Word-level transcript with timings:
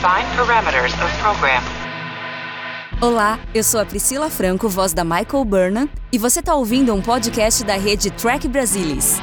Define 0.00 0.34
parameters 0.34 0.94
of 0.94 1.14
program. 1.20 1.60
Olá, 3.02 3.38
eu 3.54 3.62
sou 3.62 3.78
a 3.78 3.84
Priscila 3.84 4.30
Franco, 4.30 4.66
voz 4.66 4.94
da 4.94 5.04
Michael 5.04 5.44
Burnham, 5.44 5.90
e 6.10 6.16
você 6.16 6.40
está 6.40 6.54
ouvindo 6.54 6.94
um 6.94 7.02
podcast 7.02 7.62
da 7.64 7.76
rede 7.76 8.10
Track 8.10 8.48
Brasilis. 8.48 9.16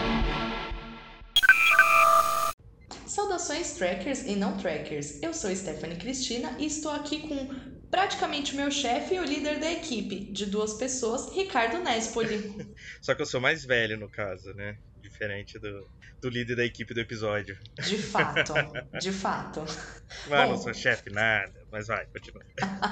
Saudações 3.07 3.73
trackers 3.73 4.21
e 4.27 4.35
não 4.35 4.55
trackers. 4.55 5.19
Eu 5.23 5.33
sou 5.33 5.49
Stephanie 5.55 5.97
Cristina 5.97 6.55
e 6.59 6.67
estou 6.67 6.91
aqui 6.91 7.27
com 7.27 7.49
praticamente 7.89 8.53
o 8.53 8.57
meu 8.57 8.69
chefe 8.69 9.15
e 9.15 9.19
o 9.19 9.23
líder 9.23 9.59
da 9.59 9.71
equipe, 9.71 10.31
de 10.31 10.45
duas 10.45 10.75
pessoas, 10.75 11.33
Ricardo 11.33 11.79
Nespoli. 11.79 12.67
Só 13.01 13.15
que 13.15 13.23
eu 13.23 13.25
sou 13.25 13.41
mais 13.41 13.65
velho 13.65 13.97
no 13.97 14.07
caso, 14.07 14.53
né? 14.53 14.77
Diferente 15.01 15.59
do, 15.59 15.89
do 16.21 16.29
líder 16.29 16.55
da 16.55 16.65
equipe 16.65 16.93
do 16.93 16.99
episódio. 16.99 17.57
De 17.79 17.97
fato, 17.97 18.53
de 18.99 19.11
fato. 19.11 19.61
Mas 20.27 20.45
Bom. 20.45 20.49
não 20.51 20.57
sou 20.57 20.73
chefe, 20.73 21.09
nada. 21.09 21.53
Mas 21.71 21.87
vai, 21.87 22.05
continua. 22.07 22.43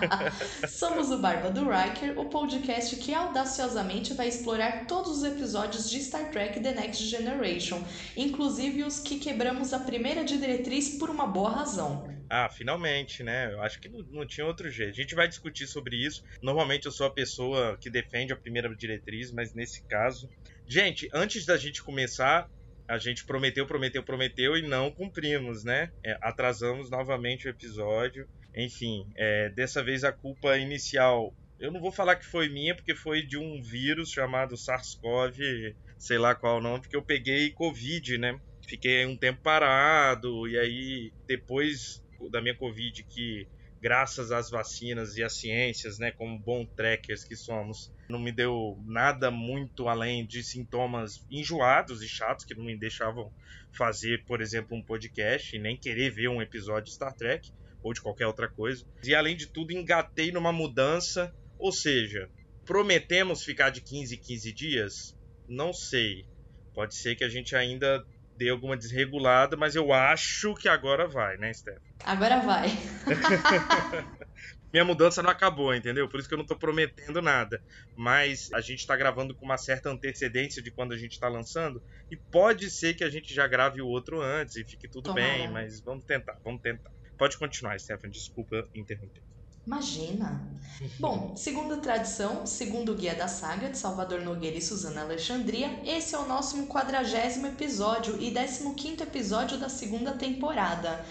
Somos 0.68 1.10
o 1.12 1.20
Barba 1.20 1.50
do 1.50 1.70
Riker, 1.70 2.20
o 2.20 2.30
podcast 2.30 2.96
que 2.98 3.14
audaciosamente 3.14 4.14
vai 4.14 4.28
explorar 4.28 4.86
todos 4.86 5.20
os 5.20 5.24
episódios 5.24 5.90
de 5.90 6.00
Star 6.02 6.30
Trek 6.30 6.60
The 6.60 6.74
Next 6.74 7.06
Generation, 7.06 7.84
inclusive 8.18 8.84
os 8.84 9.00
que 9.00 9.18
quebramos 9.18 9.74
a 9.74 9.80
primeira 9.80 10.24
diretriz 10.24 10.98
por 10.98 11.10
uma 11.10 11.26
boa 11.26 11.52
razão. 11.52 12.14
Ah, 12.30 12.50
finalmente, 12.50 13.24
né? 13.24 13.54
Eu 13.54 13.62
acho 13.62 13.80
que 13.80 13.88
não, 13.88 14.00
não 14.10 14.26
tinha 14.26 14.46
outro 14.46 14.70
jeito. 14.70 14.92
A 14.92 15.02
gente 15.02 15.16
vai 15.16 15.28
discutir 15.28 15.68
sobre 15.68 15.96
isso. 15.96 16.24
Normalmente 16.42 16.86
eu 16.86 16.92
sou 16.92 17.08
a 17.08 17.12
pessoa 17.12 17.78
que 17.80 17.90
defende 17.90 18.34
a 18.34 18.38
primeira 18.38 18.74
diretriz, 18.76 19.32
mas 19.32 19.54
nesse 19.54 19.84
caso. 19.84 20.30
Gente, 20.68 21.08
antes 21.14 21.46
da 21.46 21.58
gente 21.58 21.84
começar, 21.84 22.50
a 22.88 22.98
gente 22.98 23.26
prometeu, 23.26 23.68
prometeu, 23.68 24.04
prometeu 24.04 24.58
e 24.58 24.62
não 24.62 24.92
cumprimos, 24.92 25.64
né? 25.64 25.92
É, 26.04 26.18
atrasamos 26.22 26.90
novamente 26.90 27.48
o 27.48 27.50
episódio. 27.50 28.28
Enfim, 28.56 29.08
é, 29.16 29.50
dessa 29.50 29.84
vez 29.84 30.04
a 30.04 30.12
culpa 30.12 30.58
inicial. 30.58 31.36
Eu 31.60 31.72
não 31.72 31.80
vou 31.80 31.92
falar 31.92 32.16
que 32.16 32.26
foi 32.26 32.50
minha, 32.50 32.76
porque 32.76 32.96
foi 32.96 33.22
de 33.22 33.38
um 33.38 33.62
vírus 33.62 34.10
chamado 34.10 34.58
SARS-CoV, 34.58 35.76
sei 35.98 36.18
lá 36.18 36.36
qual 36.36 36.58
o 36.58 36.62
nome, 36.62 36.82
porque 36.82 36.96
eu 36.96 37.04
peguei 37.04 37.52
Covid, 37.52 38.18
né? 38.18 38.40
Fiquei 38.68 39.06
um 39.06 39.16
tempo 39.16 39.42
parado, 39.42 40.48
e 40.48 40.58
aí 40.58 41.14
depois 41.28 42.04
da 42.32 42.42
minha 42.42 42.56
Covid, 42.56 43.04
que 43.04 43.48
graças 43.80 44.32
às 44.32 44.50
vacinas 44.50 45.16
e 45.16 45.24
às 45.24 45.38
ciências, 45.38 46.00
né, 46.00 46.12
como 46.12 46.40
bom 46.40 46.66
trackers 46.66 47.24
que 47.24 47.36
somos, 47.36 47.94
não 48.10 48.20
me 48.20 48.32
deu 48.32 48.82
nada 48.86 49.32
muito 49.32 49.88
além 49.88 50.26
de 50.26 50.44
sintomas 50.44 51.26
enjoados 51.30 52.02
e 52.02 52.08
chatos 52.08 52.46
que 52.46 52.56
não 52.56 52.66
me 52.66 52.78
deixavam 52.78 53.32
fazer, 53.72 54.24
por 54.26 54.42
exemplo, 54.42 54.78
um 54.78 54.82
podcast 54.82 55.56
e 55.56 55.60
nem 55.60 55.78
querer 55.78 56.12
ver 56.12 56.30
um 56.30 56.42
episódio 56.42 56.86
de 56.86 56.94
Star 56.94 57.14
Trek 57.14 57.52
ou 57.84 57.94
de 57.94 58.02
qualquer 58.02 58.28
outra 58.28 58.50
coisa. 58.50 58.86
E 59.04 59.14
além 59.14 59.36
de 59.36 59.48
tudo, 59.48 59.72
engatei 59.72 60.32
numa 60.32 60.52
mudança, 60.52 61.34
ou 61.58 61.72
seja, 61.72 62.30
prometemos 62.66 63.44
ficar 63.44 63.70
de 63.70 63.82
15 63.82 64.16
em 64.16 64.20
15 64.20 64.54
dias? 64.54 65.18
Não 65.48 65.72
sei. 65.72 66.26
Pode 66.74 66.96
ser 66.96 67.16
que 67.16 67.24
a 67.24 67.30
gente 67.30 67.56
ainda 67.56 68.06
dê 68.36 68.50
alguma 68.50 68.78
desregulada, 68.78 69.56
mas 69.56 69.76
eu 69.76 69.94
acho 69.94 70.54
que 70.56 70.68
agora 70.68 71.08
vai, 71.08 71.38
né, 71.38 71.54
Steph? 71.54 71.82
Agora 72.04 72.40
vai. 72.42 72.68
Minha 74.74 74.84
mudança 74.84 75.24
não 75.24 75.30
acabou, 75.30 75.74
entendeu? 75.74 76.10
Por 76.10 76.20
isso 76.20 76.28
que 76.28 76.34
eu 76.34 76.38
não 76.38 76.46
tô 76.46 76.58
prometendo 76.58 77.22
nada. 77.22 77.62
Mas 77.96 78.52
a 78.54 78.60
gente 78.60 78.86
tá 78.86 78.96
gravando 78.98 79.34
com 79.34 79.46
uma 79.46 79.58
certa 79.58 79.90
antecedência 79.90 80.62
de 80.62 80.70
quando 80.70 80.94
a 80.94 80.98
gente 80.98 81.18
tá 81.18 81.30
lançando. 81.30 81.82
E 82.12 82.18
pode 82.30 82.70
ser 82.70 82.94
que 82.94 83.04
a 83.04 83.10
gente 83.10 83.34
já 83.34 83.48
grave 83.48 83.82
o 83.82 83.88
outro 83.88 84.22
antes 84.22 84.58
e 84.58 84.66
fique 84.66 84.90
tudo 84.90 85.06
Tomara. 85.06 85.24
bem, 85.26 85.50
mas 85.50 85.82
vamos 85.82 86.04
tentar, 86.04 86.38
vamos 86.44 86.62
tentar. 86.62 86.92
Pode 87.18 87.38
continuar, 87.38 87.80
Stefan, 87.80 88.10
desculpa 88.10 88.68
interromper. 88.76 89.24
Imagina! 89.66 90.42
Bom, 91.00 91.36
segundo 91.36 91.74
a 91.74 91.78
tradição, 91.78 92.46
segundo 92.46 92.92
o 92.92 92.96
Guia 92.96 93.16
da 93.16 93.28
Saga 93.28 93.70
de 93.70 93.78
Salvador 93.78 94.22
Nogueira 94.22 94.58
e 94.58 94.62
Suzana 94.62 95.02
Alexandria, 95.02 95.80
esse 95.86 96.14
é 96.14 96.20
o 96.20 96.28
nosso 96.28 96.66
quadragésimo 96.68 97.48
episódio 97.48 98.22
e 98.22 98.32
15 98.32 99.02
episódio 99.02 99.58
da 99.58 99.70
segunda 99.70 100.14
temporada. 100.14 101.06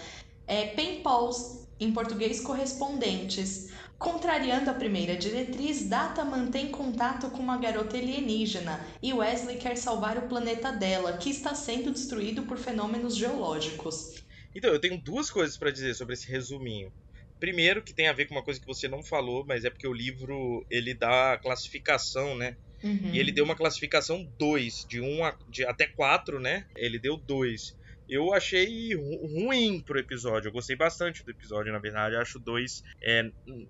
É 0.47 0.67
Pen 0.67 1.01
Pals, 1.01 1.67
em 1.79 1.91
português 1.91 2.39
correspondentes. 2.39 3.71
Contrariando 3.97 4.69
a 4.69 4.73
primeira 4.73 5.15
diretriz, 5.15 5.87
Data 5.87 6.23
mantém 6.23 6.69
contato 6.69 7.29
com 7.29 7.39
uma 7.39 7.57
garota 7.57 7.97
alienígena 7.97 8.85
e 9.01 9.13
Wesley 9.13 9.57
quer 9.57 9.77
salvar 9.77 10.17
o 10.17 10.27
planeta 10.27 10.71
dela, 10.71 11.17
que 11.17 11.29
está 11.29 11.55
sendo 11.55 11.91
destruído 11.91 12.43
por 12.43 12.57
fenômenos 12.57 13.15
geológicos. 13.15 14.23
Então, 14.53 14.71
eu 14.71 14.79
tenho 14.79 15.01
duas 15.01 15.29
coisas 15.29 15.57
pra 15.57 15.71
dizer 15.71 15.95
sobre 15.95 16.13
esse 16.13 16.29
resuminho. 16.29 16.91
Primeiro, 17.39 17.83
que 17.83 17.93
tem 17.93 18.07
a 18.07 18.13
ver 18.13 18.25
com 18.27 18.35
uma 18.35 18.43
coisa 18.43 18.59
que 18.59 18.65
você 18.65 18.87
não 18.87 19.03
falou, 19.03 19.45
mas 19.45 19.65
é 19.65 19.69
porque 19.69 19.87
o 19.87 19.93
livro 19.93 20.65
ele 20.69 20.93
dá 20.93 21.33
a 21.33 21.37
classificação, 21.37 22.35
né? 22.37 22.55
Uhum. 22.83 23.11
E 23.13 23.19
ele 23.19 23.31
deu 23.31 23.43
uma 23.43 23.55
classificação 23.55 24.23
2, 24.37 24.85
de 24.87 25.01
1 25.01 25.23
a, 25.25 25.37
de 25.49 25.65
até 25.65 25.87
4, 25.87 26.39
né? 26.39 26.65
Ele 26.77 26.99
deu 26.99 27.17
2. 27.17 27.73
Eu 28.07 28.31
achei 28.33 28.93
ru- 28.93 29.27
ruim 29.27 29.81
pro 29.83 29.97
episódio. 29.99 30.49
Eu 30.49 30.53
gostei 30.53 30.75
bastante 30.75 31.23
do 31.23 31.31
episódio, 31.31 31.73
na 31.73 31.79
verdade. 31.79 32.13
Eu 32.15 32.21
acho 32.21 32.39
2. 32.39 32.83
É, 33.03 33.23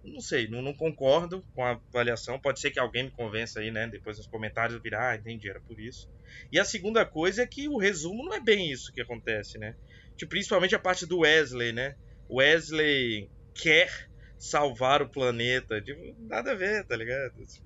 não 0.03 0.19
sei, 0.19 0.47
não, 0.49 0.61
não 0.61 0.73
concordo 0.73 1.41
com 1.53 1.63
a 1.63 1.79
avaliação. 1.93 2.37
Pode 2.39 2.59
ser 2.59 2.71
que 2.71 2.79
alguém 2.79 3.05
me 3.05 3.11
convença 3.11 3.61
aí, 3.61 3.71
né? 3.71 3.87
Depois 3.87 4.17
nos 4.17 4.27
comentários 4.27 4.75
eu 4.75 4.81
virar, 4.81 5.11
ah, 5.11 5.15
entendi, 5.15 5.49
era 5.49 5.61
por 5.61 5.79
isso. 5.79 6.07
E 6.51 6.59
a 6.59 6.65
segunda 6.65 7.05
coisa 7.05 7.43
é 7.43 7.47
que 7.47 7.69
o 7.69 7.77
resumo 7.77 8.25
não 8.25 8.33
é 8.33 8.41
bem 8.41 8.69
isso 8.69 8.91
que 8.93 8.99
acontece, 9.01 9.57
né? 9.57 9.73
Tipo, 10.17 10.31
principalmente 10.31 10.75
a 10.75 10.79
parte 10.79 11.05
do 11.05 11.19
Wesley, 11.19 11.71
né? 11.71 11.95
Wesley 12.29 13.29
quer 13.55 14.09
salvar 14.37 15.01
o 15.01 15.09
planeta. 15.09 15.81
Tipo, 15.81 16.15
nada 16.27 16.51
a 16.51 16.55
ver, 16.55 16.85
tá 16.85 16.95
ligado? 16.95 17.33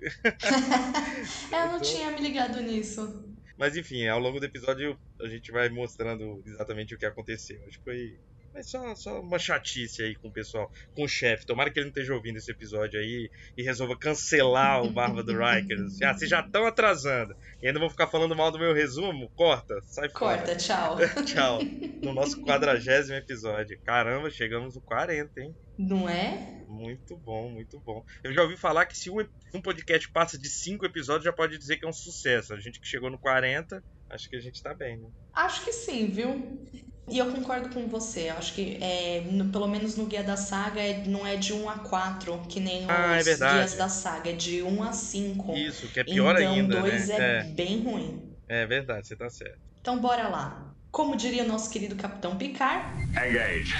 Eu 1.52 1.58
não 1.66 1.76
Então- 1.76 1.80
tinha 1.80 2.10
me 2.10 2.20
ligado 2.20 2.60
nisso. 2.62 3.26
Mas 3.58 3.76
enfim, 3.76 4.06
ao 4.08 4.18
longo 4.18 4.40
do 4.40 4.46
episódio 4.46 4.98
a 5.20 5.26
gente 5.28 5.52
vai 5.52 5.68
mostrando 5.68 6.42
exatamente 6.46 6.94
o 6.94 6.98
que 6.98 7.04
aconteceu. 7.04 7.60
Acho 7.68 7.78
que 7.78 7.84
foi. 7.84 8.18
Mas 8.52 8.68
só, 8.68 8.94
só 8.94 9.20
uma 9.20 9.38
chatice 9.38 10.02
aí 10.02 10.14
com 10.16 10.28
o 10.28 10.32
pessoal, 10.32 10.70
com 10.94 11.04
o 11.04 11.08
chefe. 11.08 11.46
Tomara 11.46 11.70
que 11.70 11.78
ele 11.78 11.86
não 11.86 11.90
esteja 11.90 12.14
ouvindo 12.14 12.36
esse 12.36 12.50
episódio 12.50 12.98
aí 12.98 13.30
e 13.56 13.62
resolva 13.62 13.96
cancelar 13.96 14.82
o 14.82 14.90
Barba 14.90 15.22
do 15.22 15.32
Riker. 15.32 15.78
Ah, 16.02 16.14
vocês 16.14 16.30
já 16.30 16.40
estão 16.40 16.66
atrasando. 16.66 17.36
E 17.62 17.66
ainda 17.68 17.78
vão 17.78 17.90
ficar 17.90 18.06
falando 18.06 18.34
mal 18.34 18.50
do 18.50 18.58
meu 18.58 18.74
resumo? 18.74 19.28
Corta, 19.30 19.80
sai 19.82 20.08
Corta, 20.08 20.56
tchau. 20.56 20.96
fora. 20.96 21.08
Tchau. 21.24 21.60
No 22.02 22.12
nosso 22.12 22.42
quadragésimo 22.42 23.16
episódio. 23.16 23.78
Caramba, 23.84 24.30
chegamos 24.30 24.74
no 24.74 24.80
40, 24.80 25.40
hein? 25.40 25.54
Não 25.78 26.08
é? 26.08 26.64
Muito 26.68 27.16
bom, 27.16 27.50
muito 27.50 27.78
bom. 27.80 28.04
Eu 28.22 28.32
já 28.32 28.42
ouvi 28.42 28.56
falar 28.56 28.86
que 28.86 28.96
se 28.96 29.10
um, 29.10 29.26
um 29.54 29.60
podcast 29.62 30.10
passa 30.10 30.38
de 30.38 30.48
5 30.48 30.84
episódios, 30.84 31.24
já 31.24 31.32
pode 31.32 31.56
dizer 31.56 31.76
que 31.76 31.84
é 31.84 31.88
um 31.88 31.92
sucesso. 31.92 32.52
A 32.52 32.60
gente 32.60 32.80
que 32.80 32.86
chegou 32.86 33.10
no 33.10 33.18
40, 33.18 33.82
acho 34.10 34.28
que 34.28 34.36
a 34.36 34.40
gente 34.40 34.62
tá 34.62 34.74
bem, 34.74 34.98
né? 34.98 35.08
Acho 35.32 35.64
que 35.64 35.72
sim, 35.72 36.08
viu? 36.10 36.66
E 37.10 37.18
eu 37.18 37.26
concordo 37.32 37.68
com 37.70 37.88
você. 37.88 38.30
Eu 38.30 38.34
acho 38.38 38.54
que, 38.54 38.78
é, 38.80 39.22
no- 39.30 39.46
pelo 39.50 39.66
menos 39.66 39.96
no 39.96 40.06
Guia 40.06 40.22
da 40.22 40.36
Saga, 40.36 40.80
é- 40.80 41.02
não 41.06 41.26
é 41.26 41.34
de 41.36 41.52
1 41.52 41.68
a 41.68 41.78
4, 41.78 42.40
que 42.48 42.60
nem 42.60 42.84
os 42.84 42.90
Ah, 42.90 43.16
é 43.16 43.22
verdade. 43.22 43.54
Guias 43.56 43.74
da 43.74 43.88
Saga. 43.88 44.30
É 44.30 44.32
de 44.32 44.62
1 44.62 44.82
a 44.82 44.92
5. 44.92 45.52
Isso, 45.56 45.88
que 45.88 45.98
é 46.00 46.04
pior 46.04 46.36
então, 46.40 46.52
ainda, 46.52 46.80
2 46.80 47.08
né? 47.08 47.40
é 47.40 47.42
bem 47.44 47.82
ruim. 47.82 48.22
É, 48.48 48.62
é 48.62 48.66
verdade, 48.66 49.06
você 49.08 49.16
tá 49.16 49.28
certo. 49.28 49.58
Então, 49.80 49.98
bora 49.98 50.28
lá. 50.28 50.72
Como 50.92 51.16
diria 51.16 51.42
o 51.44 51.48
nosso 51.48 51.68
querido 51.70 51.94
Capitão 51.96 52.36
Picard, 52.36 52.84
Engage. 53.10 53.74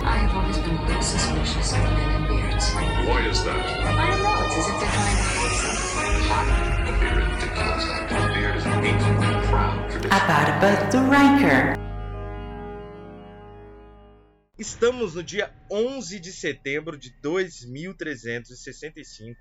I 0.00 0.04
have 0.04 0.32
always 0.36 0.56
been 0.58 0.76
a 0.76 0.82
little 0.86 1.02
suspicious 1.02 1.72
of 1.72 1.80
men 1.80 2.22
in 2.22 2.26
beards. 2.28 2.72
Why 3.06 3.28
is 3.28 3.42
that? 3.42 3.56
I 3.58 4.10
don't 4.10 4.22
know, 4.22 4.44
it's 4.46 4.56
as 4.58 4.68
if 4.68 4.78
they're 4.78 4.90
trying 4.92 5.16
to 5.16 5.22
hide 5.34 5.56
something. 5.58 6.88
A 6.88 6.98
beard 7.00 7.16
ridiculous. 7.32 7.84
A 8.10 8.32
beard 8.32 8.56
is 8.56 8.64
painful 8.64 9.10
and 9.10 9.18
proud. 9.18 9.37
A 9.58 10.20
Barba 10.20 10.86
do 10.92 11.10
Riker. 11.10 11.74
Estamos 14.56 15.16
no 15.16 15.22
dia 15.22 15.52
11 15.68 16.20
de 16.20 16.32
setembro 16.32 16.96
de 16.96 17.10
2365 17.20 19.36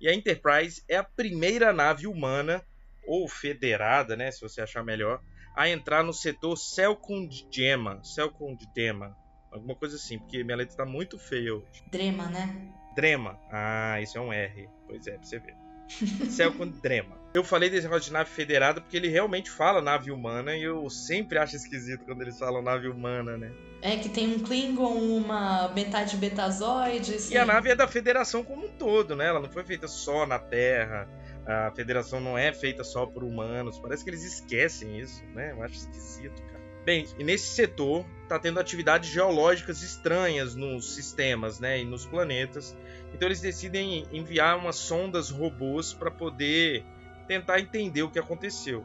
e 0.00 0.08
a 0.08 0.14
Enterprise 0.14 0.82
é 0.88 0.96
a 0.96 1.04
primeira 1.04 1.70
nave 1.74 2.06
humana, 2.06 2.64
ou 3.06 3.28
federada, 3.28 4.16
né, 4.16 4.30
se 4.30 4.40
você 4.40 4.62
achar 4.62 4.82
melhor, 4.82 5.22
a 5.54 5.68
entrar 5.68 6.02
no 6.02 6.14
setor 6.14 6.56
Selkundgema. 6.56 8.02
Selkundgema. 8.02 9.14
Alguma 9.52 9.74
coisa 9.74 9.96
assim, 9.96 10.18
porque 10.18 10.42
minha 10.42 10.56
letra 10.56 10.78
tá 10.78 10.86
muito 10.86 11.18
feia 11.18 11.54
hoje. 11.54 11.84
Drema, 11.90 12.26
né? 12.28 12.72
Drema. 12.94 13.38
Ah, 13.50 14.00
isso 14.00 14.16
é 14.16 14.20
um 14.20 14.32
R. 14.32 14.66
Pois 14.86 15.06
é, 15.06 15.12
pra 15.12 15.22
você 15.22 15.38
ver. 15.38 15.67
Selkundrema. 15.88 17.18
Eu 17.34 17.44
falei 17.44 17.68
desse 17.68 17.84
negócio 17.84 18.06
de 18.06 18.12
nave 18.12 18.30
federada 18.30 18.80
porque 18.80 18.96
ele 18.96 19.08
realmente 19.08 19.50
fala 19.50 19.82
nave 19.82 20.10
humana 20.10 20.56
e 20.56 20.62
eu 20.62 20.88
sempre 20.88 21.38
acho 21.38 21.56
esquisito 21.56 22.04
quando 22.04 22.22
eles 22.22 22.38
falam 22.38 22.62
nave 22.62 22.88
humana, 22.88 23.36
né? 23.36 23.52
É 23.82 23.96
que 23.96 24.08
tem 24.08 24.34
um 24.34 24.38
Klingon, 24.40 24.94
uma 24.94 25.68
metade 25.68 26.16
betazoide. 26.16 27.14
assim. 27.14 27.34
E 27.34 27.38
a 27.38 27.44
nave 27.44 27.70
é 27.70 27.76
da 27.76 27.86
federação 27.86 28.42
como 28.42 28.66
um 28.66 28.70
todo, 28.70 29.14
né? 29.14 29.26
Ela 29.26 29.40
não 29.40 29.50
foi 29.50 29.62
feita 29.64 29.86
só 29.86 30.26
na 30.26 30.38
Terra. 30.38 31.08
A 31.46 31.70
federação 31.70 32.20
não 32.20 32.36
é 32.36 32.52
feita 32.52 32.82
só 32.82 33.06
por 33.06 33.22
humanos. 33.22 33.78
Parece 33.78 34.04
que 34.04 34.10
eles 34.10 34.24
esquecem 34.24 34.98
isso, 34.98 35.22
né? 35.34 35.52
Eu 35.52 35.62
acho 35.62 35.76
esquisito, 35.76 36.42
cara. 36.42 36.58
Bem, 36.84 37.06
e 37.18 37.24
nesse 37.24 37.48
setor 37.48 38.04
tá 38.28 38.38
tendo 38.38 38.58
atividades 38.58 39.10
geológicas 39.10 39.82
estranhas 39.82 40.54
nos 40.54 40.94
sistemas, 40.94 41.60
né, 41.60 41.80
e 41.80 41.84
nos 41.84 42.06
planetas. 42.06 42.74
Então 43.14 43.28
eles 43.28 43.40
decidem 43.40 44.06
enviar 44.12 44.56
umas 44.58 44.76
sondas 44.76 45.30
robôs 45.30 45.92
para 45.92 46.10
poder 46.10 46.84
tentar 47.26 47.60
entender 47.60 48.02
o 48.02 48.10
que 48.10 48.18
aconteceu. 48.18 48.84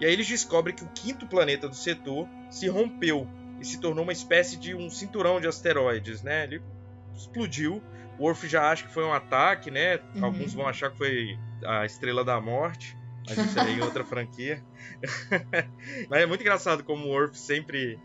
E 0.00 0.06
aí 0.06 0.12
eles 0.12 0.26
descobrem 0.26 0.74
que 0.74 0.84
o 0.84 0.88
quinto 0.88 1.26
planeta 1.26 1.68
do 1.68 1.74
setor 1.74 2.28
se 2.50 2.68
rompeu 2.68 3.28
e 3.60 3.64
se 3.64 3.80
tornou 3.80 4.04
uma 4.04 4.12
espécie 4.12 4.56
de 4.56 4.74
um 4.74 4.88
cinturão 4.88 5.40
de 5.40 5.48
asteroides, 5.48 6.22
né? 6.22 6.44
Ele 6.44 6.62
explodiu. 7.14 7.82
O 8.18 8.24
Worf 8.24 8.48
já 8.48 8.70
acha 8.70 8.84
que 8.84 8.92
foi 8.92 9.04
um 9.04 9.12
ataque, 9.12 9.70
né? 9.70 10.00
Uhum. 10.14 10.24
Alguns 10.24 10.54
vão 10.54 10.66
achar 10.66 10.90
que 10.90 10.98
foi 10.98 11.38
a 11.64 11.84
Estrela 11.84 12.24
da 12.24 12.40
Morte. 12.40 12.96
Mas 13.28 13.38
isso 13.38 13.60
aí 13.60 13.80
é 13.80 13.84
outra 13.84 14.04
franquia. 14.04 14.64
mas 16.08 16.22
é 16.22 16.26
muito 16.26 16.40
engraçado 16.40 16.82
como 16.82 17.06
o 17.06 17.08
Worf 17.08 17.36
sempre 17.36 17.98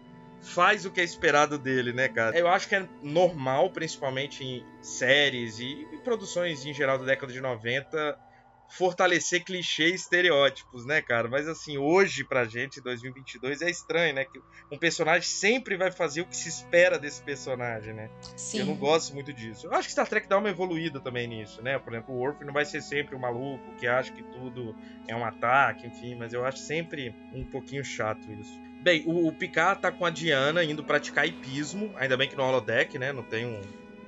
faz 0.44 0.86
o 0.86 0.92
que 0.92 1.02
é 1.02 1.04
esperado 1.04 1.58
dele, 1.58 1.94
né, 1.94 2.08
cara? 2.08 2.38
Eu 2.38 2.48
acho 2.48 2.68
que 2.68 2.76
é 2.76 2.88
normal, 3.02 3.70
principalmente 3.72 4.44
em 4.44 4.64
séries 4.82 5.60
e 5.60 5.88
produções 6.04 6.66
em 6.66 6.74
geral 6.74 6.98
da 7.00 7.06
década 7.06 7.32
de 7.32 7.40
90, 7.42 8.20
fortalecer 8.68 9.44
clichês 9.44 9.92
e 9.92 9.96
estereótipos, 9.96 10.86
né, 10.86 11.02
cara? 11.02 11.28
Mas 11.28 11.48
assim, 11.48 11.78
hoje 11.78 12.24
pra 12.24 12.46
gente, 12.46 12.82
2022, 12.82 13.62
é 13.62 13.70
estranho, 13.70 14.16
né? 14.16 14.26
Que 14.26 14.42
um 14.72 14.78
personagem 14.78 15.28
sempre 15.28 15.78
vai 15.78 15.92
fazer 15.92 16.22
o 16.22 16.26
que 16.26 16.36
se 16.36 16.50
espera 16.50 16.98
desse 16.98 17.22
personagem, 17.22 17.94
né? 17.94 18.10
Sim. 18.36 18.60
Eu 18.60 18.66
não 18.66 18.76
gosto 18.76 19.14
muito 19.14 19.32
disso. 19.32 19.68
Eu 19.68 19.74
acho 19.74 19.88
que 19.88 19.92
Star 19.92 20.08
Trek 20.08 20.28
dá 20.28 20.38
uma 20.38 20.50
evoluída 20.50 21.00
também 21.00 21.28
nisso, 21.28 21.62
né? 21.62 21.78
Por 21.78 21.94
exemplo, 21.94 22.16
o 22.16 22.18
Worf 22.18 22.44
não 22.44 22.54
vai 22.54 22.66
ser 22.66 22.82
sempre 22.82 23.16
o 23.16 23.20
maluco 23.20 23.76
que 23.78 23.86
acha 23.86 24.12
que 24.12 24.24
tudo 24.24 24.76
é 25.08 25.16
um 25.16 25.24
ataque, 25.24 25.86
enfim, 25.88 26.16
mas 26.16 26.34
eu 26.34 26.44
acho 26.44 26.58
sempre 26.58 27.14
um 27.32 27.46
pouquinho 27.46 27.84
chato 27.84 28.32
isso. 28.32 28.60
Bem, 28.84 29.02
o, 29.06 29.28
o 29.30 29.32
Picard 29.34 29.82
tá 29.82 29.92
com 29.92 30.06
a 30.06 30.10
Diana 30.10 30.62
indo 30.64 30.84
praticar 30.84 31.26
hipismo, 31.26 31.94
ainda 31.96 32.18
bem 32.18 32.28
que 32.28 32.36
no 32.36 32.44
holodeck, 32.44 33.00
né? 33.00 33.14
Não 33.14 33.24
tem 33.24 33.46
um. 33.46 33.56
um 33.62 33.64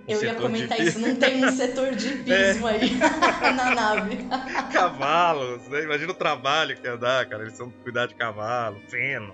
Eu 0.06 0.22
ia 0.22 0.36
comentar 0.36 0.77
de 0.77 0.83
isso, 0.83 1.00
não 1.00 1.16
tem 1.16 1.45
um 1.45 1.51
setor 1.51 1.95
de 1.95 2.10
hipismo 2.19 2.68
aí 2.68 2.92
na 3.56 3.74
nave. 3.74 4.18
cavalos, 4.74 5.66
né? 5.69 5.83
Imagina 5.83 6.12
o 6.12 6.16
trabalho 6.16 6.75
que 6.75 6.86
ia 6.86 6.98
dar, 6.98 7.25
cara. 7.25 7.44
Eles 7.44 7.57
vão 7.57 7.72
cuidar 7.83 8.07
de 8.07 8.16
cavalo, 8.16 8.81
feno. 8.89 9.33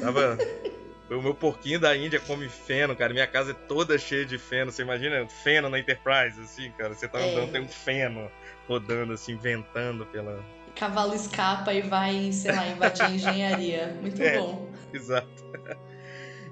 Tava. 0.00 0.38
O 1.10 1.20
meu 1.20 1.34
porquinho 1.34 1.78
da 1.78 1.94
Índia 1.94 2.20
come 2.20 2.48
feno, 2.48 2.94
cara. 2.96 3.12
Minha 3.12 3.26
casa 3.26 3.50
é 3.50 3.54
toda 3.54 3.98
cheia 3.98 4.24
de 4.24 4.38
feno. 4.38 4.70
Você 4.70 4.80
imagina 4.82 5.26
feno 5.42 5.68
na 5.68 5.78
Enterprise, 5.78 6.40
assim, 6.40 6.70
cara? 6.78 6.94
Você 6.94 7.06
tá 7.08 7.18
É. 7.20 7.30
andando, 7.32 7.52
tem 7.52 7.60
um 7.60 7.68
feno 7.68 8.30
rodando, 8.68 9.12
assim, 9.12 9.36
ventando 9.36 10.06
pela. 10.06 10.42
Cavalo 10.76 11.14
escapa 11.14 11.72
e 11.72 11.82
vai, 11.82 12.32
sei 12.32 12.52
lá, 12.52 12.66
invadir 12.68 13.02
a 13.04 13.10
engenharia. 13.10 13.98
Muito 14.00 14.22
É. 14.22 14.38
bom. 14.38 14.72
Exato. 14.92 15.28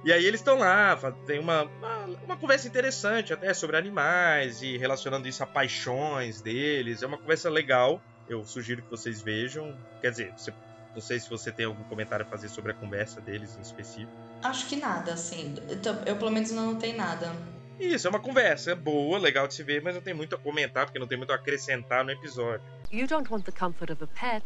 E 0.05 0.13
aí 0.13 0.25
eles 0.25 0.41
estão 0.41 0.57
lá, 0.59 0.97
tem 1.27 1.39
uma, 1.39 1.65
uma, 1.65 2.07
uma 2.25 2.37
conversa 2.37 2.67
interessante 2.67 3.33
até 3.33 3.53
sobre 3.53 3.77
animais 3.77 4.63
e 4.63 4.79
relacionando 4.79 5.29
isso 5.29 5.43
a 5.43 5.47
paixões 5.47 6.41
deles. 6.41 7.03
É 7.03 7.07
uma 7.07 7.19
conversa 7.19 7.51
legal. 7.51 8.01
Eu 8.27 8.43
sugiro 8.45 8.83
que 8.83 8.91
vocês 8.91 9.21
vejam. 9.23 9.77
Quer 10.01 10.11
dizer, 10.11 10.33
você- 10.37 10.55
não 10.95 11.03
sei 11.03 11.21
se 11.21 11.29
você 11.29 11.53
tem 11.53 11.67
algum 11.67 11.85
comentário 11.85 12.25
a 12.25 12.29
fazer 12.29 12.49
sobre 12.49 12.73
a 12.73 12.75
conversa 12.75 13.21
deles 13.21 13.57
em 13.59 13.61
específico. 13.63 14.13
Acho 14.43 14.67
que 14.69 14.77
nada, 14.77 15.13
assim. 15.13 15.55
Eu, 15.69 15.95
eu, 16.07 16.17
pelo 16.17 16.31
menos 16.31 16.51
não 16.51 16.73
notei 16.73 16.95
nada. 16.95 17.33
Isso, 17.81 18.07
é 18.07 18.11
uma 18.11 18.21
conversa 18.21 18.77
boa, 18.77 19.19
legal 19.19 19.49
de 19.49 19.55
se 19.55 19.63
ver, 19.63 19.83
mas 19.83 19.95
não 19.95 20.03
tem 20.03 20.13
muito 20.13 20.35
a 20.35 20.39
comentar, 20.39 20.85
porque 20.85 20.99
não 20.99 21.07
tem 21.07 21.17
muito 21.17 21.33
a 21.33 21.37
acrescentar 21.37 22.05
no 22.05 22.11
episódio. 22.11 22.61
You 22.93 23.07
don't 23.07 23.33
want 23.33 23.47
the 23.47 23.53
comfort 23.53 23.91
of 23.91 24.05
a 24.05 24.07
pet, 24.07 24.45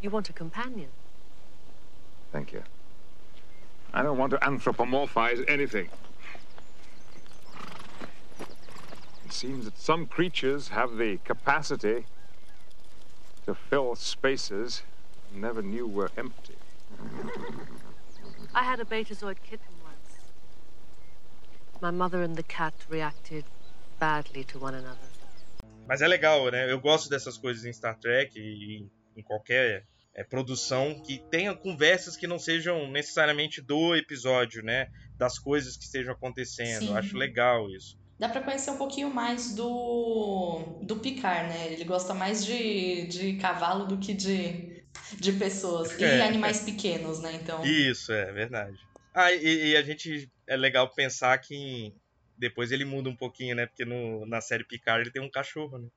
you 0.00 0.12
want 0.12 0.30
a 0.30 0.32
companion. 0.32 0.88
Thank 2.30 2.54
you. 2.54 2.62
I 3.92 4.02
don't 4.02 4.18
want 4.18 4.30
to 4.30 4.38
anthropomorphize 4.38 5.44
anything. 5.48 5.88
It 9.24 9.32
seems 9.32 9.64
that 9.64 9.76
some 9.76 10.06
creatures 10.06 10.68
have 10.68 10.96
the 10.96 11.18
capacity 11.24 12.06
to 13.46 13.54
fill 13.54 13.96
spaces 13.96 14.84
never 15.34 15.60
knew 15.60 15.88
were 15.88 16.10
empty. 16.16 16.54
I 18.54 18.62
had 18.62 18.78
a 18.78 18.84
Betazoid 18.84 19.38
kitten. 19.42 19.75
My 21.82 21.90
mother 21.90 22.22
and 22.22 22.34
the 22.34 22.42
cat 22.42 22.74
reacted 22.88 23.44
badly 24.00 24.44
to 24.46 24.58
one 24.58 24.74
another. 24.76 25.08
Mas 25.86 26.00
é 26.02 26.08
legal, 26.08 26.50
né? 26.50 26.70
Eu 26.70 26.80
gosto 26.80 27.08
dessas 27.08 27.38
coisas 27.38 27.64
em 27.64 27.72
Star 27.72 27.96
Trek 27.98 28.32
e 28.38 28.88
em- 29.16 29.22
qualquer 29.22 29.84
é, 30.14 30.24
produção 30.24 31.00
que 31.04 31.22
tenha 31.30 31.54
conversas 31.54 32.16
que 32.16 32.26
não 32.26 32.38
sejam 32.38 32.90
necessariamente 32.90 33.60
do 33.62 33.94
episódio, 33.94 34.62
né? 34.62 34.88
Das 35.18 35.38
coisas 35.38 35.76
que 35.76 35.84
estejam 35.84 36.12
acontecendo. 36.12 36.88
Sim. 36.88 36.94
Acho 36.94 37.16
legal 37.16 37.70
isso. 37.70 37.96
Dá 38.18 38.28
pra 38.28 38.42
conhecer 38.42 38.70
um 38.70 38.78
pouquinho 38.78 39.12
mais 39.12 39.54
do, 39.54 40.80
do 40.82 40.96
Picard, 40.96 41.48
né? 41.50 41.72
Ele 41.72 41.84
gosta 41.84 42.14
mais 42.14 42.44
de, 42.44 43.06
de 43.06 43.34
cavalo 43.36 43.86
do 43.86 43.98
que 43.98 44.14
de, 44.14 44.82
de 45.12 45.32
pessoas. 45.32 45.98
E 45.98 46.04
É. 46.04 46.22
animais 46.26 46.60
pequenos, 46.60 47.20
né? 47.20 47.34
Então. 47.34 47.62
Isso, 47.62 48.12
é 48.12 48.32
verdade. 48.32 48.78
Ah, 49.16 49.32
e, 49.32 49.70
e 49.70 49.76
a 49.76 49.82
gente. 49.82 50.30
É 50.46 50.56
legal 50.56 50.88
pensar 50.94 51.36
que 51.38 51.92
depois 52.38 52.70
ele 52.70 52.84
muda 52.84 53.08
um 53.08 53.16
pouquinho, 53.16 53.56
né? 53.56 53.66
Porque 53.66 53.84
no, 53.84 54.26
na 54.26 54.40
série 54.40 54.62
Picard 54.62 55.02
ele 55.02 55.10
tem 55.10 55.22
um 55.22 55.30
cachorro, 55.30 55.78
né? 55.78 55.88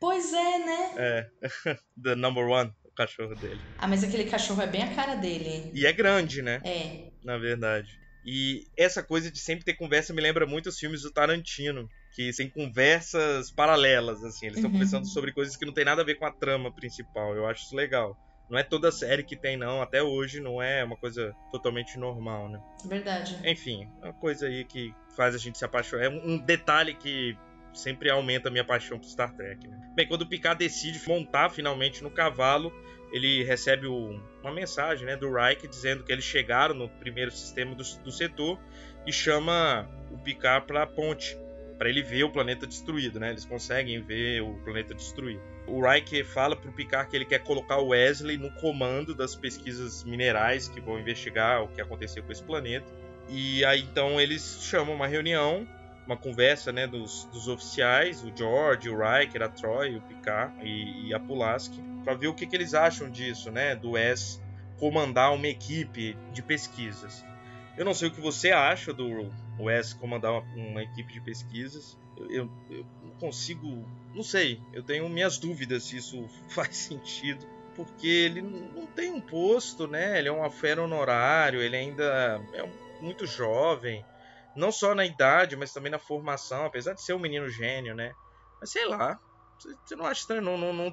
Pois 0.00 0.32
é, 0.32 0.58
né? 0.58 0.94
É. 0.96 1.30
The 2.02 2.14
number 2.14 2.46
one, 2.46 2.72
o 2.84 2.90
cachorro 2.92 3.34
dele. 3.36 3.60
Ah, 3.78 3.86
mas 3.86 4.02
aquele 4.02 4.24
cachorro 4.24 4.62
é 4.62 4.66
bem 4.66 4.82
a 4.82 4.94
cara 4.94 5.14
dele. 5.16 5.70
E 5.74 5.86
é 5.86 5.92
grande, 5.92 6.40
né? 6.42 6.60
É. 6.64 7.10
na 7.22 7.36
verdade. 7.38 7.88
E 8.24 8.64
essa 8.76 9.02
coisa 9.02 9.30
de 9.30 9.38
sempre 9.38 9.64
ter 9.64 9.74
conversa 9.74 10.12
me 10.12 10.20
lembra 10.20 10.46
muito 10.46 10.68
os 10.68 10.78
filmes 10.78 11.02
do 11.02 11.12
Tarantino, 11.12 11.88
que 12.12 12.32
tem 12.32 12.50
conversas 12.50 13.52
paralelas, 13.52 14.22
assim. 14.24 14.46
Eles 14.46 14.56
estão 14.58 14.68
Uhum. 14.70 14.74
conversando 14.74 15.06
sobre 15.06 15.32
coisas 15.32 15.56
que 15.56 15.64
não 15.66 15.72
tem 15.74 15.84
nada 15.84 16.02
a 16.02 16.04
ver 16.04 16.16
com 16.16 16.26
a 16.26 16.32
trama 16.32 16.72
principal. 16.74 17.36
Eu 17.36 17.46
acho 17.46 17.62
isso 17.64 17.76
legal. 17.76 18.16
Não 18.48 18.58
é 18.58 18.62
toda 18.62 18.92
série 18.92 19.22
que 19.24 19.34
tem, 19.36 19.56
não. 19.56 19.82
Até 19.82 20.02
hoje 20.02 20.40
não 20.40 20.62
é 20.62 20.84
uma 20.84 20.96
coisa 20.96 21.34
totalmente 21.50 21.98
normal, 21.98 22.48
né? 22.48 22.60
Verdade. 22.84 23.40
Enfim, 23.44 23.88
é 24.02 24.06
uma 24.06 24.12
coisa 24.14 24.46
aí 24.46 24.64
que 24.64 24.94
faz 25.16 25.34
a 25.34 25.38
gente 25.38 25.58
se 25.58 25.64
apaixonar. 25.64 26.04
É 26.04 26.08
um 26.08 26.34
um 26.34 26.38
detalhe 26.38 26.94
que 26.94 27.36
sempre 27.74 28.08
aumenta 28.08 28.48
a 28.48 28.50
minha 28.50 28.64
paixão 28.64 28.98
por 28.98 29.06
Star 29.06 29.34
Trek. 29.34 29.66
Né? 29.68 29.90
Bem, 29.94 30.06
quando 30.06 30.22
o 30.22 30.26
Picard 30.26 30.58
decide 30.58 31.00
montar 31.08 31.50
finalmente 31.50 32.02
no 32.02 32.10
cavalo, 32.10 32.72
ele 33.12 33.44
recebe 33.44 33.86
o- 33.86 34.20
uma 34.42 34.52
mensagem 34.52 35.04
né, 35.06 35.16
do 35.16 35.30
Reich 35.32 35.66
dizendo 35.68 36.02
que 36.04 36.10
eles 36.12 36.24
chegaram 36.24 36.74
no 36.74 36.88
primeiro 36.88 37.30
sistema 37.30 37.74
do, 37.74 37.82
do 38.02 38.10
setor 38.10 38.58
e 39.06 39.12
chama 39.12 39.88
o 40.10 40.18
Picard 40.18 40.66
para 40.66 40.82
a 40.84 40.86
ponte, 40.86 41.36
para 41.78 41.88
ele 41.90 42.02
ver 42.02 42.24
o 42.24 42.30
planeta 42.32 42.66
destruído. 42.66 43.20
Né? 43.20 43.30
Eles 43.30 43.44
conseguem 43.44 44.00
ver 44.02 44.40
o 44.42 44.54
planeta 44.64 44.94
destruído. 44.94 45.42
O 45.66 45.80
Reich 45.80 46.22
fala 46.24 46.54
para 46.54 46.70
o 46.70 46.72
Picard 46.72 47.10
que 47.10 47.16
ele 47.16 47.24
quer 47.24 47.40
colocar 47.40 47.78
o 47.78 47.88
Wesley 47.88 48.38
no 48.38 48.50
comando 48.52 49.14
das 49.14 49.34
pesquisas 49.34 50.04
minerais 50.04 50.68
que 50.68 50.80
vão 50.80 50.98
investigar 50.98 51.62
o 51.62 51.68
que 51.68 51.80
aconteceu 51.80 52.22
com 52.22 52.30
esse 52.30 52.42
planeta. 52.42 52.86
E 53.28 53.64
aí 53.64 53.82
então 53.82 54.20
eles 54.20 54.60
chamam 54.62 54.94
uma 54.94 55.06
reunião, 55.06 55.66
uma 56.06 56.16
conversa 56.16 56.72
né, 56.72 56.86
dos, 56.86 57.24
dos 57.32 57.48
oficiais, 57.48 58.22
o 58.22 58.32
George, 58.34 58.88
o 58.88 58.96
Riker, 58.96 59.42
a 59.42 59.48
Troy, 59.48 59.96
o 59.96 60.00
Picard 60.02 60.54
e, 60.62 61.08
e 61.08 61.14
a 61.14 61.18
Pulaski, 61.18 61.82
para 62.04 62.14
ver 62.14 62.28
o 62.28 62.34
que, 62.34 62.46
que 62.46 62.54
eles 62.54 62.72
acham 62.72 63.10
disso, 63.10 63.50
né, 63.50 63.74
do 63.74 63.92
Wes 63.92 64.40
comandar 64.78 65.34
uma 65.34 65.48
equipe 65.48 66.16
de 66.32 66.42
pesquisas. 66.42 67.24
Eu 67.76 67.84
não 67.84 67.92
sei 67.92 68.08
o 68.08 68.10
que 68.10 68.20
você 68.20 68.52
acha 68.52 68.92
do 68.92 69.30
Wes 69.58 69.92
comandar 69.92 70.32
uma, 70.32 70.42
uma 70.54 70.82
equipe 70.82 71.12
de 71.12 71.20
pesquisas. 71.20 71.98
Eu, 72.16 72.30
eu, 72.30 72.50
eu 72.70 72.86
não 73.02 73.10
consigo, 73.18 73.84
não 74.16 74.24
sei. 74.24 74.60
Eu 74.72 74.82
tenho 74.82 75.08
minhas 75.08 75.38
dúvidas 75.38 75.84
se 75.84 75.98
isso 75.98 76.26
faz 76.48 76.76
sentido 76.76 77.46
porque 77.76 78.06
ele 78.06 78.40
não 78.40 78.86
tem 78.86 79.12
um 79.12 79.20
posto, 79.20 79.86
né? 79.86 80.18
Ele 80.18 80.28
é 80.28 80.32
um 80.32 80.50
fera 80.50 80.82
honorário, 80.82 81.60
ele 81.60 81.76
ainda 81.76 82.40
é 82.54 83.02
muito 83.02 83.26
jovem, 83.26 84.02
não 84.56 84.72
só 84.72 84.94
na 84.94 85.04
idade, 85.04 85.56
mas 85.56 85.74
também 85.74 85.92
na 85.92 85.98
formação, 85.98 86.64
apesar 86.64 86.94
de 86.94 87.02
ser 87.02 87.12
um 87.12 87.18
menino 87.18 87.46
gênio, 87.50 87.94
né? 87.94 88.14
Mas 88.58 88.70
sei 88.70 88.86
lá, 88.86 89.20
você- 89.58 89.94
não 89.94 90.06
acha 90.06 90.22
estranho, 90.22 90.40
não, 90.40 90.56
não, 90.56 90.72
não 90.72 90.92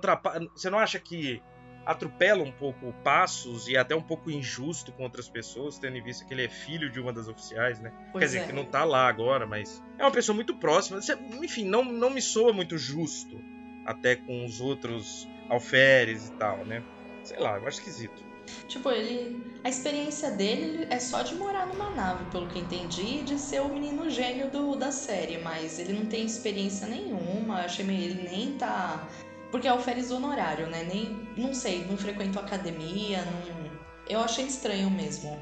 você 0.54 0.70
não 0.70 0.78
acha 0.78 1.00
que 1.00 1.42
atropela 1.86 2.44
um 2.44 2.52
pouco 2.52 2.94
passos 3.04 3.68
e 3.68 3.76
é 3.76 3.80
até 3.80 3.96
um 3.96 4.02
pouco 4.02 4.32
injusto 4.32 4.92
com 4.92 5.04
outras 5.04 5.28
pessoas, 5.28 5.78
tendo 5.78 5.98
em 5.98 6.02
vista 6.02 6.26
que 6.26 6.34
ele 6.34 6.46
é 6.46 6.50
filho 6.50 6.90
de 6.90 7.00
uma 7.00 7.12
das 7.12 7.28
oficiais, 7.28 7.80
né? 7.80 7.92
Pois 8.12 8.22
Quer 8.22 8.26
dizer, 8.26 8.40
é. 8.40 8.48
que 8.48 8.54
não 8.54 8.66
tá 8.66 8.84
lá 8.84 9.08
agora, 9.08 9.46
mas 9.46 9.82
é 9.98 10.04
uma 10.04 10.12
pessoa 10.12 10.36
muito 10.36 10.56
próxima. 10.56 11.00
Enfim, 11.42 11.66
não, 11.66 11.84
não 11.84 12.10
me 12.10 12.22
soa 12.22 12.54
muito 12.54 12.78
justo, 12.78 13.40
até 13.86 14.16
com 14.16 14.46
os 14.46 14.62
outros 14.62 15.28
alferes 15.50 16.30
e 16.30 16.32
tal, 16.34 16.66
né? 16.66 16.84
Sei 17.24 17.40
lá, 17.40 17.58
eu 17.58 17.68
acho 17.68 17.80
esquisito. 17.80 18.34
Tipo, 18.68 18.90
ele. 18.92 19.42
A 19.64 19.70
experiência 19.70 20.32
dele 20.32 20.86
é 20.90 21.00
só 21.00 21.22
de 21.22 21.36
morar 21.36 21.66
numa 21.66 21.90
nave, 21.92 22.26
pelo 22.32 22.48
que 22.48 22.60
entendi, 22.60 23.20
e 23.20 23.24
de 23.24 23.40
ser 23.40 23.62
o 23.62 23.70
menino 23.70 24.10
gênio 24.10 24.50
do, 24.50 24.76
da 24.76 24.92
série, 24.92 25.38
mas 25.38 25.80
ele 25.80 25.94
não 25.94 26.06
tem 26.06 26.26
experiência 26.26 26.88
nenhuma, 26.88 27.62
achei 27.62 27.86
meio. 27.86 28.04
Ele 28.04 28.30
nem 28.30 28.52
tá. 28.58 29.08
Porque 29.54 29.68
é 29.68 29.70
alferes 29.70 30.10
honorário, 30.10 30.66
né? 30.66 30.82
Nem. 30.84 31.30
Não 31.38 31.54
sei, 31.54 31.86
não 31.86 31.96
frequentou 31.96 32.42
academia, 32.42 33.24
não. 33.24 33.72
Eu 34.10 34.20
achei 34.20 34.48
estranho 34.48 34.90
mesmo. 34.90 35.40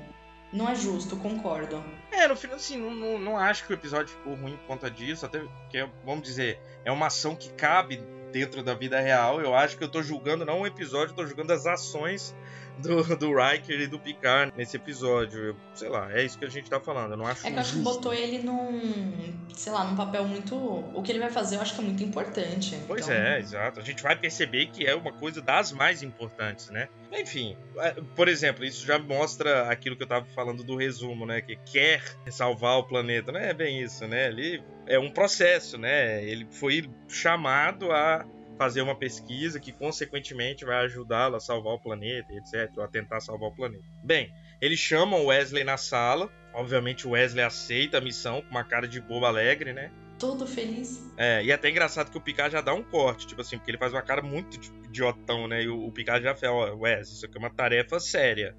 Não 0.52 0.70
é 0.70 0.76
justo, 0.76 1.16
concordo. 1.16 1.82
É, 2.12 2.28
no 2.28 2.36
final, 2.36 2.58
assim, 2.58 2.76
não, 2.76 2.94
não, 2.94 3.18
não 3.18 3.38
acho 3.38 3.66
que 3.66 3.72
o 3.72 3.74
episódio 3.74 4.10
ficou 4.10 4.36
ruim 4.36 4.58
por 4.58 4.68
conta 4.68 4.92
disso, 4.92 5.26
até 5.26 5.40
porque, 5.40 5.88
vamos 6.04 6.24
dizer, 6.24 6.60
é 6.84 6.92
uma 6.92 7.08
ação 7.08 7.38
que 7.38 7.54
cabe 7.54 8.04
dentro 8.34 8.62
da 8.62 8.74
vida 8.74 9.00
real. 9.00 9.40
Eu 9.40 9.56
acho 9.56 9.78
que 9.78 9.84
eu 9.86 9.90
tô 9.90 10.04
julgando 10.04 10.46
não 10.46 10.60
o 10.60 10.68
episódio, 10.68 11.14
eu 11.14 11.16
tô 11.16 11.26
julgando 11.26 11.54
as 11.54 11.66
ações 11.66 12.36
do, 12.80 13.16
do 13.16 13.36
Riker 13.36 13.80
e 13.80 13.88
do 13.88 14.00
Picard 14.00 14.54
nesse 14.56 14.78
episódio. 14.78 15.40
Eu, 15.40 15.56
sei 15.74 15.90
lá, 15.90 16.12
é 16.12 16.24
isso 16.24 16.38
que 16.38 16.46
a 16.46 16.50
gente 16.50 16.70
tá 16.70 16.80
falando. 16.80 17.12
Eu 17.12 17.18
não 17.18 17.26
acho 17.26 17.46
É 17.46 17.52
que 17.52 17.56
eu 17.56 17.62
acho 17.62 17.74
que 17.74 17.80
botou 17.80 18.14
ele 18.14 18.40
num, 18.40 19.34
sei 19.54 19.72
lá, 19.72 19.84
num 19.84 19.96
papel 19.96 20.26
muito. 20.26 20.56
O 20.56 21.02
que 21.02 21.12
ele 21.12 21.20
vai 21.20 21.30
fazer 21.30 21.58
eu 21.58 21.62
acho 21.62 21.76
que 21.76 21.82
é 21.82 21.84
muito 21.84 22.04
importante. 22.04 22.80
Pois 22.88 23.08
Então, 23.08 23.16
é, 23.16 23.40
exato. 23.40 23.80
A 23.80 23.84
gente 23.84 24.02
vai 24.02 24.16
perceber 24.16 24.68
que 24.68 24.86
é 24.86 24.96
uma 24.96 25.12
coisa 25.12 25.42
das 25.42 25.72
mais 25.72 26.04
importantes, 26.04 26.70
né? 26.70 26.88
Enfim, 27.12 27.58
é, 27.78 27.96
por 28.16 28.28
exemplo, 28.28 28.64
isso 28.64 28.86
já 28.86 28.98
mostra 28.98 29.70
aquilo 29.70 29.96
que 29.96 30.04
eu 30.04 30.08
tava 30.08 30.26
falando 30.28 30.64
do 30.64 30.76
resumo, 30.76 31.26
né? 31.26 31.42
Que 31.42 31.58
quer 31.58 32.02
salvar 32.30 32.78
o 32.78 32.84
planeta. 32.84 33.32
Não 33.32 33.40
é 33.40 33.54
bem 33.54 33.82
isso, 33.82 34.08
né? 34.08 34.28
Ele 34.28 34.64
é 34.88 34.98
um 35.00 35.10
processo, 35.10 35.78
né? 35.78 36.24
Ele 36.24 36.48
foi 36.50 36.90
chamado 37.08 37.92
a 37.92 38.26
fazer 38.62 38.84
uma 38.84 38.94
pesquisa 38.94 39.60
que, 39.60 39.72
consequentemente, 39.72 40.64
vai 40.64 40.86
ajudá-lo 40.86 41.36
a 41.36 41.40
salvar 41.40 41.74
o 41.74 41.80
planeta, 41.80 42.32
etc. 42.32 42.72
Ou 42.78 42.84
a 42.84 42.88
tentar 42.88 43.20
salvar 43.20 43.50
o 43.50 43.56
planeta. 43.56 43.84
Bem, 44.04 44.32
eles 44.62 44.78
chamam 44.78 45.24
o 45.24 45.26
Wesley 45.26 45.64
na 45.64 45.78
sala. 45.78 46.32
Obviamente, 46.54 47.08
o 47.08 47.12
Wesley 47.12 47.44
aceita 47.44 47.98
a 47.98 48.02
missão 48.02 48.40
com 48.40 48.52
uma 48.52 48.64
cara 48.64 48.88
de 48.88 49.02
bobo 49.02 49.26
alegre, 49.26 49.74
né? 49.74 49.92
Todo 50.20 50.46
feliz. 50.46 51.12
É, 51.18 51.44
e 51.44 51.50
é 51.50 51.56
até 51.56 51.72
engraçado 51.72 52.12
que 52.12 52.18
o 52.20 52.22
Picard 52.22 52.54
já 52.54 52.62
dá 52.62 52.72
um 52.72 52.84
corte, 52.84 53.26
tipo 53.26 53.42
assim, 53.42 53.58
porque 53.58 53.72
ele 53.72 53.80
faz 53.80 53.94
uma 53.94 54.04
cara 54.04 54.22
muito 54.22 54.60
idiotão, 54.86 55.48
né? 55.48 55.64
E 55.64 55.68
o, 55.68 55.88
o 55.88 55.92
Picard 55.92 56.24
já 56.24 56.36
fala, 56.36 56.72
ó, 56.72 56.76
Wes, 56.76 57.10
isso 57.10 57.26
aqui 57.26 57.38
é 57.38 57.40
uma 57.40 57.50
tarefa 57.50 58.00
séria, 58.00 58.56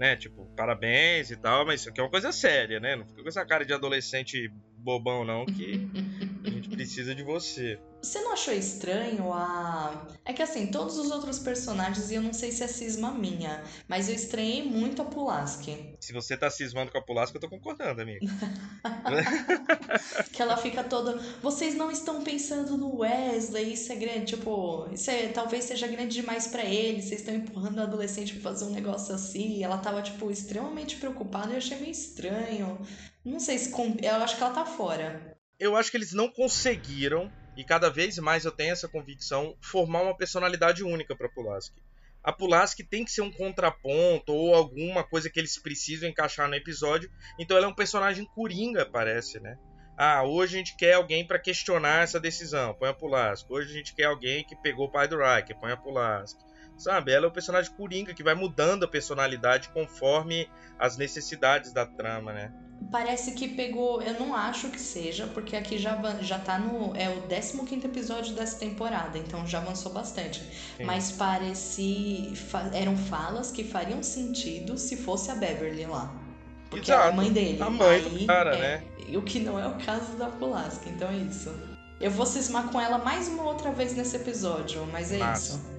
né? 0.00 0.16
Tipo, 0.16 0.46
parabéns 0.56 1.30
e 1.30 1.36
tal, 1.36 1.64
mas 1.64 1.78
isso 1.78 1.90
aqui 1.90 2.00
é 2.00 2.02
uma 2.02 2.10
coisa 2.10 2.32
séria, 2.32 2.80
né? 2.80 2.96
Não 2.96 3.06
fica 3.06 3.22
com 3.22 3.28
essa 3.28 3.46
cara 3.46 3.64
de 3.64 3.72
adolescente 3.72 4.50
bobão, 4.78 5.24
não, 5.24 5.46
que 5.46 5.88
a 6.44 6.50
gente 6.50 6.68
precisa 6.70 7.14
de 7.14 7.22
você. 7.22 7.78
Você 8.04 8.20
não 8.20 8.34
achou 8.34 8.52
estranho 8.52 9.32
a. 9.32 10.06
É 10.26 10.34
que 10.34 10.42
assim, 10.42 10.66
todos 10.66 10.98
os 10.98 11.10
outros 11.10 11.38
personagens, 11.38 12.10
e 12.10 12.16
eu 12.16 12.22
não 12.22 12.34
sei 12.34 12.52
se 12.52 12.62
é 12.62 12.68
cisma 12.68 13.10
minha, 13.10 13.64
mas 13.88 14.10
eu 14.10 14.14
estranhei 14.14 14.62
muito 14.62 15.00
a 15.00 15.06
Pulaski. 15.06 15.96
Se 16.00 16.12
você 16.12 16.36
tá 16.36 16.50
cismando 16.50 16.92
com 16.92 16.98
a 16.98 17.02
Pulasca, 17.02 17.38
eu 17.38 17.40
tô 17.40 17.48
concordando, 17.48 18.02
amigo. 18.02 18.26
Que 20.32 20.42
ela 20.42 20.56
fica 20.56 20.82
toda. 20.84 21.16
Vocês 21.40 21.74
não 21.74 21.90
estão 21.90 22.22
pensando 22.22 22.76
no 22.76 22.96
Wesley, 22.98 23.72
isso 23.72 23.90
é 23.92 23.96
grande. 23.96 24.36
Tipo, 24.36 24.86
isso 24.92 25.10
é, 25.10 25.28
talvez 25.28 25.64
seja 25.64 25.86
grande 25.86 26.14
demais 26.14 26.46
pra 26.48 26.62
ele. 26.64 27.00
Vocês 27.00 27.20
estão 27.20 27.34
empurrando 27.34 27.78
o 27.78 27.82
adolescente 27.82 28.34
pra 28.34 28.50
fazer 28.50 28.64
um 28.66 28.70
negócio 28.70 29.14
assim. 29.14 29.56
E 29.56 29.62
ela 29.62 29.78
tava, 29.78 30.02
tipo, 30.02 30.30
extremamente 30.30 30.96
preocupada. 30.96 31.52
Eu 31.52 31.58
achei 31.58 31.78
meio 31.78 31.92
estranho. 31.92 32.78
Não 33.24 33.40
sei 33.40 33.58
se. 33.58 33.72
Eu 34.02 34.16
acho 34.16 34.36
que 34.36 34.42
ela 34.42 34.52
tá 34.52 34.66
fora. 34.66 35.34
eu 35.58 35.74
acho 35.76 35.90
que 35.90 35.96
eles 35.96 36.12
não 36.12 36.28
conseguiram, 36.28 37.30
e 37.56 37.64
cada 37.64 37.88
vez 37.88 38.18
mais 38.18 38.44
eu 38.44 38.52
tenho 38.52 38.72
essa 38.72 38.88
convicção, 38.88 39.56
formar 39.60 40.02
uma 40.02 40.16
personalidade 40.16 40.82
única 40.82 41.14
para 41.14 41.28
Pulaski. 41.28 41.80
A 42.22 42.32
Pulaski 42.32 42.82
tem 42.82 43.04
que 43.04 43.10
ser 43.10 43.20
um 43.20 43.30
contraponto 43.30 44.32
ou 44.32 44.54
alguma 44.54 45.04
coisa 45.04 45.28
que 45.28 45.38
eles 45.38 45.58
precisam 45.58 46.08
encaixar 46.08 46.48
no 46.48 46.54
episódio. 46.54 47.10
Então 47.38 47.56
ela 47.56 47.66
é 47.66 47.68
um 47.68 47.74
personagem 47.74 48.24
coringa, 48.24 48.86
parece, 48.86 49.38
né? 49.40 49.58
Ah, 49.96 50.24
hoje 50.24 50.56
a 50.56 50.58
gente 50.58 50.76
quer 50.76 50.94
alguém 50.94 51.24
para 51.26 51.38
questionar 51.38 52.02
essa 52.02 52.18
decisão, 52.18 52.74
põe 52.74 52.88
a 52.88 52.94
Pulaski. 52.94 53.52
Hoje 53.52 53.70
a 53.70 53.76
gente 53.76 53.94
quer 53.94 54.04
alguém 54.04 54.42
que 54.42 54.56
pegou 54.56 54.86
o 54.86 54.90
pai 54.90 55.06
do 55.06 55.18
Riker, 55.18 55.56
põe 55.60 55.70
a 55.70 55.76
Pulaski. 55.76 56.42
Sabe, 56.76 57.12
ela 57.12 57.26
é 57.26 57.28
o 57.28 57.32
personagem 57.32 57.72
coringa 57.72 58.12
que 58.12 58.22
vai 58.22 58.34
mudando 58.34 58.84
a 58.84 58.88
personalidade 58.88 59.68
conforme 59.68 60.48
as 60.78 60.96
necessidades 60.96 61.72
da 61.72 61.86
trama, 61.86 62.32
né? 62.32 62.52
Parece 62.90 63.32
que 63.32 63.48
pegou. 63.48 64.02
Eu 64.02 64.18
não 64.18 64.34
acho 64.34 64.68
que 64.68 64.80
seja, 64.80 65.26
porque 65.28 65.56
aqui 65.56 65.78
já, 65.78 65.96
já 66.20 66.38
tá 66.38 66.58
no. 66.58 66.94
É 66.96 67.08
o 67.08 67.22
15 67.22 67.86
episódio 67.86 68.34
dessa 68.34 68.58
temporada, 68.58 69.16
então 69.16 69.46
já 69.46 69.58
avançou 69.58 69.92
bastante. 69.92 70.40
Sim. 70.76 70.84
Mas 70.84 71.12
parece. 71.12 72.32
fa- 72.34 72.70
Eram 72.74 72.96
falas 72.96 73.50
que 73.50 73.64
fariam 73.64 74.02
sentido 74.02 74.76
se 74.76 74.96
fosse 74.96 75.30
a 75.30 75.34
Beverly 75.34 75.86
lá. 75.86 76.12
Porque 76.68 76.90
é 76.90 76.94
a 76.94 76.98
Exato. 77.02 77.16
mãe 77.16 77.32
dele. 77.32 77.62
A 77.62 77.70
mãe 77.70 78.02
do 78.02 78.08
Aí, 78.16 78.26
cara, 78.26 78.56
é, 78.56 78.60
né? 78.60 78.84
O 79.16 79.22
que 79.22 79.38
não 79.40 79.58
é 79.58 79.66
o 79.66 79.78
caso 79.78 80.16
da 80.16 80.26
Pulaski, 80.26 80.90
então 80.90 81.08
é 81.08 81.16
isso. 81.16 81.54
Eu 82.00 82.10
vou 82.10 82.26
cismar 82.26 82.68
com 82.68 82.80
ela 82.80 82.98
mais 82.98 83.28
uma 83.28 83.44
outra 83.44 83.70
vez 83.70 83.94
nesse 83.94 84.16
episódio, 84.16 84.84
mas 84.92 85.12
é 85.12 85.18
Massa. 85.18 85.54
isso. 85.54 85.74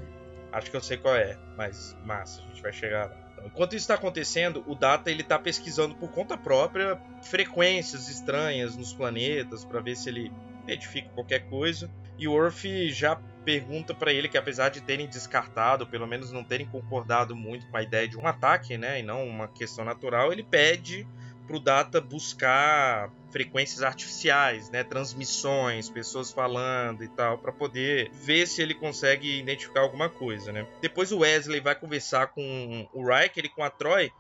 Acho 0.56 0.72
que 0.72 0.78
eu 0.78 0.82
sei 0.82 0.96
qual 0.96 1.14
é, 1.14 1.38
mas 1.58 1.98
massa, 2.06 2.42
a 2.42 2.46
gente 2.46 2.62
vai 2.62 2.72
chegar 2.72 3.08
lá. 3.08 3.18
Então, 3.34 3.46
enquanto 3.46 3.74
isso 3.74 3.84
está 3.84 3.96
acontecendo, 3.96 4.64
o 4.66 4.74
Data 4.74 5.12
ele 5.12 5.22
tá 5.22 5.38
pesquisando 5.38 5.94
por 5.96 6.10
conta 6.12 6.38
própria 6.38 6.98
frequências 7.22 8.08
estranhas 8.08 8.78
nos 8.78 8.94
planetas 8.94 9.66
para 9.66 9.82
ver 9.82 9.98
se 9.98 10.08
ele 10.08 10.32
identifica 10.64 11.10
qualquer 11.10 11.50
coisa. 11.50 11.92
E 12.18 12.26
o 12.26 12.32
Worf 12.32 12.90
já 12.90 13.18
pergunta 13.44 13.94
para 13.94 14.14
ele 14.14 14.30
que 14.30 14.38
apesar 14.38 14.70
de 14.70 14.80
terem 14.80 15.10
descartado, 15.10 15.86
pelo 15.86 16.08
menos 16.08 16.32
não 16.32 16.42
terem 16.42 16.66
concordado 16.66 17.36
muito 17.36 17.70
com 17.70 17.76
a 17.76 17.84
ideia 17.84 18.08
de 18.08 18.18
um 18.18 18.26
ataque, 18.26 18.78
né, 18.78 19.02
e 19.02 19.04
não 19.04 19.28
uma 19.28 19.50
questão 19.50 19.84
natural, 19.84 20.32
ele 20.32 20.42
pede 20.42 21.06
pro 21.46 21.60
Data 21.60 22.02
buscar 22.02 23.12
frequências 23.32 23.84
artificiais, 23.84 24.70
né, 24.70 24.84
transmissões, 24.84 25.90
pessoas 25.90 26.32
falando 26.32 27.04
e 27.04 27.08
tal, 27.10 27.38
para 27.38 27.52
poder 27.52 28.10
ver 28.14 28.48
se 28.48 28.62
ele 28.62 28.74
consegue 28.74 29.40
identificar 29.40 29.82
alguma 29.82 30.10
coisa, 30.10 30.52
né. 30.52 30.68
Depois 30.82 31.12
o 31.12 31.20
Wesley 31.20 31.60
vai 31.60 31.76
conversar 31.76 32.28
com 32.28 32.88
o 32.94 33.06
Riker 33.08 33.46
e 33.46 33.50
com 33.50 33.64
a 33.64 33.70
Troy 33.70 34.12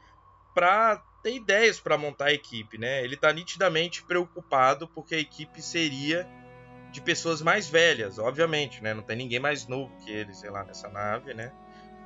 para 0.53 1.01
ter 1.23 1.35
ideias 1.35 1.79
para 1.79 1.97
montar 1.97 2.25
a 2.25 2.33
equipe, 2.33 2.77
né. 2.77 3.03
Ele 3.03 3.15
tá 3.15 3.31
nitidamente 3.31 4.03
preocupado 4.03 4.87
porque 4.87 5.15
a 5.15 5.19
equipe 5.19 5.61
seria 5.61 6.27
de 6.91 7.01
pessoas 7.01 7.41
mais 7.41 7.67
velhas, 7.67 8.19
obviamente, 8.19 8.81
né, 8.81 8.93
não 8.93 9.03
tem 9.03 9.17
ninguém 9.17 9.39
mais 9.39 9.67
novo 9.67 9.95
que 10.03 10.11
ele, 10.11 10.33
sei 10.33 10.49
lá, 10.49 10.63
nessa 10.63 10.89
nave, 10.89 11.33
né. 11.33 11.51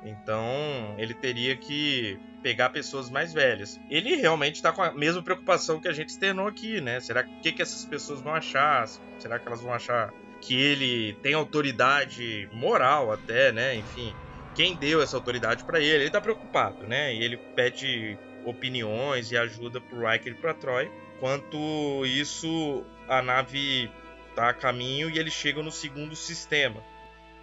Então 0.04 0.94
ele 0.98 1.14
teria 1.14 1.56
que 1.56 2.18
pegar 2.42 2.70
pessoas 2.70 3.10
mais 3.10 3.32
velhas. 3.32 3.78
Ele 3.90 4.16
realmente 4.16 4.56
está 4.56 4.72
com 4.72 4.82
a 4.82 4.92
mesma 4.92 5.22
preocupação 5.22 5.80
que 5.80 5.88
a 5.88 5.92
gente 5.92 6.08
externou 6.08 6.46
aqui, 6.46 6.80
né? 6.80 7.00
Será 7.00 7.22
que 7.22 7.52
que 7.52 7.62
essas 7.62 7.84
pessoas 7.84 8.20
vão 8.20 8.34
achar? 8.34 8.88
Será 9.18 9.38
que 9.38 9.46
elas 9.46 9.60
vão 9.60 9.72
achar 9.72 10.12
que 10.40 10.58
ele 10.58 11.12
tem 11.22 11.34
autoridade 11.34 12.48
moral 12.52 13.12
até, 13.12 13.52
né? 13.52 13.74
Enfim, 13.76 14.14
quem 14.54 14.74
deu 14.74 15.02
essa 15.02 15.16
autoridade 15.16 15.64
para 15.64 15.80
ele? 15.80 16.04
Ele 16.04 16.10
tá 16.10 16.20
preocupado, 16.20 16.86
né? 16.86 17.14
E 17.14 17.22
ele 17.22 17.36
pede 17.36 18.18
opiniões 18.44 19.30
e 19.30 19.36
ajuda 19.36 19.80
pro 19.80 20.08
Riker 20.08 20.32
e 20.32 20.36
pra 20.36 20.54
Troy. 20.54 20.90
Enquanto 21.16 21.58
isso, 22.06 22.84
a 23.06 23.20
nave 23.20 23.90
tá 24.34 24.48
a 24.48 24.54
caminho 24.54 25.10
e 25.10 25.18
eles 25.18 25.34
chegam 25.34 25.62
no 25.62 25.70
segundo 25.70 26.16
sistema. 26.16 26.82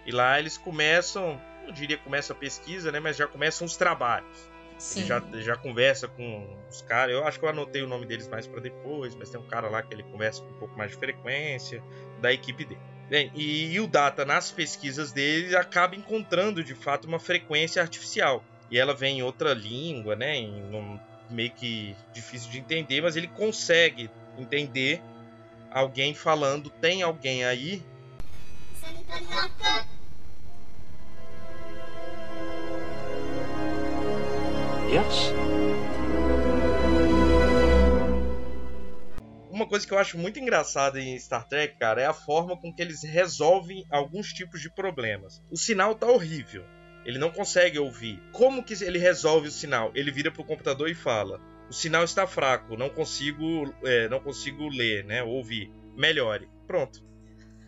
E 0.05 0.11
lá 0.11 0.39
eles 0.39 0.57
começam, 0.57 1.39
não 1.67 1.73
diria 1.73 1.97
que 1.97 2.03
começa 2.03 2.33
a 2.33 2.35
pesquisa, 2.35 2.91
né? 2.91 2.99
Mas 2.99 3.17
já 3.17 3.27
começam 3.27 3.65
os 3.65 3.75
trabalhos. 3.75 4.49
Sim. 4.77 5.01
Ele 5.01 5.07
já, 5.07 5.23
já 5.41 5.55
conversa 5.55 6.07
com 6.07 6.57
os 6.69 6.81
caras. 6.81 7.13
Eu 7.13 7.25
acho 7.25 7.39
que 7.39 7.45
eu 7.45 7.49
anotei 7.49 7.81
o 7.81 7.87
nome 7.87 8.05
deles 8.05 8.27
mais 8.27 8.47
para 8.47 8.59
depois, 8.59 9.15
mas 9.15 9.29
tem 9.29 9.39
um 9.39 9.47
cara 9.47 9.69
lá 9.69 9.81
que 9.81 9.93
ele 9.93 10.03
conversa 10.03 10.41
com 10.41 10.49
um 10.49 10.59
pouco 10.59 10.77
mais 10.77 10.91
de 10.91 10.97
frequência 10.97 11.83
da 12.21 12.31
equipe 12.31 12.65
dele. 12.65 12.79
Bem, 13.09 13.31
e, 13.33 13.73
e 13.73 13.79
o 13.79 13.87
Data, 13.87 14.25
nas 14.25 14.51
pesquisas 14.51 15.11
dele, 15.11 15.55
acaba 15.55 15.95
encontrando 15.95 16.63
de 16.63 16.75
fato 16.75 17.07
uma 17.07 17.19
frequência 17.19 17.81
artificial. 17.81 18.43
E 18.69 18.77
ela 18.77 18.93
vem 18.93 19.19
em 19.19 19.23
outra 19.23 19.53
língua, 19.53 20.15
né? 20.15 20.35
Em 20.35 20.75
um, 20.75 20.99
meio 21.29 21.51
que 21.51 21.95
difícil 22.13 22.51
de 22.51 22.59
entender, 22.59 23.01
mas 23.01 23.15
ele 23.15 23.27
consegue 23.27 24.09
entender 24.37 25.01
alguém 25.71 26.13
falando: 26.13 26.69
tem 26.69 27.01
alguém 27.01 27.45
aí 27.45 27.81
Uma 39.51 39.67
coisa 39.67 39.87
que 39.87 39.93
eu 39.93 39.97
acho 39.97 40.17
muito 40.17 40.39
engraçada 40.39 41.01
em 41.01 41.17
Star 41.17 41.47
Trek, 41.47 41.77
cara, 41.77 42.01
é 42.01 42.05
a 42.05 42.13
forma 42.13 42.55
com 42.55 42.73
que 42.73 42.81
eles 42.81 43.03
resolvem 43.03 43.85
alguns 43.89 44.31
tipos 44.31 44.61
de 44.61 44.69
problemas. 44.69 45.41
O 45.49 45.57
sinal 45.57 45.95
tá 45.95 46.07
horrível. 46.07 46.63
Ele 47.05 47.17
não 47.17 47.31
consegue 47.31 47.79
ouvir. 47.79 48.21
Como 48.31 48.63
que 48.63 48.73
ele 48.83 48.99
resolve 48.99 49.47
o 49.47 49.51
sinal? 49.51 49.91
Ele 49.95 50.11
vira 50.11 50.31
pro 50.31 50.43
computador 50.43 50.89
e 50.89 50.93
fala: 50.93 51.41
"O 51.69 51.73
sinal 51.73 52.03
está 52.03 52.27
fraco, 52.27 52.77
não 52.77 52.89
consigo, 52.89 53.73
é, 53.83 54.07
não 54.09 54.19
consigo 54.19 54.67
ler, 54.67 55.05
né, 55.05 55.23
ouvir. 55.23 55.71
Melhore." 55.95 56.49
Pronto. 56.67 57.01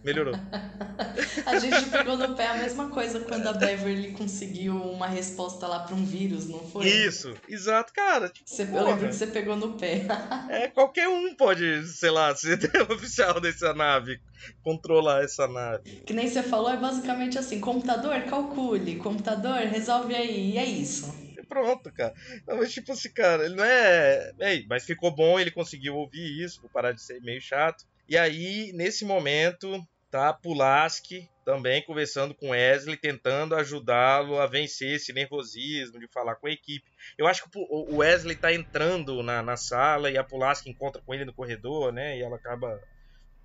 Melhorou. 0.03 0.36
A 1.46 1.58
gente 1.58 1.89
pegou 1.89 2.18
no 2.18 2.36
pé 2.36 2.48
a 2.48 2.56
mesma 2.56 2.89
coisa 2.89 3.20
quando 3.22 3.48
a 3.48 3.53
Beverly 3.53 4.12
conseguiu 4.12 4.75
uma 4.75 5.08
resposta 5.08 5.68
lá 5.68 5.79
pra 5.79 5.96
um 5.96 6.06
vírus, 6.06 6.48
não 6.48 6.60
foi? 6.60 6.86
Isso, 6.88 7.36
exato, 7.48 7.91
cara. 7.94 8.29
Tipo, 8.29 8.50
Você, 8.50 8.63
eu 8.63 8.84
lembro 8.86 9.08
que 9.10 9.15
você 9.15 9.27
pegou 9.27 9.56
no 9.56 9.77
pé. 9.77 10.06
É, 10.50 10.68
qualquer 10.68 11.08
um 11.08 11.36
pode, 11.36 11.86
sei 11.86 12.10
lá, 12.10 12.34
ser 12.36 12.58
oficial 12.89 13.39
dessa 13.39 13.72
nave, 13.74 14.20
controlar 14.63 15.24
essa 15.24 15.48
nave. 15.48 15.84
Que 16.08 16.13
nem 16.13 16.27
você 16.27 16.41
falou, 16.41 16.72
é 16.72 16.77
basicamente 16.77 17.38
assim: 17.38 17.60
computador, 17.60 18.20
calcule, 18.24 18.96
computador, 18.98 19.58
resolve 19.68 20.15
aí, 20.15 20.53
e 20.53 20.58
é 20.58 20.65
isso. 20.65 21.08
pronto, 21.48 21.91
cara. 21.94 22.13
Mas 22.48 22.74
tipo 22.74 22.91
assim, 22.94 23.12
cara, 23.13 23.46
ele 23.46 23.56
não 23.56 23.63
é. 23.63 24.32
Ei, 24.39 24.65
mas 24.68 24.86
ficou 24.86 25.13
bom, 25.15 25.39
ele 25.39 25.51
conseguiu 25.51 25.96
ouvir 25.96 26.44
isso, 26.44 26.60
por 26.62 26.70
parar 26.72 26.94
de 26.94 27.01
ser 27.03 27.22
meio 27.22 27.39
chato. 27.41 27.84
E 28.10 28.18
aí, 28.18 28.74
nesse 28.74 29.06
momento, 29.06 29.80
tá 30.10 30.34
Pulaski 30.34 31.30
também 31.46 31.84
conversando 31.86 32.34
com 32.34 32.50
Wesley, 32.50 32.98
tentando 32.98 33.56
ajudá-lo 33.56 34.39
a 34.39 34.48
vencer 34.48 34.96
esse 34.96 35.13
nervosismo 35.13 36.00
de 36.00 36.08
falar 36.08 36.36
com 36.36 36.48
a 36.48 36.51
equipe. 36.51 36.89
Eu 37.20 37.28
acho 37.28 37.44
que 37.44 37.50
o 37.56 37.98
Wesley 37.98 38.36
tá 38.36 38.51
entrando 38.51 39.22
na, 39.22 39.44
na 39.44 39.56
sala 39.56 40.10
e 40.10 40.18
a 40.18 40.24
Pulaski 40.24 40.72
encontra 40.72 41.00
com 41.06 41.13
ele 41.13 41.24
no 41.24 41.34
corredor, 41.34 41.94
né? 41.94 42.18
E 42.18 42.24
ela 42.24 42.38
acaba 42.38 42.82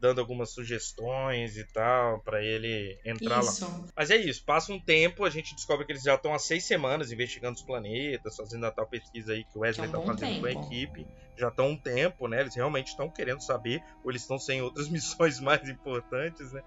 dando 0.05 0.21
algumas 0.21 0.51
sugestões 0.51 1.57
e 1.57 1.65
tal 1.65 2.21
para 2.21 2.45
ele 2.45 2.99
entrar 3.07 3.41
isso. 3.41 3.65
lá. 3.65 3.85
Mas 3.97 4.11
é 4.11 4.17
isso, 4.19 4.45
passa 4.45 4.71
um 4.71 4.79
tempo, 4.79 5.25
a 5.25 5.31
gente 5.31 5.55
descobre 5.55 5.87
que 5.87 5.93
eles 5.93 6.03
já 6.03 6.15
estão 6.15 6.35
há 6.35 6.39
seis 6.39 6.67
semanas 6.67 7.11
investigando 7.11 7.57
os 7.57 7.63
planetas, 7.63 8.37
fazendo 8.37 8.67
a 8.67 8.71
tal 8.71 8.87
pesquisa 8.87 9.33
aí 9.33 9.45
que 9.45 9.57
o 9.57 9.63
Wesley 9.63 9.87
está 9.87 9.97
é 9.97 10.01
um 10.03 10.05
fazendo 10.05 10.29
tempo. 10.29 10.41
com 10.41 10.47
a 10.47 10.53
equipe. 10.53 11.07
Já 11.39 11.49
estão 11.49 11.71
um 11.71 11.77
tempo, 11.77 12.29
né? 12.29 12.43
Eles 12.43 12.55
realmente 12.55 12.89
estão 12.89 13.09
querendo 13.09 13.41
saber, 13.41 13.83
ou 14.05 14.11
eles 14.11 14.21
estão 14.21 14.39
sem 14.39 14.61
outras 14.61 14.89
missões 14.93 15.41
mais 15.41 15.67
importantes, 15.71 16.53
né? 16.53 16.63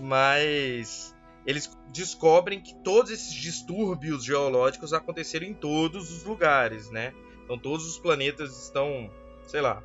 Mas 0.00 1.14
eles 1.46 1.70
descobrem 1.92 2.60
que 2.60 2.74
todos 2.82 3.12
esses 3.12 3.32
distúrbios 3.32 4.24
geológicos 4.24 4.92
aconteceram 4.92 5.46
em 5.46 5.54
todos 5.54 6.10
os 6.10 6.24
lugares, 6.24 6.90
né? 6.90 7.14
Então 7.44 7.56
todos 7.56 7.86
os 7.86 7.96
planetas 7.96 8.64
estão, 8.64 9.08
sei 9.46 9.60
lá, 9.60 9.80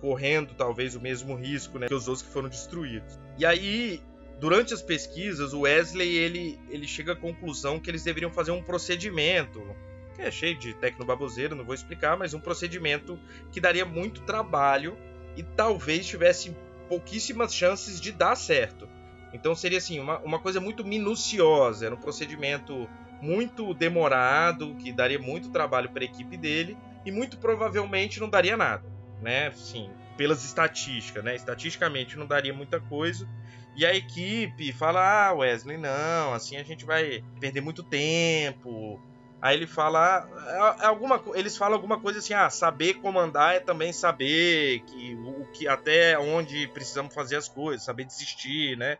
correndo 0.00 0.54
talvez 0.54 0.94
o 0.94 1.00
mesmo 1.00 1.34
risco 1.34 1.78
né, 1.78 1.88
que 1.88 1.94
os 1.94 2.08
outros 2.08 2.26
que 2.26 2.32
foram 2.32 2.48
destruídos. 2.48 3.18
E 3.36 3.44
aí, 3.44 4.00
durante 4.40 4.72
as 4.72 4.82
pesquisas, 4.82 5.52
o 5.52 5.60
Wesley 5.60 6.16
ele, 6.16 6.58
ele 6.68 6.86
chega 6.86 7.12
à 7.12 7.16
conclusão 7.16 7.78
que 7.78 7.90
eles 7.90 8.02
deveriam 8.02 8.30
fazer 8.30 8.50
um 8.50 8.62
procedimento, 8.62 9.62
que 10.14 10.22
é 10.22 10.30
cheio 10.30 10.56
de 10.56 10.74
tecnobaboseiro, 10.74 11.54
não 11.54 11.64
vou 11.64 11.74
explicar, 11.74 12.16
mas 12.16 12.34
um 12.34 12.40
procedimento 12.40 13.18
que 13.52 13.60
daria 13.60 13.84
muito 13.84 14.22
trabalho 14.22 14.96
e 15.36 15.42
talvez 15.42 16.06
tivesse 16.06 16.56
pouquíssimas 16.88 17.54
chances 17.54 18.00
de 18.00 18.12
dar 18.12 18.36
certo. 18.36 18.88
Então 19.32 19.54
seria 19.54 19.78
assim, 19.78 20.00
uma, 20.00 20.18
uma 20.20 20.38
coisa 20.38 20.60
muito 20.60 20.84
minuciosa, 20.84 21.86
era 21.86 21.94
um 21.94 22.00
procedimento 22.00 22.88
muito 23.20 23.74
demorado, 23.74 24.74
que 24.76 24.92
daria 24.92 25.18
muito 25.18 25.50
trabalho 25.50 25.90
para 25.90 26.02
a 26.02 26.06
equipe 26.06 26.36
dele 26.36 26.78
e 27.04 27.10
muito 27.10 27.36
provavelmente 27.36 28.20
não 28.20 28.28
daria 28.28 28.56
nada 28.56 28.97
né? 29.20 29.50
Sim, 29.52 29.90
pelas 30.16 30.44
estatísticas, 30.44 31.24
né? 31.24 31.34
Estatisticamente 31.34 32.16
não 32.16 32.26
daria 32.26 32.52
muita 32.52 32.80
coisa. 32.80 33.28
E 33.76 33.86
a 33.86 33.94
equipe 33.94 34.72
fala: 34.72 35.28
"Ah, 35.28 35.32
Wesley, 35.32 35.76
não, 35.76 36.32
assim 36.32 36.56
a 36.56 36.62
gente 36.64 36.84
vai 36.84 37.22
perder 37.40 37.60
muito 37.60 37.82
tempo". 37.82 39.00
Aí 39.40 39.56
ele 39.56 39.68
fala 39.68 40.28
é, 40.80 40.84
é 40.84 40.86
alguma 40.86 41.22
eles 41.34 41.56
falam 41.56 41.76
alguma 41.76 42.00
coisa 42.00 42.18
assim: 42.18 42.34
"Ah, 42.34 42.50
saber 42.50 42.94
comandar 42.94 43.54
é 43.54 43.60
também 43.60 43.92
saber 43.92 44.80
que 44.80 45.14
o 45.14 45.44
que 45.52 45.68
até 45.68 46.18
onde 46.18 46.66
precisamos 46.68 47.14
fazer 47.14 47.36
as 47.36 47.48
coisas, 47.48 47.84
saber 47.84 48.04
desistir, 48.04 48.76
né?" 48.76 48.98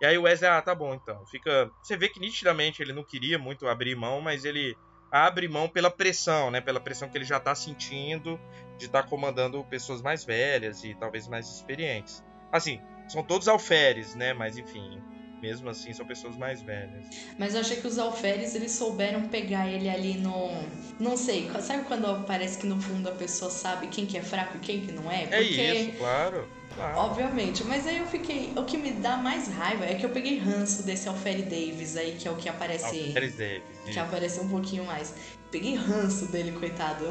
E 0.00 0.06
aí 0.06 0.16
o 0.16 0.22
Wesley, 0.22 0.48
ah, 0.48 0.62
tá 0.62 0.74
bom 0.74 0.94
então. 0.94 1.26
Fica, 1.26 1.70
você 1.82 1.94
vê 1.96 2.08
que 2.08 2.18
nitidamente 2.20 2.80
ele 2.80 2.92
não 2.92 3.04
queria 3.04 3.38
muito 3.38 3.68
abrir 3.68 3.94
mão, 3.94 4.20
mas 4.20 4.46
ele 4.46 4.74
abre 5.10 5.46
mão 5.46 5.68
pela 5.68 5.90
pressão, 5.90 6.50
né? 6.50 6.60
Pela 6.60 6.80
pressão 6.80 7.08
que 7.08 7.18
ele 7.18 7.24
já 7.24 7.36
está 7.36 7.54
sentindo 7.54 8.40
de 8.80 8.86
estar 8.86 9.02
tá 9.02 9.08
comandando 9.08 9.62
pessoas 9.64 10.02
mais 10.02 10.24
velhas 10.24 10.82
e 10.82 10.94
talvez 10.94 11.28
mais 11.28 11.46
experientes. 11.46 12.24
Assim, 12.50 12.80
são 13.06 13.22
todos 13.22 13.46
alferes, 13.46 14.14
né? 14.14 14.32
Mas 14.32 14.56
enfim, 14.56 15.00
mesmo 15.40 15.68
assim 15.68 15.92
são 15.92 16.06
pessoas 16.06 16.36
mais 16.36 16.62
velhas. 16.62 17.06
Mas 17.38 17.54
eu 17.54 17.60
achei 17.60 17.76
que 17.76 17.86
os 17.86 17.98
alferes 17.98 18.54
eles 18.54 18.72
souberam 18.72 19.28
pegar 19.28 19.68
ele 19.68 19.88
ali 19.88 20.14
no, 20.14 20.50
não 20.98 21.16
sei, 21.16 21.50
sabe 21.60 21.84
quando 21.84 22.24
parece 22.24 22.58
que 22.58 22.66
no 22.66 22.80
fundo 22.80 23.08
a 23.08 23.12
pessoa 23.12 23.50
sabe 23.50 23.86
quem 23.88 24.06
que 24.06 24.16
é 24.16 24.22
fraco 24.22 24.56
e 24.56 24.60
quem 24.60 24.80
que 24.80 24.92
não 24.92 25.10
é? 25.10 25.24
é 25.24 25.26
Porque... 25.26 25.60
É 25.60 25.74
isso, 25.82 25.98
claro. 25.98 26.48
Claro. 26.74 26.98
Obviamente, 26.98 27.64
mas 27.64 27.84
aí 27.84 27.98
eu 27.98 28.06
fiquei. 28.06 28.52
O 28.56 28.64
que 28.64 28.76
me 28.76 28.92
dá 28.92 29.16
mais 29.16 29.48
raiva 29.48 29.84
é 29.84 29.96
que 29.96 30.06
eu 30.06 30.10
peguei 30.10 30.38
ranço 30.38 30.84
desse 30.84 31.08
Alfere 31.08 31.42
Davis 31.42 31.96
aí, 31.96 32.12
que 32.12 32.28
é 32.28 32.30
o 32.30 32.36
que 32.36 32.48
aparece. 32.48 33.06
Alfere 33.06 33.28
Davis. 33.28 33.62
Que 33.92 33.98
aparece 33.98 34.38
um 34.38 34.48
pouquinho 34.48 34.84
mais. 34.84 35.12
Peguei 35.50 35.74
ranço 35.74 36.26
dele, 36.26 36.52
coitado. 36.52 37.06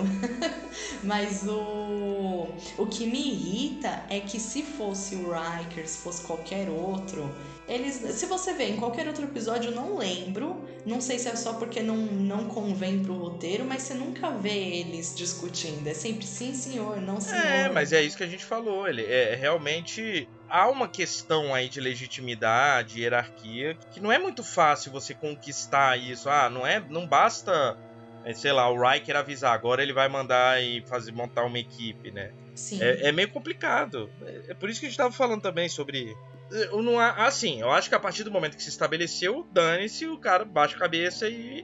mas 1.04 1.43
o. 1.45 2.47
O 2.78 2.86
que 2.88 3.06
me 3.06 3.19
irrita 3.19 4.04
é 4.10 4.19
que 4.19 4.39
se 4.39 4.63
fosse 4.63 5.15
o 5.15 5.32
Riker, 5.32 5.88
se 5.88 5.97
fosse 5.97 6.21
qualquer 6.23 6.69
outro, 6.69 7.30
eles. 7.67 7.95
Se 7.95 8.25
você 8.25 8.54
vê 8.54 8.69
em 8.69 8.78
qualquer 8.78 9.08
outro 9.08 9.25
episódio, 9.25 9.71
eu 9.71 9.75
não 9.75 9.97
lembro. 9.97 10.65
Não 10.86 11.02
sei 11.02 11.19
se 11.19 11.28
é 11.28 11.36
só 11.36 11.54
porque 11.54 11.82
não, 11.82 11.97
não 11.97 12.45
convém 12.45 13.04
pro 13.04 13.13
roteiro, 13.13 13.65
mas 13.65 13.84
você 13.84 13.93
nunca 13.93 14.32
vê 14.32 14.58
eles 14.58 15.13
discutindo. 15.15 15.86
É 15.86 15.93
sempre 15.93 16.25
sim, 16.25 16.54
senhor, 16.54 17.02
não 17.02 17.19
senhor. 17.19 17.45
É, 17.45 17.69
mas 17.69 17.91
é 17.91 18.02
isso 18.02 18.17
que 18.17 18.23
a 18.23 18.28
gente 18.28 18.45
falou. 18.45 18.88
Ele 18.88 19.04
é 19.04 19.36
realmente 19.36 20.28
há 20.49 20.67
uma 20.67 20.88
questão 20.88 21.54
aí 21.54 21.69
de 21.69 21.80
legitimidade, 21.80 23.02
hierarquia, 23.02 23.78
que 23.91 23.99
não 23.99 24.12
é 24.12 24.17
muito 24.17 24.43
fácil 24.43 24.91
você 24.91 25.13
conquistar 25.13 25.97
isso. 25.97 26.30
Ah, 26.30 26.49
não 26.49 26.65
é, 26.65 26.84
não 26.89 27.06
basta, 27.06 27.52
é, 27.52 27.88
sei 28.34 28.52
lá, 28.52 28.70
o 28.70 28.82
Riker 28.82 29.15
avisar, 29.15 29.54
agora 29.54 29.82
ele 29.82 29.94
vai 29.94 30.08
mandar 30.08 30.62
e 30.62 30.82
fazer 30.88 31.12
montar 31.12 31.46
uma 31.46 31.60
equipe, 31.60 32.12
né? 32.12 32.32
Sim. 32.56 32.82
É, 32.82 33.10
é 33.10 33.12
meio 33.12 33.30
complicado. 33.30 34.10
É, 34.22 34.52
é, 34.52 34.54
por 34.54 34.70
isso 34.70 34.80
que 34.80 34.86
a 34.86 34.89
gente 34.89 34.98
estava 35.00 35.13
falando 35.13 35.42
também 35.42 35.70
sobre 35.70 36.15
eu 36.52 36.82
não 36.82 37.00
assim, 37.00 37.62
eu 37.62 37.70
acho 37.70 37.89
que 37.89 37.96
a 37.96 38.00
partir 38.00 38.24
do 38.24 38.32
momento 38.32 38.58
que 38.58 38.63
se 38.63 38.70
estabeleceu, 38.70 39.48
dane-se, 39.52 40.08
o 40.08 40.18
cara 40.18 40.44
baixa 40.44 40.76
a 40.76 40.80
cabeça 40.80 41.30
e 41.30 41.63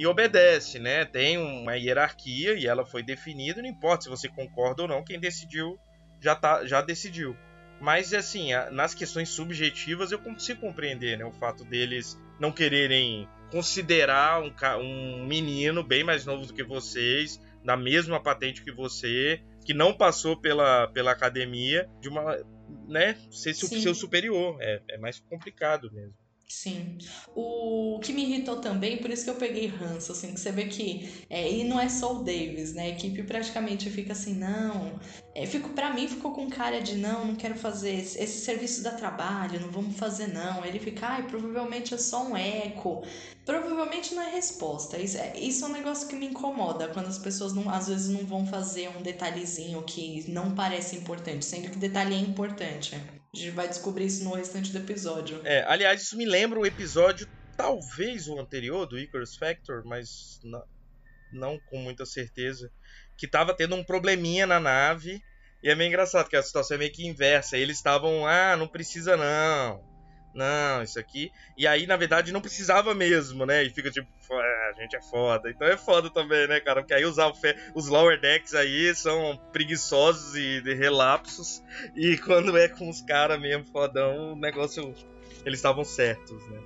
e 0.00 0.06
obedece, 0.06 0.78
né? 0.78 1.04
Tem 1.04 1.36
uma 1.36 1.76
hierarquia 1.76 2.54
e 2.54 2.66
ela 2.66 2.86
foi 2.86 3.02
definida, 3.02 3.60
não 3.60 3.68
importa 3.68 4.04
se 4.04 4.08
você 4.08 4.30
concorda 4.30 4.80
ou 4.80 4.88
não, 4.88 5.04
quem 5.04 5.20
decidiu 5.20 5.78
já, 6.18 6.34
tá, 6.34 6.64
já 6.64 6.80
decidiu. 6.80 7.36
Mas, 7.78 8.14
assim, 8.14 8.48
nas 8.72 8.94
questões 8.94 9.28
subjetivas 9.28 10.10
eu 10.10 10.18
consigo 10.18 10.62
compreender, 10.62 11.18
né? 11.18 11.24
O 11.26 11.32
fato 11.32 11.64
deles 11.64 12.18
não 12.38 12.50
quererem 12.50 13.28
considerar 13.50 14.42
um, 14.42 14.52
um 14.78 15.24
menino 15.26 15.82
bem 15.82 16.04
mais 16.04 16.24
novo 16.24 16.46
do 16.46 16.54
que 16.54 16.62
vocês, 16.62 17.40
na 17.62 17.76
mesma 17.76 18.20
patente 18.20 18.62
que 18.62 18.72
você, 18.72 19.42
que 19.64 19.74
não 19.74 19.92
passou 19.92 20.36
pela, 20.36 20.88
pela 20.88 21.10
academia, 21.10 21.88
de 22.00 22.08
uma, 22.08 22.36
né, 22.88 23.16
ser 23.30 23.54
Sim. 23.54 23.80
seu 23.80 23.94
superior. 23.94 24.56
É, 24.60 24.80
é 24.90 24.98
mais 24.98 25.20
complicado 25.20 25.90
mesmo. 25.92 26.14
Sim. 26.50 26.98
O 27.32 28.00
que 28.02 28.12
me 28.12 28.24
irritou 28.24 28.60
também, 28.60 28.98
por 28.98 29.08
isso 29.08 29.22
que 29.22 29.30
eu 29.30 29.36
peguei 29.36 29.68
ranço, 29.68 30.10
assim, 30.10 30.34
que 30.34 30.40
você 30.40 30.50
vê 30.50 30.64
que. 30.66 31.24
É, 31.30 31.48
e 31.48 31.62
não 31.62 31.78
é 31.78 31.88
só 31.88 32.16
o 32.16 32.24
Davis, 32.24 32.74
né? 32.74 32.82
A 32.86 32.88
equipe 32.88 33.22
praticamente 33.22 33.88
fica 33.88 34.12
assim, 34.12 34.34
não. 34.34 34.98
É, 35.32 35.46
fico, 35.46 35.70
pra 35.70 35.94
mim 35.94 36.08
ficou 36.08 36.32
com 36.32 36.50
cara 36.50 36.80
de 36.82 36.96
não, 36.96 37.24
não 37.24 37.36
quero 37.36 37.54
fazer 37.54 37.94
esse, 37.94 38.18
esse 38.20 38.40
serviço 38.44 38.82
da 38.82 38.90
trabalho, 38.90 39.60
não 39.60 39.70
vamos 39.70 39.96
fazer, 39.96 40.26
não. 40.26 40.64
Ele 40.64 40.80
fica, 40.80 41.06
ai, 41.06 41.26
provavelmente 41.28 41.94
é 41.94 41.98
só 41.98 42.26
um 42.26 42.36
eco. 42.36 43.02
Provavelmente 43.46 44.12
não 44.14 44.22
é 44.22 44.30
resposta. 44.32 44.98
Isso 44.98 45.18
é, 45.18 45.38
isso 45.38 45.64
é 45.64 45.68
um 45.68 45.72
negócio 45.72 46.08
que 46.08 46.16
me 46.16 46.26
incomoda, 46.26 46.88
quando 46.88 47.06
as 47.06 47.18
pessoas 47.18 47.52
não, 47.52 47.70
às 47.70 47.86
vezes 47.86 48.08
não 48.08 48.26
vão 48.26 48.44
fazer 48.44 48.88
um 48.88 49.02
detalhezinho 49.02 49.80
que 49.84 50.28
não 50.28 50.52
parece 50.54 50.96
importante, 50.96 51.44
sendo 51.44 51.70
que 51.70 51.76
o 51.76 51.80
detalhe 51.80 52.14
é 52.14 52.18
importante. 52.18 53.19
A 53.32 53.36
gente 53.36 53.50
vai 53.50 53.68
descobrir 53.68 54.06
isso 54.06 54.24
no 54.24 54.34
restante 54.34 54.72
do 54.72 54.78
episódio. 54.78 55.40
É, 55.44 55.64
aliás, 55.68 56.02
isso 56.02 56.16
me 56.16 56.24
lembra 56.24 56.58
o 56.58 56.66
episódio, 56.66 57.28
talvez 57.56 58.28
o 58.28 58.38
anterior, 58.38 58.86
do 58.86 58.98
Icarus 58.98 59.36
Factor, 59.36 59.84
mas 59.84 60.40
não, 60.42 60.64
não 61.32 61.60
com 61.68 61.78
muita 61.78 62.04
certeza. 62.04 62.72
Que 63.16 63.28
tava 63.28 63.54
tendo 63.54 63.76
um 63.76 63.84
probleminha 63.84 64.46
na 64.46 64.58
nave. 64.58 65.22
E 65.62 65.68
é 65.68 65.74
meio 65.74 65.88
engraçado, 65.88 66.28
que 66.28 66.36
a 66.36 66.42
situação 66.42 66.74
é 66.76 66.78
meio 66.78 66.92
que 66.92 67.06
inversa. 67.06 67.56
Eles 67.56 67.76
estavam, 67.76 68.26
ah, 68.26 68.56
não 68.56 68.66
precisa 68.66 69.16
não 69.16 69.89
não, 70.32 70.82
isso 70.82 70.98
aqui. 70.98 71.32
E 71.56 71.66
aí, 71.66 71.86
na 71.86 71.96
verdade, 71.96 72.32
não 72.32 72.40
precisava 72.40 72.94
mesmo, 72.94 73.44
né? 73.44 73.64
E 73.64 73.70
fica 73.70 73.90
tipo, 73.90 74.08
a 74.32 74.72
gente 74.80 74.94
é 74.94 75.02
foda. 75.02 75.50
Então 75.50 75.66
é 75.66 75.76
foda 75.76 76.08
também, 76.08 76.46
né, 76.46 76.60
cara? 76.60 76.82
Porque 76.82 76.94
aí 76.94 77.04
os, 77.04 77.16
os 77.74 77.88
lower 77.88 78.20
decks 78.20 78.54
aí 78.54 78.94
são 78.94 79.36
preguiçosos 79.52 80.36
e 80.36 80.60
de 80.60 80.74
relapsos. 80.74 81.62
E 81.96 82.16
quando 82.24 82.56
é 82.56 82.68
com 82.68 82.88
os 82.88 83.00
caras 83.02 83.40
mesmo 83.40 83.66
fodão, 83.66 84.32
o 84.32 84.36
negócio. 84.36 84.94
Eles 85.44 85.58
estavam 85.58 85.84
certos, 85.84 86.46
né? 86.48 86.60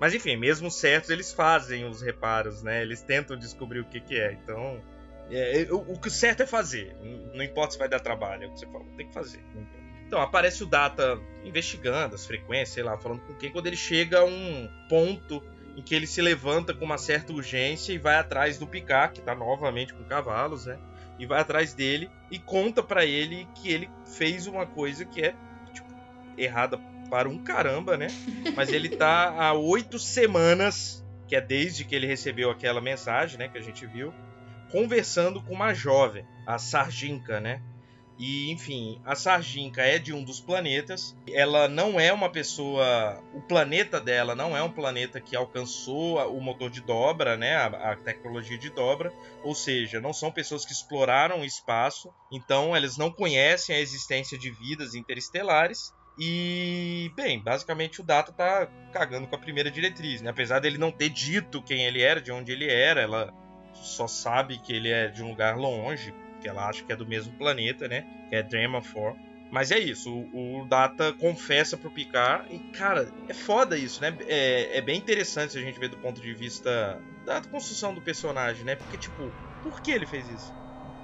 Mas 0.00 0.12
enfim, 0.12 0.36
mesmo 0.36 0.70
certos, 0.70 1.10
eles 1.10 1.32
fazem 1.32 1.84
os 1.84 2.02
reparos, 2.02 2.62
né? 2.62 2.82
Eles 2.82 3.00
tentam 3.00 3.36
descobrir 3.36 3.80
o 3.80 3.84
que, 3.84 4.00
que 4.00 4.18
é. 4.18 4.32
Então. 4.32 4.82
É, 5.30 5.66
o, 5.70 5.76
o 5.92 6.00
que 6.00 6.10
certo 6.10 6.42
é 6.42 6.46
fazer. 6.46 6.94
Não 7.32 7.42
importa 7.42 7.72
se 7.72 7.78
vai 7.78 7.88
dar 7.88 8.00
trabalho, 8.00 8.44
é 8.44 8.46
o 8.46 8.52
que 8.52 8.58
você 8.58 8.66
falou. 8.66 8.86
Tem 8.96 9.06
que 9.06 9.14
fazer. 9.14 9.42
Então, 10.14 10.22
aparece 10.22 10.62
o 10.62 10.66
Data 10.66 11.20
investigando 11.44 12.14
as 12.14 12.24
frequências, 12.24 12.68
sei 12.68 12.84
lá, 12.84 12.96
falando 12.96 13.22
com 13.22 13.34
quem, 13.34 13.50
quando 13.50 13.66
ele 13.66 13.76
chega 13.76 14.20
a 14.20 14.24
um 14.24 14.70
ponto 14.88 15.42
em 15.76 15.82
que 15.82 15.92
ele 15.92 16.06
se 16.06 16.22
levanta 16.22 16.72
com 16.72 16.84
uma 16.84 16.98
certa 16.98 17.32
urgência 17.32 17.92
e 17.92 17.98
vai 17.98 18.14
atrás 18.14 18.56
do 18.56 18.64
Picard, 18.64 19.12
que 19.12 19.20
tá 19.20 19.34
novamente 19.34 19.92
com 19.92 20.04
cavalos, 20.04 20.66
né? 20.66 20.78
E 21.18 21.26
vai 21.26 21.40
atrás 21.40 21.74
dele 21.74 22.08
e 22.30 22.38
conta 22.38 22.80
para 22.80 23.04
ele 23.04 23.48
que 23.56 23.72
ele 23.72 23.90
fez 24.06 24.46
uma 24.46 24.64
coisa 24.64 25.04
que 25.04 25.20
é 25.20 25.34
tipo, 25.72 25.92
errada 26.38 26.78
para 27.10 27.28
um 27.28 27.42
caramba, 27.42 27.96
né? 27.96 28.06
Mas 28.54 28.68
ele 28.68 28.90
tá 28.90 29.34
há 29.36 29.52
oito 29.52 29.98
semanas, 29.98 31.04
que 31.26 31.34
é 31.34 31.40
desde 31.40 31.84
que 31.84 31.92
ele 31.92 32.06
recebeu 32.06 32.52
aquela 32.52 32.80
mensagem, 32.80 33.36
né? 33.36 33.48
Que 33.48 33.58
a 33.58 33.62
gente 33.62 33.84
viu. 33.84 34.14
conversando 34.70 35.42
com 35.42 35.54
uma 35.54 35.74
jovem, 35.74 36.24
a 36.46 36.56
Sarginka, 36.56 37.40
né? 37.40 37.60
E, 38.18 38.50
enfim, 38.52 39.00
a 39.04 39.14
Sarginka 39.16 39.82
é 39.82 39.98
de 39.98 40.12
um 40.12 40.22
dos 40.22 40.40
planetas. 40.40 41.16
Ela 41.32 41.66
não 41.68 41.98
é 41.98 42.12
uma 42.12 42.30
pessoa. 42.30 43.20
O 43.34 43.40
planeta 43.40 44.00
dela 44.00 44.34
não 44.34 44.56
é 44.56 44.62
um 44.62 44.70
planeta 44.70 45.20
que 45.20 45.34
alcançou 45.34 46.18
o 46.32 46.40
motor 46.40 46.70
de 46.70 46.80
dobra, 46.80 47.36
né? 47.36 47.56
A, 47.56 47.92
a, 47.92 47.96
tecnologia 47.96 48.56
de 48.56 48.70
dobra. 48.70 49.12
Ou 49.42 49.54
seja, 49.54 50.00
não 50.00 50.12
são 50.12 50.30
pessoas 50.30 50.64
que 50.64 50.72
exploraram 50.72 51.40
o 51.40 51.44
espaço. 51.44 52.12
Então, 52.30 52.74
elas 52.74 52.96
não 52.96 53.10
conhecem 53.10 53.74
a 53.74 53.80
existência 53.80 54.38
de 54.38 54.50
vidas 54.50 54.94
interestelares. 54.94 55.92
E, 56.16 57.10
bem, 57.16 57.42
basicamente 57.42 58.00
o 58.00 58.04
Data 58.04 58.32
tá 58.32 58.68
cagando 58.92 59.26
com 59.26 59.34
a 59.34 59.38
primeira 59.38 59.68
diretriz, 59.68 60.22
né? 60.22 60.30
Apesar 60.30 60.60
dele 60.60 60.78
não 60.78 60.92
ter 60.92 61.08
dito 61.08 61.60
quem 61.60 61.84
ele 61.84 62.00
era, 62.00 62.20
de 62.20 62.30
onde 62.30 62.52
ele 62.52 62.70
era, 62.70 63.00
ela 63.00 63.34
só 63.74 64.06
sabe 64.06 64.58
que 64.58 64.72
ele 64.72 64.88
é 64.88 65.08
de 65.08 65.24
um 65.24 65.30
lugar 65.30 65.56
longe, 65.56 66.14
que 66.44 66.48
ela 66.50 66.68
acha 66.68 66.84
que 66.84 66.92
é 66.92 66.96
do 66.96 67.06
mesmo 67.06 67.32
planeta, 67.38 67.88
né? 67.88 68.04
Que 68.28 68.36
é 68.36 68.42
Dremafor. 68.42 69.16
Mas 69.50 69.70
é 69.70 69.78
isso, 69.78 70.12
o, 70.12 70.62
o, 70.62 70.66
Data 70.66 71.12
confessa 71.12 71.76
pro 71.76 71.90
Picard 71.90 72.52
e, 72.52 72.58
cara, 72.76 73.08
é 73.28 73.32
foda 73.32 73.78
isso, 73.78 74.00
né? 74.00 74.14
É, 74.26 74.76
é, 74.78 74.80
bem 74.80 74.98
interessante 74.98 75.52
se 75.52 75.58
a 75.58 75.62
gente 75.62 75.78
ver 75.78 75.88
do 75.88 75.96
ponto 75.98 76.20
de 76.20 76.34
vista 76.34 77.00
da 77.24 77.40
construção 77.40 77.94
do 77.94 78.02
personagem, 78.02 78.64
né? 78.64 78.74
Porque, 78.74 78.98
tipo, 78.98 79.32
por 79.62 79.80
que 79.80 79.92
ele 79.92 80.06
fez 80.06 80.28
isso? 80.28 80.52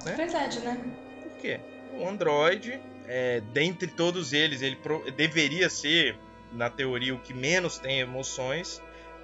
Né? 0.05 0.15
Verdade, 0.15 0.59
né? 0.61 0.83
Por 1.23 1.33
quê? 1.41 1.61
O 1.95 2.07
Android 2.07 2.81
é, 3.07 3.41
dentre 3.53 3.87
todos 3.89 4.33
eles, 4.33 4.63
ele 4.63 4.77
pro, 4.77 5.11
deveria 5.13 5.71
ser, 5.71 6.19
na 6.53 6.69
teoria, 6.69 7.15
o 7.15 7.19
que 7.19 7.33
menos 7.33 7.79
tem 7.79 8.01
emoções. 8.01 8.83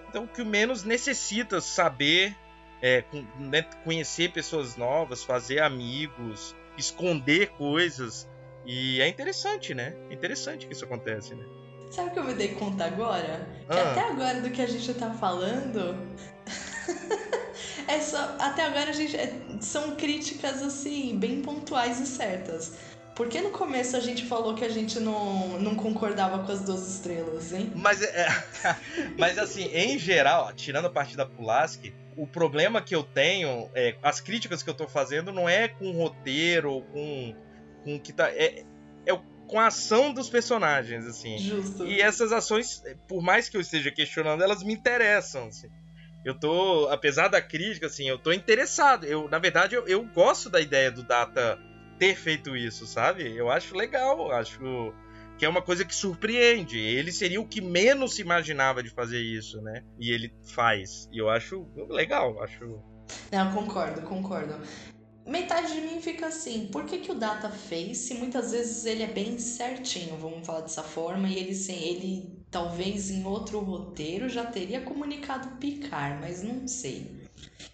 Então, 0.08 0.24
o 0.24 0.28
que 0.28 0.44
menos 0.44 0.84
necessita 0.84 1.60
saber, 1.60 2.36
é, 2.82 3.04
né, 3.38 3.62
conhecer 3.84 4.32
pessoas 4.32 4.76
novas, 4.76 5.22
fazer 5.24 5.60
amigos, 5.60 6.54
esconder 6.76 7.50
coisas. 7.50 8.28
E 8.64 9.00
é 9.00 9.08
interessante, 9.08 9.74
né? 9.74 9.94
É 10.10 10.14
interessante 10.14 10.66
que 10.66 10.72
isso 10.72 10.84
acontece, 10.84 11.34
né? 11.34 11.44
Sabe 11.90 12.08
o 12.08 12.12
que 12.12 12.18
eu 12.18 12.24
me 12.24 12.34
dei 12.34 12.48
conta 12.48 12.84
agora? 12.84 13.48
Que 13.70 13.78
ah. 13.78 13.92
até 13.92 14.00
agora 14.00 14.40
do 14.40 14.50
que 14.50 14.60
a 14.60 14.66
gente 14.66 14.92
tá 14.94 15.10
falando. 15.12 15.96
é 17.86 18.00
só, 18.00 18.36
até 18.40 18.64
agora 18.64 18.90
a 18.90 18.92
gente. 18.92 19.16
É, 19.16 19.32
são 19.60 19.94
críticas 19.94 20.62
assim, 20.62 21.16
bem 21.16 21.40
pontuais 21.42 22.00
e 22.00 22.06
certas. 22.06 22.74
Por 23.14 23.28
que 23.28 23.40
no 23.40 23.50
começo 23.50 23.96
a 23.96 24.00
gente 24.00 24.26
falou 24.26 24.54
que 24.54 24.64
a 24.64 24.68
gente 24.68 25.00
não, 25.00 25.58
não 25.58 25.74
concordava 25.74 26.44
com 26.44 26.52
as 26.52 26.60
duas 26.60 26.86
estrelas, 26.86 27.50
hein? 27.50 27.72
Mas, 27.74 28.02
é, 28.02 28.26
mas 29.16 29.38
assim, 29.38 29.64
em 29.72 29.98
geral, 29.98 30.52
tirando 30.52 30.84
a 30.84 30.90
parte 30.90 31.16
da 31.16 31.24
Pulaski, 31.24 31.94
o 32.16 32.26
problema 32.26 32.80
que 32.80 32.94
eu 32.94 33.02
tenho, 33.02 33.70
é, 33.74 33.96
as 34.02 34.20
críticas 34.20 34.62
que 34.62 34.70
eu 34.70 34.74
tô 34.74 34.88
fazendo 34.88 35.32
não 35.32 35.48
é 35.48 35.68
com 35.68 35.88
o 35.88 35.92
roteiro 35.92 36.72
ou 36.72 36.82
com, 36.82 37.34
com 37.84 38.00
que 38.00 38.12
tá. 38.12 38.30
É, 38.30 38.64
é 39.04 39.20
com 39.46 39.60
a 39.60 39.66
ação 39.66 40.12
dos 40.12 40.28
personagens, 40.28 41.06
assim. 41.06 41.38
Justo. 41.38 41.86
E 41.86 42.00
essas 42.00 42.32
ações, 42.32 42.82
por 43.06 43.22
mais 43.22 43.48
que 43.48 43.56
eu 43.56 43.60
esteja 43.60 43.90
questionando, 43.90 44.42
elas 44.42 44.62
me 44.62 44.72
interessam, 44.72 45.46
assim. 45.46 45.68
Eu 46.24 46.34
tô, 46.34 46.88
apesar 46.90 47.28
da 47.28 47.40
crítica, 47.40 47.86
assim, 47.86 48.08
eu 48.08 48.18
tô 48.18 48.32
interessado. 48.32 49.06
Eu, 49.06 49.28
na 49.28 49.38
verdade, 49.38 49.76
eu, 49.76 49.86
eu 49.86 50.04
gosto 50.04 50.50
da 50.50 50.60
ideia 50.60 50.90
do 50.90 51.04
Data 51.04 51.56
ter 51.98 52.16
feito 52.16 52.56
isso, 52.56 52.86
sabe? 52.86 53.36
Eu 53.36 53.48
acho 53.50 53.76
legal, 53.76 54.32
acho 54.32 54.92
que 55.38 55.44
é 55.44 55.48
uma 55.48 55.62
coisa 55.62 55.84
que 55.84 55.94
surpreende. 55.94 56.78
Ele 56.78 57.12
seria 57.12 57.40
o 57.40 57.46
que 57.46 57.60
menos 57.60 58.14
se 58.14 58.22
imaginava 58.22 58.82
de 58.82 58.90
fazer 58.90 59.20
isso, 59.20 59.60
né? 59.60 59.82
E 59.98 60.10
ele 60.10 60.32
faz. 60.54 61.08
E 61.12 61.18
eu 61.18 61.28
acho 61.28 61.66
legal, 61.88 62.42
acho. 62.42 62.80
Não, 63.30 63.52
concordo, 63.52 64.02
concordo. 64.02 64.54
Metade 65.26 65.74
de 65.74 65.80
mim 65.80 66.00
fica 66.00 66.26
assim, 66.26 66.68
por 66.68 66.84
que, 66.84 66.98
que 66.98 67.10
o 67.10 67.14
Data 67.14 67.50
fez 67.50 67.98
se 67.98 68.14
muitas 68.14 68.52
vezes 68.52 68.86
ele 68.86 69.02
é 69.02 69.08
bem 69.08 69.40
certinho, 69.40 70.16
vamos 70.16 70.46
falar 70.46 70.60
dessa 70.60 70.84
forma, 70.84 71.26
e 71.28 71.36
ele, 71.36 71.52
ele 71.68 72.44
talvez 72.48 73.10
em 73.10 73.24
outro 73.26 73.58
roteiro 73.58 74.28
já 74.28 74.46
teria 74.46 74.80
comunicado 74.80 75.56
picar, 75.56 76.20
mas 76.20 76.44
não 76.44 76.68
sei. 76.68 77.26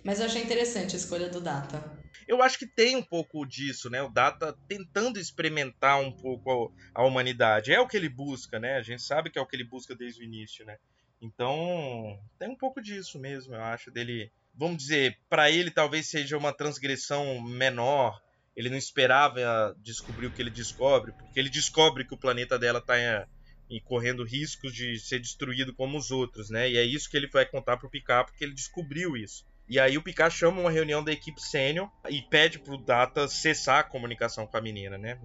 Mas 0.02 0.18
eu 0.18 0.26
achei 0.26 0.42
interessante 0.42 0.96
a 0.96 0.98
escolha 0.98 1.28
do 1.28 1.42
Data. 1.42 2.01
Eu 2.26 2.42
acho 2.42 2.58
que 2.58 2.66
tem 2.66 2.96
um 2.96 3.02
pouco 3.02 3.44
disso, 3.46 3.90
né? 3.90 4.02
O 4.02 4.08
Data 4.08 4.56
tentando 4.68 5.18
experimentar 5.18 6.00
um 6.00 6.12
pouco 6.12 6.72
a, 6.94 7.02
a 7.02 7.04
humanidade. 7.04 7.72
É 7.72 7.80
o 7.80 7.88
que 7.88 7.96
ele 7.96 8.08
busca, 8.08 8.58
né? 8.58 8.76
A 8.76 8.82
gente 8.82 9.02
sabe 9.02 9.30
que 9.30 9.38
é 9.38 9.42
o 9.42 9.46
que 9.46 9.56
ele 9.56 9.64
busca 9.64 9.94
desde 9.94 10.20
o 10.20 10.24
início, 10.24 10.64
né? 10.64 10.78
Então, 11.20 12.18
tem 12.38 12.48
um 12.48 12.56
pouco 12.56 12.82
disso 12.82 13.18
mesmo, 13.18 13.54
eu 13.54 13.62
acho, 13.62 13.90
dele. 13.90 14.32
Vamos 14.54 14.78
dizer, 14.78 15.18
para 15.28 15.50
ele 15.50 15.70
talvez 15.70 16.08
seja 16.08 16.36
uma 16.36 16.52
transgressão 16.52 17.40
menor. 17.40 18.20
Ele 18.54 18.68
não 18.68 18.76
esperava 18.76 19.74
descobrir 19.78 20.26
o 20.26 20.30
que 20.30 20.42
ele 20.42 20.50
descobre, 20.50 21.12
porque 21.12 21.38
ele 21.38 21.48
descobre 21.48 22.04
que 22.04 22.12
o 22.12 22.18
planeta 22.18 22.58
dela 22.58 22.80
está 22.80 23.26
e 23.70 23.80
correndo 23.80 24.22
riscos 24.22 24.74
de 24.74 24.98
ser 24.98 25.18
destruído 25.18 25.72
como 25.72 25.96
os 25.96 26.10
outros, 26.10 26.50
né? 26.50 26.70
E 26.70 26.76
é 26.76 26.84
isso 26.84 27.08
que 27.08 27.16
ele 27.16 27.28
vai 27.28 27.46
contar 27.46 27.78
pro 27.78 27.88
Picard, 27.88 28.30
porque 28.30 28.44
ele 28.44 28.52
descobriu 28.52 29.16
isso. 29.16 29.46
E 29.68 29.78
aí 29.78 29.96
o 29.96 30.02
Picard 30.02 30.34
chama 30.34 30.60
uma 30.60 30.70
reunião 30.70 31.02
da 31.02 31.12
equipe 31.12 31.40
sênior 31.40 31.90
e 32.08 32.20
pede 32.20 32.58
pro 32.58 32.76
Data 32.76 33.26
cessar 33.28 33.80
a 33.80 33.84
comunicação 33.84 34.46
com 34.46 34.56
a 34.56 34.60
menina, 34.60 34.98
né? 34.98 35.18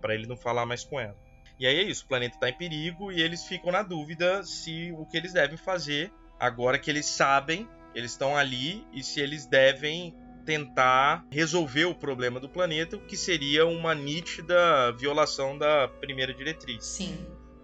para 0.00 0.14
ele 0.14 0.26
não 0.26 0.36
falar 0.36 0.64
mais 0.64 0.84
com 0.84 0.98
ela. 0.98 1.16
E 1.58 1.66
aí 1.66 1.76
é 1.76 1.82
isso, 1.82 2.04
o 2.04 2.08
planeta 2.08 2.38
tá 2.38 2.48
em 2.48 2.56
perigo 2.56 3.12
e 3.12 3.20
eles 3.20 3.44
ficam 3.44 3.70
na 3.70 3.82
dúvida 3.82 4.42
se 4.42 4.92
o 4.92 5.04
que 5.06 5.16
eles 5.16 5.32
devem 5.32 5.56
fazer 5.56 6.12
agora 6.40 6.78
que 6.78 6.90
eles 6.90 7.06
sabem, 7.06 7.68
eles 7.94 8.12
estão 8.12 8.36
ali 8.36 8.84
e 8.92 9.02
se 9.02 9.20
eles 9.20 9.46
devem 9.46 10.14
tentar 10.44 11.24
resolver 11.30 11.84
o 11.84 11.94
problema 11.94 12.40
do 12.40 12.48
planeta, 12.48 12.96
o 12.96 13.00
que 13.00 13.16
seria 13.16 13.64
uma 13.64 13.94
nítida 13.94 14.90
violação 14.98 15.56
da 15.56 15.86
primeira 15.86 16.34
diretriz. 16.34 16.84
Sim. 16.84 17.16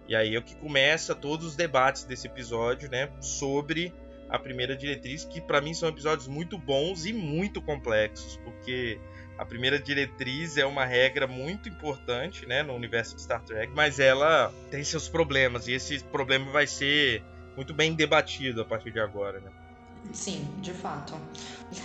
E 0.07 0.15
aí 0.15 0.33
é 0.33 0.39
o 0.39 0.41
que 0.41 0.55
começa 0.55 1.13
todos 1.13 1.45
os 1.45 1.55
debates 1.55 2.03
desse 2.03 2.25
episódio, 2.25 2.89
né, 2.89 3.11
sobre 3.21 3.93
a 4.29 4.37
primeira 4.37 4.75
diretriz, 4.75 5.25
que 5.25 5.41
para 5.41 5.59
mim 5.59 5.73
são 5.73 5.89
episódios 5.89 6.27
muito 6.27 6.57
bons 6.57 7.05
e 7.05 7.13
muito 7.13 7.61
complexos, 7.61 8.37
porque 8.43 8.99
a 9.37 9.45
primeira 9.45 9.79
diretriz 9.79 10.57
é 10.57 10.65
uma 10.65 10.85
regra 10.85 11.25
muito 11.25 11.69
importante, 11.69 12.45
né, 12.45 12.61
no 12.61 12.73
universo 12.73 13.15
de 13.15 13.21
Star 13.21 13.41
Trek, 13.41 13.71
mas 13.73 13.99
ela 13.99 14.53
tem 14.69 14.83
seus 14.83 15.07
problemas 15.07 15.67
e 15.67 15.73
esse 15.73 16.03
problema 16.03 16.51
vai 16.51 16.67
ser 16.67 17.23
muito 17.55 17.73
bem 17.73 17.93
debatido 17.93 18.61
a 18.61 18.65
partir 18.65 18.91
de 18.91 18.99
agora, 18.99 19.39
né? 19.39 19.49
Sim, 20.13 20.47
de 20.59 20.73
fato. 20.73 21.13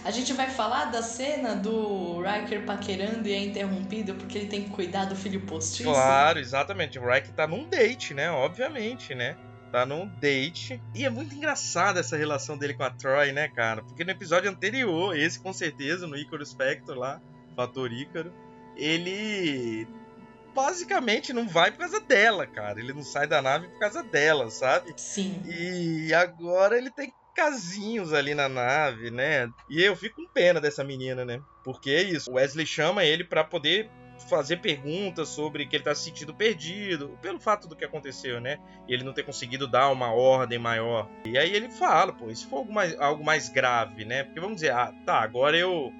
A 0.04 0.10
gente 0.10 0.32
vai 0.32 0.48
falar 0.48 0.86
da 0.86 1.02
cena 1.02 1.54
do 1.54 2.22
Riker 2.22 2.64
paquerando 2.64 3.28
e 3.28 3.32
é 3.32 3.38
interrompido 3.44 4.14
porque 4.14 4.38
ele 4.38 4.46
tem 4.46 4.64
que 4.64 4.70
cuidar 4.70 5.06
do 5.06 5.16
filho 5.16 5.40
postiço? 5.40 5.90
Claro, 5.90 6.38
exatamente. 6.38 6.98
O 6.98 7.04
Riker 7.04 7.32
tá 7.34 7.46
num 7.46 7.68
date, 7.68 8.14
né? 8.14 8.30
Obviamente, 8.30 9.14
né? 9.14 9.36
Tá 9.74 9.84
num 9.84 10.06
date. 10.06 10.80
E 10.94 11.04
é 11.04 11.10
muito 11.10 11.34
engraçada 11.34 11.98
essa 11.98 12.16
relação 12.16 12.56
dele 12.56 12.74
com 12.74 12.84
a 12.84 12.90
Troy, 12.90 13.32
né, 13.32 13.48
cara? 13.48 13.82
Porque 13.82 14.04
no 14.04 14.12
episódio 14.12 14.48
anterior, 14.48 15.18
esse 15.18 15.40
com 15.40 15.52
certeza, 15.52 16.06
no 16.06 16.16
Icaro 16.16 16.46
Spectre 16.46 16.96
lá, 16.96 17.20
Fator 17.56 17.92
Ícaro, 17.92 18.32
ele 18.76 19.84
basicamente 20.54 21.32
não 21.32 21.48
vai 21.48 21.72
por 21.72 21.78
causa 21.78 21.98
dela, 21.98 22.46
cara. 22.46 22.78
Ele 22.78 22.92
não 22.92 23.02
sai 23.02 23.26
da 23.26 23.42
nave 23.42 23.66
por 23.66 23.80
causa 23.80 24.04
dela, 24.04 24.48
sabe? 24.48 24.94
Sim. 24.96 25.42
E 25.44 26.14
agora 26.14 26.78
ele 26.78 26.92
tem 26.92 27.12
casinhos 27.34 28.12
ali 28.12 28.32
na 28.32 28.48
nave, 28.48 29.10
né? 29.10 29.50
E 29.68 29.82
eu 29.82 29.96
fico 29.96 30.22
com 30.22 30.32
pena 30.32 30.60
dessa 30.60 30.84
menina, 30.84 31.24
né? 31.24 31.42
Porque 31.64 31.90
é 31.90 32.02
isso. 32.04 32.30
O 32.30 32.34
Wesley 32.34 32.64
chama 32.64 33.04
ele 33.04 33.24
para 33.24 33.42
poder 33.42 33.90
fazer 34.28 34.58
perguntas 34.58 35.28
sobre 35.28 35.66
que 35.66 35.76
ele 35.76 35.84
tá 35.84 35.94
se 35.94 36.04
sentindo 36.04 36.34
perdido, 36.34 37.18
pelo 37.20 37.40
fato 37.40 37.68
do 37.68 37.76
que 37.76 37.84
aconteceu, 37.84 38.40
né? 38.40 38.58
E 38.88 38.94
ele 38.94 39.04
não 39.04 39.12
ter 39.12 39.22
conseguido 39.22 39.66
dar 39.66 39.90
uma 39.90 40.12
ordem 40.12 40.58
maior. 40.58 41.08
E 41.24 41.38
aí 41.38 41.54
ele 41.54 41.70
fala, 41.70 42.12
pô, 42.12 42.30
isso 42.30 42.48
foi 42.48 42.58
algo 42.58 42.72
mais, 42.72 43.00
algo 43.00 43.24
mais 43.24 43.48
grave, 43.48 44.04
né? 44.04 44.24
Porque 44.24 44.40
vamos 44.40 44.56
dizer, 44.56 44.72
ah, 44.72 44.92
tá, 45.04 45.20
agora 45.20 45.56
eu. 45.56 45.92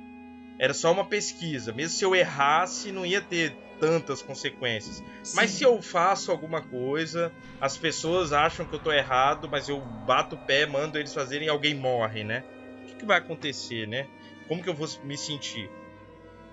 Era 0.58 0.72
só 0.72 0.92
uma 0.92 1.04
pesquisa. 1.04 1.72
Mesmo 1.72 1.96
se 1.96 2.04
eu 2.04 2.14
errasse, 2.14 2.92
não 2.92 3.04
ia 3.04 3.20
ter 3.20 3.56
tantas 3.80 4.22
consequências. 4.22 5.02
Sim. 5.22 5.37
Mas 5.37 5.50
se 5.50 5.64
eu 5.64 5.80
faço 5.82 6.30
alguma 6.30 6.62
coisa, 6.62 7.32
as 7.60 7.76
pessoas 7.76 8.32
acham 8.32 8.64
que 8.64 8.74
eu 8.74 8.78
tô 8.78 8.92
errado, 8.92 9.48
mas 9.50 9.68
eu 9.68 9.80
bato 9.80 10.37
o 10.37 10.38
pé, 10.38 10.64
mando 10.64 10.98
eles 10.98 11.12
fazerem 11.12 11.46
e 11.46 11.50
alguém 11.50 11.74
morre, 11.74 12.22
né? 12.22 12.44
O 12.82 12.87
que, 12.87 12.94
que 12.94 13.04
vai 13.04 13.18
acontecer, 13.18 13.88
né? 13.88 14.06
Como 14.46 14.62
que 14.62 14.68
eu 14.68 14.74
vou 14.74 14.88
me 15.02 15.16
sentir? 15.18 15.68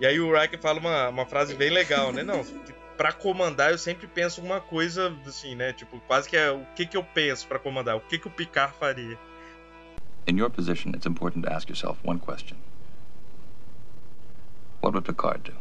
E 0.01 0.05
aí 0.07 0.19
o 0.19 0.33
Riker 0.35 0.59
fala 0.59 0.79
uma, 0.79 1.09
uma 1.09 1.25
frase 1.27 1.53
bem 1.53 1.69
legal, 1.69 2.11
né? 2.11 2.23
Não, 2.23 2.43
para 2.97 3.13
comandar 3.13 3.69
eu 3.69 3.77
sempre 3.77 4.07
penso 4.07 4.41
uma 4.41 4.59
coisa 4.59 5.15
assim, 5.27 5.53
né? 5.53 5.73
Tipo, 5.73 5.99
quase 6.07 6.27
que 6.27 6.35
é 6.35 6.49
o 6.49 6.65
que 6.75 6.87
que 6.87 6.97
eu 6.97 7.03
penso 7.03 7.47
para 7.47 7.59
comandar, 7.59 7.95
o 7.95 7.99
que 7.99 8.17
que 8.17 8.27
o 8.27 8.31
Picard 8.31 8.73
faria. 8.79 9.15
In 10.27 10.39
your 10.39 10.49
position, 10.49 10.89
it's 10.95 11.05
important 11.05 11.45
to 11.45 11.53
ask 11.53 11.69
yourself 11.69 11.99
one 12.03 12.17
question. 12.17 12.57
What 14.81 14.95
would 14.95 15.05
Picard 15.05 15.43
do? 15.43 15.53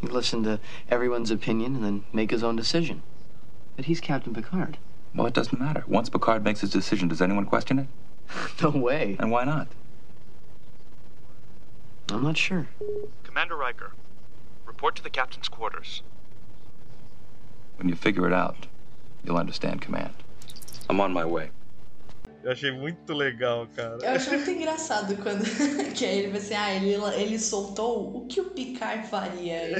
He'd 0.00 0.10
listen 0.10 0.42
to 0.42 0.58
everyone's 0.90 1.30
opinion 1.30 1.76
and 1.76 1.84
then 1.84 2.04
make 2.12 2.34
his 2.34 2.42
own 2.42 2.56
decision. 2.56 3.02
But 3.76 3.84
he's 3.84 4.00
Captain 4.00 4.34
Picard. 4.34 4.78
Well, 5.14 5.28
it 5.28 5.32
doesn't 5.32 5.60
matter. 5.60 5.84
Once 5.86 6.10
Picard 6.10 6.42
makes 6.42 6.60
his 6.60 6.70
decision, 6.70 7.06
does 7.06 7.22
anyone 7.22 7.46
question 7.46 7.78
it? 7.78 7.86
no 8.60 8.70
way. 8.70 9.16
And 9.20 9.30
why 9.30 9.44
not? 9.44 9.68
I'm 12.10 12.22
not 12.22 12.36
sure. 12.36 12.68
Commander 13.24 13.56
Riker, 13.56 13.92
report 14.66 14.96
to 14.96 15.02
the 15.02 15.10
captain's 15.10 15.48
quarters. 15.48 16.02
When 17.76 17.88
you 17.88 17.96
figure 17.96 18.26
it 18.26 18.32
out, 18.32 18.66
you'll 19.24 19.38
understand 19.38 19.80
command. 19.82 20.14
I'm 20.88 21.00
on 21.00 21.12
my 21.12 21.24
way. 21.24 21.50
Eu 22.44 22.52
achei 22.52 22.70
muito 22.70 23.14
legal, 23.14 23.66
cara. 23.74 23.96
Eu 24.02 24.10
achei 24.10 24.36
muito 24.36 24.50
engraçado 24.52 25.16
quando. 25.16 25.44
que 25.96 26.04
aí 26.04 26.18
ele 26.18 26.28
vai 26.28 26.38
assim, 26.38 26.54
ah, 26.54 26.74
ele, 26.74 26.92
ele 27.18 27.38
soltou 27.38 28.14
o 28.14 28.26
que 28.26 28.38
o 28.38 28.50
Picard 28.50 29.08
faria. 29.08 29.72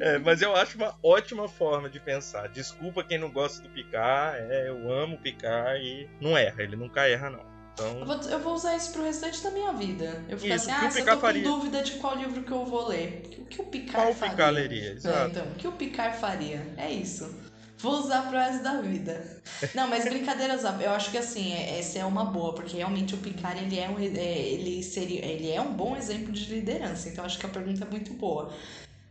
É, 0.00 0.18
mas 0.18 0.40
eu 0.40 0.56
acho 0.56 0.78
uma 0.78 0.94
ótima 1.02 1.46
forma 1.46 1.90
de 1.90 2.00
pensar. 2.00 2.48
Desculpa 2.48 3.04
quem 3.04 3.18
não 3.18 3.30
gosta 3.30 3.62
do 3.62 3.68
Picard, 3.68 4.38
é, 4.50 4.70
eu 4.70 4.90
amo 4.90 5.16
o 5.16 5.18
Picard 5.18 5.84
e 5.84 6.08
não 6.18 6.36
erra, 6.36 6.62
ele 6.62 6.76
nunca 6.76 7.06
erra, 7.06 7.28
não. 7.28 7.49
Então, 7.74 7.98
eu, 7.98 8.06
vou, 8.06 8.16
eu 8.16 8.40
vou 8.40 8.54
usar 8.54 8.76
isso 8.76 8.92
pro 8.92 9.04
restante 9.04 9.42
da 9.42 9.50
minha 9.50 9.72
vida. 9.72 10.24
Eu 10.28 10.38
ficar 10.38 10.54
Isso, 10.56 10.70
assim, 10.70 10.86
ah, 10.86 10.90
se 10.90 11.00
eu 11.00 11.06
tô 11.06 11.16
faria? 11.18 11.42
com 11.42 11.50
dúvida 11.50 11.82
de 11.82 11.92
qual 11.92 12.16
livro 12.16 12.42
que 12.42 12.52
eu 12.52 12.64
vou 12.64 12.88
ler. 12.88 13.30
O 13.38 13.44
que 13.44 13.60
o 13.60 13.64
Picard 13.64 13.92
Qual 13.92 14.10
o 14.10 14.14
faria? 14.14 14.50
Leria? 14.50 14.88
É, 14.88 14.92
Exato. 14.92 15.30
então, 15.30 15.46
o 15.46 15.54
que 15.54 15.68
o 15.68 15.72
Picard 15.72 16.18
faria? 16.18 16.66
É 16.76 16.90
isso. 16.90 17.34
Vou 17.78 17.98
usar 17.98 18.28
pro 18.28 18.36
resto 18.36 18.62
da 18.62 18.80
vida. 18.82 19.40
Não, 19.74 19.88
mas 19.88 20.04
brincadeiras, 20.04 20.64
eu 20.64 20.90
acho 20.90 21.10
que 21.10 21.16
assim, 21.16 21.54
é- 21.54 21.78
essa 21.78 21.98
é 21.98 22.04
uma 22.04 22.26
boa, 22.26 22.54
porque 22.54 22.76
realmente 22.76 23.14
o 23.14 23.18
Picard 23.18 23.58
ele 23.64 23.78
é 23.78 23.88
um, 23.88 23.98
é, 23.98 24.38
ele 24.38 24.82
seria, 24.82 25.24
ele 25.24 25.50
é 25.50 25.60
um 25.60 25.72
bom 25.72 25.96
exemplo 25.96 26.30
de 26.30 26.44
liderança. 26.52 27.08
Então 27.08 27.24
eu 27.24 27.26
acho 27.26 27.38
que 27.38 27.46
a 27.46 27.48
pergunta 27.48 27.84
é 27.84 27.88
muito 27.90 28.12
boa. 28.12 28.52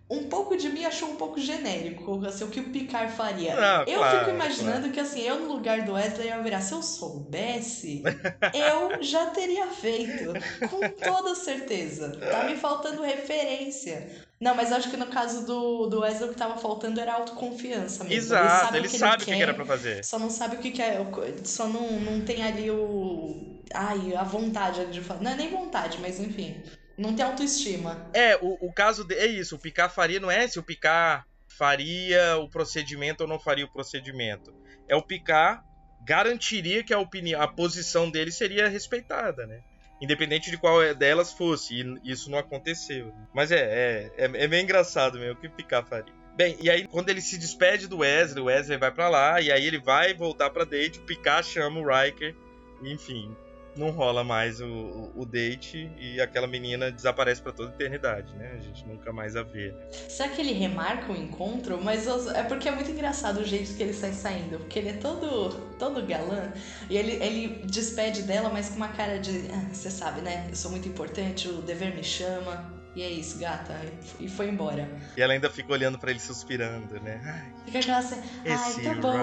Um 0.10 0.24
pouco 0.24 0.58
de 0.58 0.70
mim 0.70 0.86
achou 0.86 1.10
um 1.10 1.16
pouco 1.16 1.40
genérico, 1.40 2.26
assim, 2.26 2.44
o 2.44 2.48
que 2.48 2.60
o 2.60 2.72
Picard 2.72 3.14
faria. 3.14 3.56
Não, 3.56 3.84
eu 3.84 4.00
claro, 4.00 4.20
fico 4.20 4.32
imaginando 4.32 4.90
que 4.90 5.00
assim, 5.00 5.22
eu 5.22 5.40
no 5.40 5.54
lugar 5.54 5.84
do 5.84 5.94
Wesley 5.94 6.30
eu 6.30 6.42
virar, 6.42 6.62
se 6.62 6.74
eu 6.74 6.82
soubesse, 6.82 8.02
eu 8.54 9.04
já 9.04 9.28
teria 9.28 9.68
feito, 9.68 10.34
com 10.68 10.90
toda 10.90 11.36
certeza. 11.36 12.18
Tá 12.18 12.44
me 12.46 12.56
faltando 12.56 13.04
referência. 13.04 14.28
Não, 14.40 14.56
mas 14.56 14.72
acho 14.72 14.90
que 14.90 14.98
no 14.98 15.08
caso 15.08 15.46
do, 15.46 15.88
do 15.88 16.00
Wesley 16.00 16.30
o 16.30 16.34
que 16.34 16.40
tava 16.40 16.58
faltando 16.58 17.00
era 17.00 17.14
autoconfiança 17.14 18.04
mesmo. 18.06 18.18
Exato, 18.18 18.76
ele 18.76 18.88
o 18.88 18.90
que 18.90 18.98
sabe 18.98 19.22
o 19.22 19.26
que 19.26 19.32
quer, 19.32 19.42
era 19.42 19.54
pra 19.54 19.66
fazer. 19.66 20.04
Só 20.04 20.18
não 20.18 20.30
sabe 20.30 20.56
o 20.56 20.60
que, 20.60 20.72
que 20.72 20.82
é. 20.82 21.06
Só 21.44 21.68
não, 21.68 22.00
não 22.00 22.22
tem 22.22 22.42
ali 22.42 22.72
o. 22.72 23.60
Ai, 23.74 24.16
a 24.16 24.24
vontade 24.24 24.86
de 24.88 25.02
falar. 25.02 25.22
Não 25.22 25.32
é 25.32 25.36
nem 25.36 25.50
vontade, 25.50 26.00
mas 26.02 26.20
enfim. 26.20 26.64
Não 27.00 27.16
tem 27.16 27.26
autoestima. 27.26 27.98
É, 28.14 28.36
o, 28.42 28.68
o 28.68 28.74
caso 28.74 29.06
de, 29.06 29.16
é 29.16 29.26
isso, 29.26 29.56
o 29.56 29.60
Picard 29.60 29.94
faria 29.94 30.20
não 30.20 30.30
é 30.30 30.46
se 30.50 30.60
o 30.60 30.64
Picard 30.64 31.24
faria 31.48 32.38
o 32.38 32.50
procedimento 32.50 33.24
ou 33.24 33.30
não 33.30 33.40
faria 33.40 33.64
o 33.64 33.72
procedimento. 33.72 34.54
É 34.86 34.98
o 34.98 35.02
Picard 35.02 35.64
garantiria 36.06 36.84
que 36.84 36.94
a 36.94 37.00
opinião, 37.00 37.42
a 37.42 37.48
posição 37.48 38.12
dele 38.12 38.34
seria 38.34 38.68
respeitada, 38.68 39.48
né? 39.48 39.62
Independente 40.02 40.52
de 40.52 40.58
qual 40.58 40.94
delas 40.94 41.32
fosse, 41.32 41.74
e 41.74 42.12
isso 42.12 42.30
não 42.30 42.38
aconteceu. 42.38 43.14
Mas 43.34 43.50
é, 43.52 43.60
é, 43.60 44.12
é, 44.18 44.26
é 44.26 44.48
meio 44.48 44.64
engraçado 44.64 45.18
mesmo 45.18 45.36
o 45.36 45.38
que 45.38 45.48
o 45.48 45.52
Picard 45.52 45.88
faria. 45.88 46.14
Bem, 46.36 46.58
e 46.62 46.70
aí 46.70 46.86
quando 46.86 47.10
ele 47.10 47.22
se 47.22 47.38
despede 47.38 47.88
do 47.88 48.00
Wesley, 48.00 48.44
o 48.44 48.48
Wesley 48.48 48.78
vai 48.78 48.92
pra 48.92 49.08
lá, 49.08 49.40
e 49.40 49.50
aí 49.52 49.66
ele 49.66 49.80
vai 49.80 50.14
voltar 50.14 50.50
pra 50.50 50.66
date, 50.66 51.00
o 51.00 51.04
Picard 51.04 51.48
chama 51.48 51.80
o 51.80 51.88
Riker, 51.88 52.36
enfim, 52.84 53.36
não 53.76 53.92
rola 53.92 54.24
mais 54.24 54.60
o, 54.60 54.66
o, 54.68 55.12
o 55.22 55.26
date 55.26 55.90
e 56.00 56.20
aquela 56.20 56.48
menina 56.48 56.92
desaparece 56.92 57.42
pra 57.42 57.52
toda 57.52 57.70
a 57.70 57.74
eternidade, 57.74 58.34
né? 58.36 58.54
A 58.56 58.60
gente 58.62 58.86
nunca 58.88 59.14
mais 59.14 59.36
a 59.36 59.44
vê. 59.44 59.74
Será 60.10 60.30
que 60.30 60.42
ele 60.42 60.54
remarca 60.54 61.12
o 61.12 61.16
encontro? 61.16 61.80
Mas 61.82 62.08
é 62.30 62.44
porque 62.44 62.68
é 62.68 62.72
muito 62.72 62.90
engraçado 62.92 63.40
o 63.40 63.46
jeito 63.46 63.74
que 63.76 63.84
ele 63.84 63.94
sai 63.94 64.12
saindo. 64.12 64.60
Porque 64.60 64.80
ele 64.80 64.90
é 64.90 64.94
todo, 64.94 65.50
todo 65.78 66.06
galã. 66.06 66.52
E 66.90 66.98
ele, 66.98 67.14
ele 67.24 67.62
despede 67.66 68.24
dela, 68.24 68.50
mas 68.50 68.70
com 68.70 68.76
uma 68.76 68.90
cara 68.90 69.18
de. 69.20 69.48
"Ah, 69.54 69.74
Você 69.74 69.90
sabe, 69.90 70.22
né? 70.22 70.48
Eu 70.50 70.56
sou 70.56 70.72
muito 70.72 70.88
importante, 70.88 71.48
o 71.48 71.62
dever 71.62 71.96
me 71.96 72.04
chama. 72.04 72.78
E 72.96 73.04
é 73.04 73.10
isso, 73.10 73.38
gata. 73.40 73.80
E 74.20 74.28
foi 74.28 74.50
embora. 74.50 74.90
E 75.16 75.22
ela 75.22 75.34
ainda 75.34 75.50
fica 75.50 75.72
olhando 75.72 75.98
pra 76.00 76.10
ele 76.10 76.20
suspirando, 76.20 77.00
né? 77.00 77.22
Ai, 77.24 77.54
Fica 77.66 77.80
aquela 77.80 78.00
assim. 78.00 78.20
Ai, 78.46 78.84
tá 78.84 78.94
bom. 78.96 79.14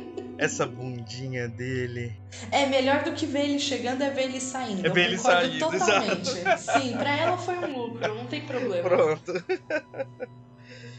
Essa 0.36 0.66
bundinha 0.66 1.48
dele. 1.48 2.12
É 2.50 2.66
melhor 2.66 3.04
do 3.04 3.12
que 3.12 3.26
ver 3.26 3.44
ele 3.44 3.58
chegando 3.58 4.02
é 4.02 4.10
ver 4.10 4.24
ele 4.24 4.40
saindo. 4.40 4.86
É 4.86 4.90
ver 4.90 5.06
ele 5.06 5.18
saindo, 5.18 5.58
totalmente. 5.58 6.30
exato. 6.30 6.80
Sim, 6.80 6.96
pra 6.96 7.16
ela 7.16 7.38
foi 7.38 7.56
um 7.56 7.72
lucro, 7.72 8.14
não 8.14 8.26
tem 8.26 8.40
problema. 8.42 8.88
Pronto. 8.88 9.32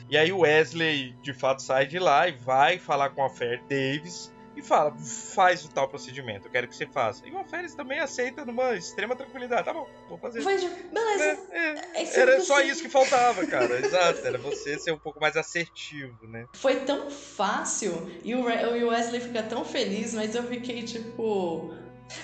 E 0.07 0.17
aí 0.17 0.31
o 0.31 0.39
Wesley 0.39 1.15
de 1.23 1.33
fato 1.33 1.61
sai 1.61 1.87
de 1.87 1.97
lá 1.97 2.27
e 2.27 2.31
vai 2.31 2.77
falar 2.77 3.09
com 3.09 3.23
a 3.25 3.29
Fer 3.29 3.61
Davis 3.67 4.31
e 4.55 4.61
fala: 4.61 4.95
faz 5.33 5.65
o 5.65 5.69
tal 5.69 5.87
procedimento, 5.87 6.47
eu 6.47 6.51
quero 6.51 6.67
que 6.67 6.75
você 6.75 6.85
faça. 6.85 7.25
E 7.27 7.31
o 7.31 7.37
Alferes 7.37 7.75
também 7.75 7.99
aceita 7.99 8.45
numa 8.45 8.75
extrema 8.75 9.15
tranquilidade. 9.15 9.65
Tá 9.65 9.73
bom, 9.73 9.87
vou 10.07 10.17
fazer. 10.17 10.43
Beleza. 10.43 11.39
É, 11.51 11.99
É 11.99 12.03
isso 12.03 12.19
Era 12.19 12.41
só 12.41 12.61
isso 12.61 12.81
que 12.81 12.89
faltava, 12.89 13.45
cara. 13.45 13.79
Exato, 13.79 14.25
era 14.25 14.37
você 14.37 14.77
ser 14.79 14.91
um 14.91 14.99
pouco 14.99 15.19
mais 15.19 15.35
assertivo, 15.35 16.27
né? 16.27 16.45
Foi 16.53 16.81
tão 16.81 17.09
fácil 17.09 18.09
e 18.23 18.35
e 18.35 18.35
o 18.83 18.89
Wesley 18.89 19.21
fica 19.21 19.43
tão 19.43 19.63
feliz, 19.63 20.13
mas 20.13 20.35
eu 20.35 20.43
fiquei 20.43 20.83
tipo. 20.83 21.73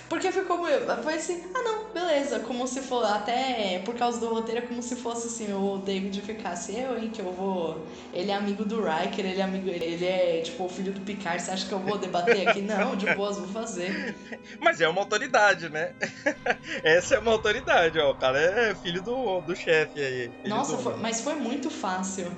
Porque 0.07 0.31
ficou. 0.31 0.59
Foi 1.03 1.13
assim, 1.15 1.43
ah 1.55 1.61
não, 1.63 1.89
beleza. 1.93 2.39
Como 2.41 2.67
se 2.67 2.81
for. 2.81 3.03
Até 3.03 3.79
por 3.83 3.95
causa 3.95 4.19
do 4.19 4.27
roteiro, 4.33 4.67
como 4.67 4.81
se 4.81 4.95
fosse 4.95 5.27
assim, 5.27 5.53
o 5.53 5.77
David 5.79 6.21
ficasse, 6.21 6.77
eu, 6.77 6.97
hein, 6.99 7.09
que 7.09 7.19
eu 7.19 7.31
vou. 7.31 7.87
Ele 8.13 8.29
é 8.31 8.35
amigo 8.35 8.63
do 8.63 8.81
Riker, 8.83 9.25
ele 9.25 9.39
é 9.39 9.43
amigo. 9.43 9.67
Ele 9.69 10.05
é 10.05 10.41
tipo 10.41 10.65
o 10.65 10.69
filho 10.69 10.93
do 10.93 11.01
Picard, 11.01 11.41
você 11.41 11.51
acha 11.51 11.67
que 11.67 11.73
eu 11.73 11.79
vou 11.79 11.97
debater 11.97 12.47
aqui? 12.47 12.61
Não, 12.61 12.95
de 12.95 13.07
boas, 13.15 13.37
vou 13.37 13.47
fazer. 13.47 14.15
Mas 14.59 14.79
é 14.81 14.87
uma 14.87 15.01
autoridade, 15.01 15.69
né? 15.69 15.93
Essa 16.83 17.15
é 17.15 17.19
uma 17.19 17.31
autoridade, 17.31 17.97
ó. 17.99 18.11
O 18.11 18.15
cara 18.15 18.39
é 18.39 18.75
filho 18.75 19.01
do, 19.01 19.41
do 19.41 19.55
chefe 19.55 19.99
aí. 19.99 20.31
Nossa, 20.45 20.77
do- 20.77 20.83
foi- 20.83 20.97
mas 20.97 21.21
foi 21.21 21.35
muito 21.35 21.69
fácil. 21.71 22.31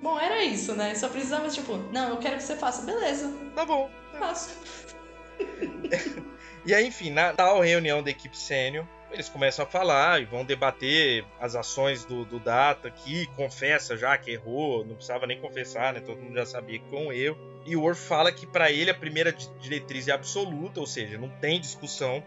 Bom, 0.00 0.18
era 0.18 0.42
isso, 0.44 0.74
né? 0.74 0.94
Só 0.94 1.08
precisava, 1.08 1.48
tipo, 1.48 1.76
não, 1.92 2.10
eu 2.10 2.16
quero 2.18 2.36
que 2.36 2.42
você 2.42 2.56
faça. 2.56 2.82
Beleza, 2.82 3.32
Tá 3.54 3.64
bom. 3.66 3.90
faço. 4.18 4.50
E 6.66 6.74
aí, 6.74 6.86
enfim, 6.86 7.10
na 7.10 7.32
tal 7.32 7.60
reunião 7.60 8.02
da 8.02 8.10
equipe 8.10 8.36
sênior, 8.36 8.84
eles 9.12 9.28
começam 9.28 9.64
a 9.64 9.68
falar 9.68 10.20
e 10.20 10.24
vão 10.24 10.44
debater 10.44 11.24
as 11.40 11.54
ações 11.54 12.04
do, 12.04 12.24
do 12.24 12.40
Data, 12.40 12.90
que 12.90 13.26
confessa 13.36 13.96
já 13.96 14.18
que 14.18 14.32
errou, 14.32 14.84
não 14.84 14.96
precisava 14.96 15.26
nem 15.26 15.40
confessar, 15.40 15.94
né? 15.94 16.00
Todo 16.00 16.20
mundo 16.20 16.34
já 16.34 16.44
sabia 16.44 16.78
que 16.80 16.88
foi 16.90 16.98
um 16.98 17.12
erro. 17.12 17.38
E 17.64 17.76
o 17.76 17.82
Worf 17.82 18.00
fala 18.02 18.32
que 18.32 18.46
pra 18.46 18.70
ele 18.70 18.90
a 18.90 18.94
primeira 18.94 19.32
di- 19.32 19.48
diretriz 19.60 20.08
é 20.08 20.12
absoluta, 20.12 20.80
ou 20.80 20.86
seja, 20.86 21.16
não 21.18 21.28
tem 21.40 21.60
discussão. 21.60 22.22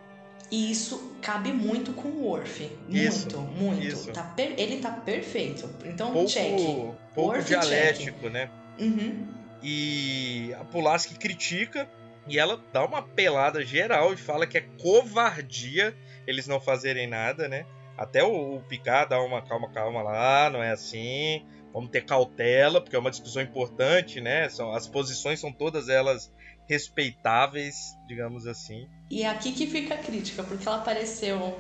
E 0.50 0.72
isso 0.72 1.16
cabe 1.22 1.52
muito 1.52 1.92
com 1.94 2.08
o 2.08 2.24
Worf. 2.26 2.62
Muito, 2.88 2.96
Isso, 2.98 3.40
muito. 3.40 3.84
isso. 3.86 4.12
Tá 4.14 4.24
per- 4.24 4.56
Ele 4.58 4.78
tá 4.78 4.90
perfeito. 4.90 5.70
Então, 5.86 6.12
Pouco, 6.14 6.30
check. 6.30 6.56
pouco 6.56 6.98
Worf, 7.34 7.46
dialético, 7.46 8.30
né? 8.30 8.50
Uhum. 8.80 9.28
E 9.62 10.56
a 10.60 10.64
Pulaski 10.64 11.14
critica 11.16 11.88
e 12.30 12.38
ela 12.38 12.64
dá 12.72 12.86
uma 12.86 13.02
pelada 13.02 13.64
geral 13.66 14.14
e 14.14 14.18
fala 14.18 14.48
que 14.48 14.58
é 14.58 14.62
covardia 14.82 15.96
eles 16.28 16.48
não 16.48 16.60
fazerem 16.60 17.08
nada, 17.08 17.48
né? 17.48 17.66
Até 17.98 18.24
o, 18.24 18.58
o 18.58 18.62
Picard 18.62 19.10
dá 19.10 19.22
uma 19.22 19.42
calma, 19.42 19.70
calma 19.72 20.02
lá, 20.02 20.50
não 20.50 20.64
é 20.64 20.72
assim. 20.72 21.46
Vamos 21.74 21.90
ter 21.90 22.06
cautela, 22.06 22.80
porque 22.80 22.96
é 22.96 23.00
uma 23.00 23.12
discussão 23.12 23.42
importante, 23.42 24.22
né? 24.22 24.48
São, 24.48 24.72
as 24.72 24.88
posições 24.88 25.40
são 25.40 25.52
todas 25.52 25.90
elas 25.90 26.32
respeitáveis, 26.68 27.98
digamos 28.08 28.46
assim. 28.46 28.88
E 29.10 29.24
é 29.24 29.30
aqui 29.30 29.52
que 29.52 29.68
fica 29.68 29.96
a 29.96 29.98
crítica, 29.98 30.44
porque 30.44 30.68
ela 30.68 30.80
pareceu. 30.80 31.60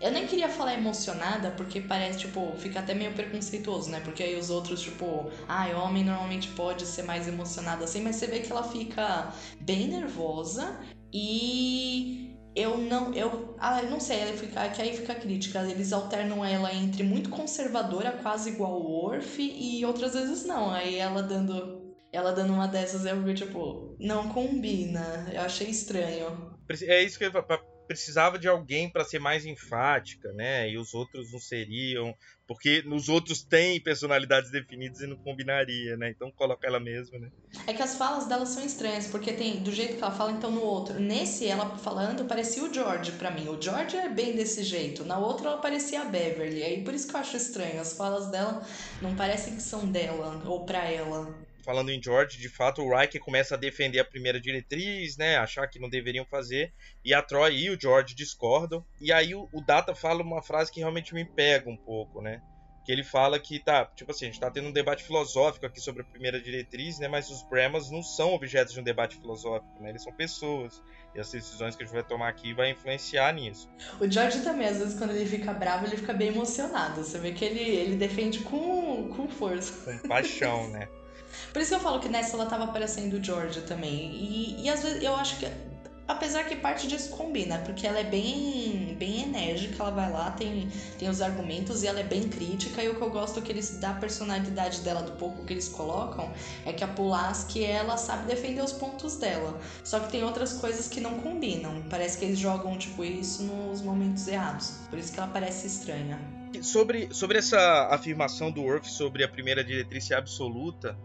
Eu 0.00 0.10
nem 0.12 0.26
queria 0.26 0.48
falar 0.48 0.74
emocionada, 0.74 1.50
porque 1.52 1.80
parece, 1.80 2.20
tipo, 2.20 2.54
fica 2.58 2.80
até 2.80 2.92
meio 2.94 3.12
preconceituoso, 3.12 3.90
né? 3.90 4.00
Porque 4.00 4.22
aí 4.22 4.38
os 4.38 4.50
outros, 4.50 4.82
tipo, 4.82 5.30
ah, 5.48 5.66
homem 5.82 6.04
normalmente 6.04 6.48
pode 6.48 6.84
ser 6.84 7.02
mais 7.02 7.26
emocionado 7.26 7.82
assim, 7.82 8.02
mas 8.02 8.16
você 8.16 8.26
vê 8.26 8.40
que 8.40 8.52
ela 8.52 8.62
fica 8.62 9.32
bem 9.60 9.88
nervosa 9.88 10.78
e 11.12 12.36
eu 12.56 12.78
não. 12.78 13.12
Eu. 13.14 13.54
Ah, 13.58 13.82
eu 13.82 13.90
não 13.90 14.00
sei, 14.00 14.20
ela 14.20 14.32
fica, 14.32 14.68
que 14.70 14.82
aí 14.82 14.96
fica 14.96 15.12
a 15.12 15.20
crítica. 15.20 15.60
Eles 15.62 15.92
alternam 15.92 16.44
ela 16.44 16.74
entre 16.74 17.02
muito 17.02 17.28
conservadora, 17.28 18.12
quase 18.12 18.50
igual 18.50 18.80
o 18.80 18.90
Worf, 18.90 19.38
e 19.40 19.84
outras 19.84 20.14
vezes 20.14 20.44
não. 20.44 20.70
Aí 20.70 20.96
ela 20.96 21.22
dando. 21.22 21.84
Ela 22.12 22.32
dando 22.32 22.54
uma 22.54 22.66
dessas, 22.66 23.04
eu 23.04 23.22
vi, 23.22 23.34
tipo, 23.34 23.94
não 24.00 24.30
combina. 24.30 25.28
Eu 25.32 25.42
achei 25.42 25.68
estranho. 25.68 26.56
É 26.88 27.02
isso 27.02 27.18
que 27.18 27.24
eu 27.24 27.32
precisava 27.86 28.38
de 28.38 28.48
alguém 28.48 28.90
para 28.90 29.04
ser 29.04 29.18
mais 29.18 29.46
enfática, 29.46 30.32
né? 30.32 30.68
E 30.68 30.76
os 30.76 30.94
outros 30.94 31.32
não 31.32 31.38
seriam, 31.38 32.14
porque 32.46 32.82
nos 32.82 33.08
outros 33.08 33.42
tem 33.42 33.80
personalidades 33.80 34.50
definidas 34.50 35.00
e 35.00 35.06
não 35.06 35.16
combinaria, 35.16 35.96
né? 35.96 36.10
Então 36.10 36.30
coloca 36.30 36.66
ela 36.66 36.78
mesma, 36.78 37.18
né? 37.18 37.30
É 37.66 37.72
que 37.72 37.82
as 37.82 37.96
falas 37.96 38.26
dela 38.26 38.46
são 38.46 38.64
estranhas, 38.64 39.06
porque 39.06 39.32
tem 39.32 39.62
do 39.62 39.72
jeito 39.72 39.96
que 39.96 40.02
ela 40.02 40.12
fala, 40.12 40.32
então 40.32 40.50
no 40.50 40.62
outro. 40.62 41.00
Nesse, 41.00 41.46
ela 41.46 41.76
falando, 41.78 42.24
parecia 42.26 42.62
o 42.62 42.72
George 42.72 43.12
pra 43.12 43.30
mim. 43.30 43.48
O 43.48 43.60
George 43.60 43.96
é 43.96 44.08
bem 44.08 44.34
desse 44.36 44.62
jeito. 44.62 45.04
Na 45.04 45.18
outra, 45.18 45.50
ela 45.50 45.58
parecia 45.58 46.02
a 46.02 46.04
Beverly. 46.04 46.62
Aí 46.62 46.84
por 46.84 46.94
isso 46.94 47.08
que 47.08 47.14
eu 47.14 47.20
acho 47.20 47.36
estranho. 47.36 47.80
As 47.80 47.96
falas 47.96 48.30
dela 48.30 48.64
não 49.00 49.14
parecem 49.16 49.56
que 49.56 49.62
são 49.62 49.86
dela 49.86 50.42
ou 50.46 50.64
pra 50.64 50.84
ela. 50.90 51.45
Falando 51.66 51.90
em 51.90 52.00
George, 52.00 52.38
de 52.38 52.48
fato 52.48 52.80
o 52.80 52.96
Riker 52.96 53.20
começa 53.20 53.56
a 53.56 53.58
defender 53.58 53.98
a 53.98 54.04
primeira 54.04 54.40
diretriz, 54.40 55.16
né? 55.16 55.36
Achar 55.36 55.66
que 55.66 55.80
não 55.80 55.88
deveriam 55.88 56.24
fazer. 56.24 56.72
E 57.04 57.12
a 57.12 57.20
Troy 57.20 57.56
e 57.56 57.70
o 57.70 57.78
George 57.78 58.14
discordam. 58.14 58.86
E 59.00 59.12
aí 59.12 59.34
o, 59.34 59.48
o 59.52 59.60
Data 59.60 59.92
fala 59.94 60.22
uma 60.22 60.40
frase 60.40 60.70
que 60.70 60.78
realmente 60.78 61.12
me 61.12 61.24
pega 61.24 61.68
um 61.68 61.76
pouco, 61.76 62.22
né? 62.22 62.40
que 62.86 62.92
ele 62.92 63.02
fala 63.02 63.36
que 63.40 63.58
tá, 63.58 63.84
tipo 63.96 64.12
assim, 64.12 64.26
a 64.26 64.28
gente 64.28 64.38
tá 64.38 64.48
tendo 64.48 64.68
um 64.68 64.72
debate 64.72 65.02
filosófico 65.02 65.66
aqui 65.66 65.80
sobre 65.80 66.02
a 66.02 66.04
primeira 66.04 66.40
diretriz, 66.40 67.00
né, 67.00 67.08
mas 67.08 67.28
os 67.28 67.42
Brahmas 67.42 67.90
não 67.90 68.00
são 68.00 68.32
objetos 68.32 68.72
de 68.74 68.78
um 68.78 68.84
debate 68.84 69.16
filosófico, 69.16 69.82
né, 69.82 69.88
eles 69.88 70.04
são 70.04 70.12
pessoas, 70.12 70.80
e 71.12 71.18
as 71.18 71.28
decisões 71.32 71.74
que 71.74 71.82
a 71.82 71.86
gente 71.86 71.92
vai 71.92 72.04
tomar 72.04 72.28
aqui 72.28 72.54
vai 72.54 72.70
influenciar 72.70 73.34
nisso. 73.34 73.68
O 74.00 74.08
George 74.08 74.40
também, 74.42 74.68
às 74.68 74.78
vezes, 74.78 74.96
quando 74.96 75.10
ele 75.10 75.26
fica 75.26 75.52
bravo, 75.52 75.84
ele 75.84 75.96
fica 75.96 76.12
bem 76.12 76.28
emocionado, 76.28 77.02
você 77.02 77.18
vê 77.18 77.32
que 77.32 77.44
ele, 77.44 77.58
ele 77.58 77.96
defende 77.96 78.38
com, 78.38 79.08
com 79.08 79.28
força. 79.28 79.72
Com 79.84 80.08
paixão, 80.08 80.68
né. 80.68 80.88
Por 81.56 81.62
isso 81.62 81.70
que 81.70 81.76
eu 81.76 81.80
falo 81.80 82.00
que 82.00 82.08
nessa 82.10 82.36
ela 82.36 82.44
tava 82.44 82.64
aparecendo 82.64 83.14
o 83.14 83.24
George 83.24 83.62
também, 83.62 84.12
e, 84.12 84.62
e 84.62 84.68
às 84.68 84.82
vezes 84.82 85.02
eu 85.02 85.16
acho 85.16 85.38
que 85.38 85.46
Apesar 86.06 86.44
que 86.44 86.54
parte 86.54 86.86
disso 86.86 87.08
combina, 87.16 87.58
porque 87.60 87.84
ela 87.84 87.98
é 87.98 88.04
bem, 88.04 88.94
bem 88.96 89.22
enérgica, 89.22 89.82
ela 89.82 89.90
vai 89.90 90.12
lá, 90.12 90.30
tem, 90.30 90.68
tem 90.98 91.08
os 91.08 91.20
argumentos 91.20 91.82
e 91.82 91.86
ela 91.88 91.98
é 91.98 92.04
bem 92.04 92.28
crítica. 92.28 92.80
E 92.80 92.88
o 92.90 92.94
que 92.94 93.02
eu 93.02 93.10
gosto 93.10 93.42
que 93.42 93.50
eles 93.50 93.80
da 93.80 93.94
personalidade 93.94 94.82
dela, 94.82 95.02
do 95.02 95.12
pouco 95.12 95.44
que 95.44 95.54
eles 95.54 95.68
colocam, 95.68 96.30
é 96.64 96.72
que 96.72 96.84
a 96.84 96.86
Pulaski 96.86 97.64
ela 97.64 97.96
sabe 97.96 98.26
defender 98.26 98.62
os 98.62 98.72
pontos 98.72 99.16
dela. 99.16 99.58
Só 99.82 99.98
que 99.98 100.12
tem 100.12 100.22
outras 100.22 100.52
coisas 100.52 100.86
que 100.86 101.00
não 101.00 101.18
combinam. 101.18 101.82
Parece 101.90 102.18
que 102.18 102.24
eles 102.26 102.38
jogam 102.38 102.78
tipo 102.78 103.02
isso 103.02 103.42
nos 103.42 103.82
momentos 103.82 104.28
errados. 104.28 104.74
Por 104.88 104.98
isso 104.98 105.12
que 105.12 105.18
ela 105.18 105.28
parece 105.28 105.66
estranha. 105.66 106.20
Sobre, 106.62 107.12
sobre 107.12 107.38
essa 107.38 107.88
afirmação 107.90 108.52
do 108.52 108.62
Worf 108.62 108.88
sobre 108.88 109.24
a 109.24 109.28
primeira 109.28 109.64
diretriz 109.64 110.12
absoluta, 110.12 110.96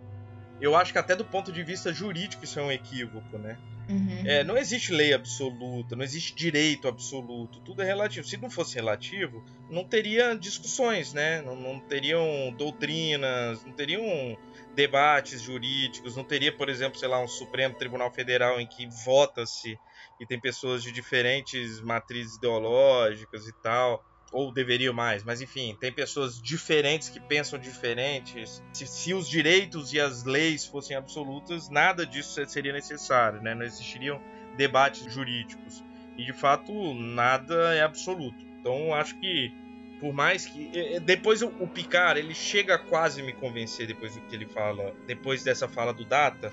eu 0.61 0.75
acho 0.75 0.93
que 0.93 0.99
até 0.99 1.15
do 1.15 1.25
ponto 1.25 1.51
de 1.51 1.63
vista 1.63 1.91
jurídico 1.91 2.45
isso 2.45 2.59
é 2.59 2.63
um 2.63 2.71
equívoco, 2.71 3.37
né? 3.37 3.57
Uhum. 3.89 4.23
É, 4.25 4.43
não 4.43 4.57
existe 4.57 4.93
lei 4.93 5.13
absoluta, 5.13 5.95
não 5.95 6.03
existe 6.03 6.33
direito 6.35 6.87
absoluto, 6.87 7.59
tudo 7.61 7.81
é 7.81 7.85
relativo. 7.85 8.25
Se 8.25 8.37
não 8.37 8.49
fosse 8.49 8.75
relativo, 8.75 9.43
não 9.69 9.83
teria 9.83 10.35
discussões, 10.35 11.13
né? 11.13 11.41
Não, 11.41 11.55
não 11.55 11.79
teriam 11.79 12.53
doutrinas, 12.55 13.65
não 13.65 13.73
teriam 13.73 14.37
debates 14.75 15.41
jurídicos, 15.41 16.15
não 16.15 16.23
teria, 16.23 16.55
por 16.55 16.69
exemplo, 16.69 16.97
sei 16.97 17.09
lá, 17.09 17.21
um 17.21 17.27
Supremo 17.27 17.75
Tribunal 17.75 18.13
Federal 18.13 18.61
em 18.61 18.67
que 18.67 18.87
vota-se 19.03 19.77
e 20.19 20.25
tem 20.25 20.39
pessoas 20.39 20.83
de 20.83 20.91
diferentes 20.91 21.81
matrizes 21.81 22.37
ideológicas 22.37 23.47
e 23.47 23.53
tal 23.61 24.05
ou 24.31 24.51
deveria 24.51 24.93
mais, 24.93 25.23
mas 25.23 25.41
enfim, 25.41 25.75
tem 25.79 25.91
pessoas 25.91 26.41
diferentes 26.41 27.09
que 27.09 27.19
pensam 27.19 27.59
diferentes. 27.59 28.63
Se, 28.71 28.87
se, 28.87 29.13
os 29.13 29.27
direitos 29.27 29.91
e 29.91 29.99
as 29.99 30.23
leis 30.23 30.65
fossem 30.65 30.95
absolutas, 30.95 31.69
nada 31.69 32.05
disso 32.05 32.43
seria 32.47 32.71
necessário, 32.71 33.41
né? 33.41 33.53
Não 33.53 33.65
existiriam 33.65 34.21
debates 34.55 35.11
jurídicos. 35.11 35.83
E 36.17 36.23
de 36.23 36.33
fato, 36.33 36.93
nada 36.93 37.75
é 37.75 37.81
absoluto. 37.81 38.45
Então, 38.59 38.93
acho 38.93 39.19
que 39.19 39.53
por 39.99 40.13
mais 40.13 40.47
que 40.47 40.99
depois 41.01 41.43
o 41.43 41.67
Picard, 41.67 42.19
ele 42.19 42.33
chega 42.33 42.73
a 42.75 42.79
quase 42.79 43.21
me 43.21 43.33
convencer 43.33 43.85
depois 43.85 44.15
do 44.15 44.21
que 44.21 44.35
ele 44.35 44.47
fala, 44.47 44.95
depois 45.05 45.43
dessa 45.43 45.67
fala 45.67 45.93
do 45.93 46.03
Data, 46.03 46.51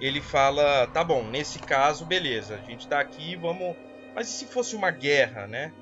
ele 0.00 0.20
fala, 0.20 0.86
tá 0.86 1.02
bom, 1.02 1.24
nesse 1.24 1.58
caso, 1.58 2.06
beleza, 2.06 2.54
a 2.54 2.70
gente 2.70 2.86
tá 2.86 3.00
aqui, 3.00 3.34
vamos, 3.34 3.74
mas 4.14 4.28
e 4.28 4.32
se 4.32 4.46
fosse 4.46 4.76
uma 4.76 4.92
guerra, 4.92 5.46
né? 5.48 5.72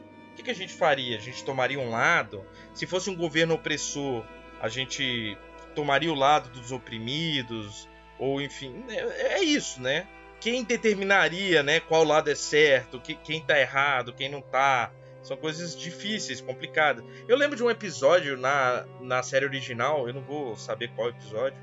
Que, 0.43 0.45
que 0.45 0.51
a 0.51 0.55
gente 0.55 0.75
faria? 0.75 1.17
A 1.17 1.21
gente 1.21 1.45
tomaria 1.45 1.79
um 1.79 1.91
lado? 1.91 2.45
Se 2.75 2.87
fosse 2.87 3.09
um 3.09 3.17
governo 3.17 3.55
opressor, 3.55 4.25
a 4.61 4.69
gente 4.69 5.39
tomaria 5.75 6.13
o 6.13 6.15
lado 6.15 6.51
dos 6.51 6.73
oprimidos? 6.73 7.89
Ou 8.19 8.41
enfim, 8.41 8.85
é, 8.89 9.37
é 9.37 9.43
isso, 9.43 9.81
né? 9.81 10.07
Quem 10.41 10.65
determinaria, 10.65 11.63
né, 11.63 11.79
qual 11.79 12.03
lado 12.03 12.29
é 12.29 12.35
certo, 12.35 13.01
que, 13.01 13.15
quem 13.15 13.41
tá 13.41 13.59
errado, 13.59 14.13
quem 14.13 14.29
não 14.29 14.43
tá? 14.43 14.93
São 15.23 15.37
coisas 15.37 15.79
difíceis, 15.79 16.41
complicadas. 16.41 17.05
Eu 17.29 17.37
lembro 17.37 17.57
de 17.57 17.63
um 17.63 17.71
episódio 17.71 18.37
na, 18.37 18.85
na 19.01 19.23
série 19.23 19.45
original, 19.45 20.09
eu 20.09 20.15
não 20.15 20.21
vou 20.21 20.57
saber 20.57 20.91
qual 20.97 21.11
episódio, 21.11 21.57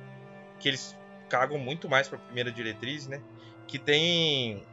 que 0.62 0.70
eles 0.70 0.98
cagam 1.28 1.58
muito 1.58 1.90
mais 1.90 2.08
pra 2.08 2.18
primeira 2.18 2.50
diretriz, 2.54 3.06
né? 3.06 3.22
Que 3.68 3.78
tem 3.78 4.66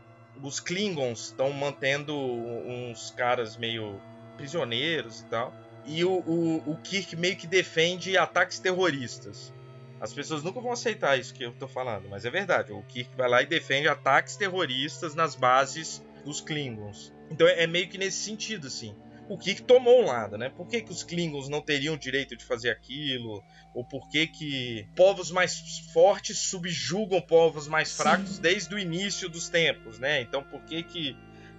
os 0.42 0.60
Klingons 0.60 1.26
estão 1.26 1.52
mantendo 1.52 2.16
uns 2.16 3.10
caras 3.10 3.56
meio 3.56 4.00
prisioneiros 4.36 5.20
e 5.20 5.24
tal. 5.26 5.54
E 5.84 6.04
o, 6.04 6.18
o, 6.20 6.70
o 6.72 6.76
Kirk 6.78 7.14
meio 7.16 7.36
que 7.36 7.46
defende 7.46 8.16
ataques 8.16 8.58
terroristas. 8.58 9.52
As 10.00 10.12
pessoas 10.12 10.42
nunca 10.42 10.60
vão 10.60 10.72
aceitar 10.72 11.18
isso 11.18 11.32
que 11.32 11.44
eu 11.44 11.52
tô 11.52 11.66
falando, 11.66 12.08
mas 12.08 12.24
é 12.24 12.30
verdade. 12.30 12.72
O 12.72 12.82
Kirk 12.82 13.10
vai 13.16 13.28
lá 13.28 13.42
e 13.42 13.46
defende 13.46 13.88
ataques 13.88 14.36
terroristas 14.36 15.14
nas 15.14 15.34
bases 15.34 16.02
dos 16.24 16.40
Klingons. 16.40 17.12
Então 17.30 17.46
é, 17.46 17.62
é 17.62 17.66
meio 17.66 17.88
que 17.88 17.96
nesse 17.96 18.18
sentido, 18.18 18.66
assim 18.66 18.94
o 19.28 19.36
que, 19.36 19.54
que 19.56 19.62
tomou 19.62 20.02
um 20.02 20.06
lado, 20.06 20.38
né? 20.38 20.48
Por 20.48 20.68
que, 20.68 20.80
que 20.80 20.92
os 20.92 21.02
Klingons 21.02 21.48
não 21.48 21.60
teriam 21.60 21.94
o 21.94 21.98
direito 21.98 22.36
de 22.36 22.44
fazer 22.44 22.70
aquilo? 22.70 23.42
Ou 23.74 23.84
por 23.84 24.08
que, 24.08 24.26
que 24.26 24.86
povos 24.94 25.30
mais 25.30 25.80
fortes 25.92 26.38
subjugam 26.38 27.20
povos 27.20 27.66
mais 27.66 27.96
fracos 27.96 28.36
Sim. 28.36 28.42
desde 28.42 28.74
o 28.74 28.78
início 28.78 29.28
dos 29.28 29.48
tempos, 29.48 29.98
né? 29.98 30.20
Então 30.20 30.42
por 30.42 30.62
que 30.62 30.82
que 30.82 31.16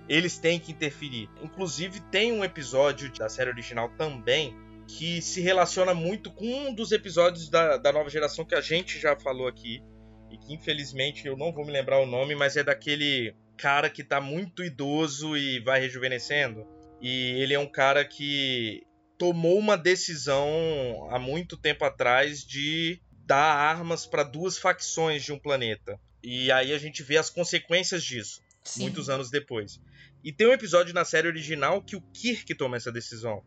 eles 0.07 0.37
têm 0.37 0.59
que 0.59 0.71
interferir? 0.71 1.29
Inclusive 1.41 1.99
tem 2.09 2.31
um 2.31 2.43
episódio 2.43 3.11
da 3.13 3.27
série 3.27 3.49
original 3.49 3.89
também 3.97 4.55
que 4.87 5.21
se 5.21 5.41
relaciona 5.41 5.93
muito 5.93 6.31
com 6.31 6.45
um 6.45 6.73
dos 6.73 6.93
episódios 6.93 7.49
da, 7.49 7.75
da 7.75 7.91
nova 7.91 8.09
geração 8.09 8.45
que 8.45 8.55
a 8.55 8.61
gente 8.61 8.97
já 8.97 9.17
falou 9.17 9.47
aqui 9.47 9.83
e 10.31 10.37
que 10.37 10.53
infelizmente 10.53 11.27
eu 11.27 11.35
não 11.35 11.51
vou 11.51 11.65
me 11.65 11.71
lembrar 11.71 11.99
o 11.99 12.05
nome, 12.05 12.35
mas 12.35 12.55
é 12.55 12.63
daquele 12.63 13.35
cara 13.57 13.89
que 13.89 14.03
tá 14.03 14.21
muito 14.21 14.63
idoso 14.63 15.35
e 15.35 15.59
vai 15.59 15.81
rejuvenescendo. 15.81 16.65
E 17.01 17.41
ele 17.41 17.53
é 17.53 17.59
um 17.59 17.69
cara 17.69 18.03
que 18.03 18.85
tomou 19.17 19.57
uma 19.57 19.77
decisão 19.77 21.07
há 21.11 21.19
muito 21.19 21.57
tempo 21.57 21.83
atrás 21.85 22.43
de 22.43 23.01
dar 23.25 23.55
armas 23.55 24.05
para 24.05 24.23
duas 24.23 24.57
facções 24.57 25.23
de 25.23 25.33
um 25.33 25.39
planeta. 25.39 25.99
E 26.23 26.51
aí 26.51 26.73
a 26.73 26.77
gente 26.77 27.03
vê 27.03 27.17
as 27.17 27.29
consequências 27.29 28.03
disso, 28.03 28.41
Sim. 28.63 28.81
muitos 28.81 29.09
anos 29.09 29.29
depois. 29.29 29.79
E 30.23 30.31
tem 30.31 30.47
um 30.47 30.53
episódio 30.53 30.93
na 30.93 31.05
série 31.05 31.27
original 31.27 31.81
que 31.81 31.95
o 31.95 32.01
Kirk 32.13 32.53
toma 32.55 32.77
essa 32.77 32.91
decisão. 32.91 33.43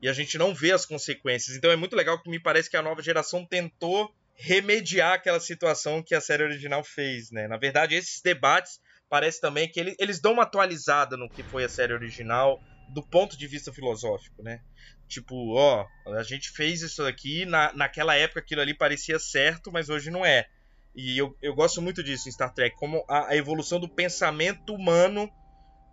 E 0.00 0.08
a 0.08 0.12
gente 0.12 0.36
não 0.36 0.54
vê 0.54 0.72
as 0.72 0.84
consequências. 0.84 1.56
Então 1.56 1.70
é 1.70 1.76
muito 1.76 1.96
legal 1.96 2.20
que 2.22 2.28
me 2.28 2.38
parece 2.38 2.68
que 2.68 2.76
a 2.76 2.82
nova 2.82 3.02
geração 3.02 3.44
tentou 3.44 4.14
remediar 4.34 5.14
aquela 5.14 5.40
situação 5.40 6.02
que 6.02 6.14
a 6.14 6.20
série 6.20 6.42
original 6.42 6.84
fez, 6.84 7.30
né? 7.30 7.48
Na 7.48 7.56
verdade, 7.56 7.94
esses 7.94 8.20
debates 8.20 8.78
parece 9.08 9.40
também 9.40 9.70
que 9.70 9.78
ele, 9.78 9.96
eles 9.98 10.20
dão 10.20 10.32
uma 10.32 10.42
atualizada 10.42 11.16
no 11.16 11.30
que 11.30 11.42
foi 11.44 11.64
a 11.64 11.68
série 11.68 11.92
original 11.92 12.60
do 12.88 13.02
ponto 13.02 13.36
de 13.36 13.46
vista 13.46 13.72
filosófico, 13.72 14.42
né? 14.42 14.60
Tipo, 15.08 15.54
ó, 15.54 15.86
a 16.16 16.22
gente 16.22 16.50
fez 16.50 16.82
isso 16.82 17.04
aqui, 17.04 17.44
na, 17.44 17.72
naquela 17.74 18.14
época 18.14 18.40
aquilo 18.40 18.60
ali 18.60 18.74
parecia 18.74 19.18
certo, 19.18 19.72
mas 19.72 19.88
hoje 19.88 20.10
não 20.10 20.24
é. 20.24 20.46
E 20.94 21.18
eu, 21.18 21.36
eu 21.42 21.54
gosto 21.54 21.82
muito 21.82 22.02
disso 22.02 22.28
em 22.28 22.32
Star 22.32 22.52
Trek, 22.52 22.76
como 22.76 23.04
a, 23.08 23.28
a 23.28 23.36
evolução 23.36 23.78
do 23.78 23.88
pensamento 23.88 24.74
humano 24.74 25.30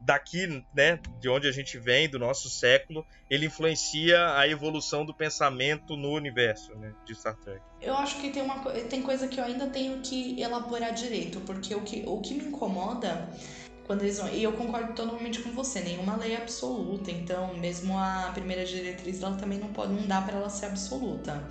daqui, 0.03 0.63
né, 0.73 0.99
de 1.19 1.29
onde 1.29 1.47
a 1.47 1.51
gente 1.51 1.77
vem, 1.77 2.09
do 2.09 2.19
nosso 2.19 2.49
século, 2.49 3.05
ele 3.29 3.45
influencia 3.45 4.37
a 4.37 4.47
evolução 4.47 5.05
do 5.05 5.13
pensamento 5.15 5.95
no 5.95 6.11
universo, 6.11 6.75
né, 6.75 6.93
de 7.05 7.15
Star 7.15 7.35
Trek. 7.37 7.61
Eu 7.81 7.95
acho 7.95 8.19
que 8.19 8.29
tem 8.29 8.43
uma 8.43 8.59
tem 8.89 9.01
coisa 9.01 9.27
que 9.27 9.39
eu 9.39 9.43
ainda 9.43 9.67
tenho 9.67 9.99
que 10.01 10.39
elaborar 10.41 10.93
direito, 10.93 11.39
porque 11.41 11.73
o 11.73 11.81
que, 11.81 12.03
o 12.05 12.19
que 12.21 12.33
me 12.33 12.45
incomoda 12.45 13.29
quando 13.85 14.01
eles 14.03 14.17
vão, 14.17 14.29
e 14.29 14.41
eu 14.41 14.53
concordo 14.53 14.93
totalmente 14.93 15.41
com 15.41 15.51
você, 15.51 15.81
nenhuma 15.81 16.15
lei 16.15 16.33
é 16.33 16.37
absoluta, 16.37 17.11
então 17.11 17.53
mesmo 17.57 17.97
a 17.97 18.31
primeira 18.33 18.63
diretriz 18.65 19.21
ela 19.21 19.35
também 19.35 19.59
não 19.59 19.73
pode 19.73 19.91
não 19.93 20.07
dá 20.07 20.21
para 20.21 20.37
ela 20.37 20.49
ser 20.49 20.67
absoluta. 20.67 21.45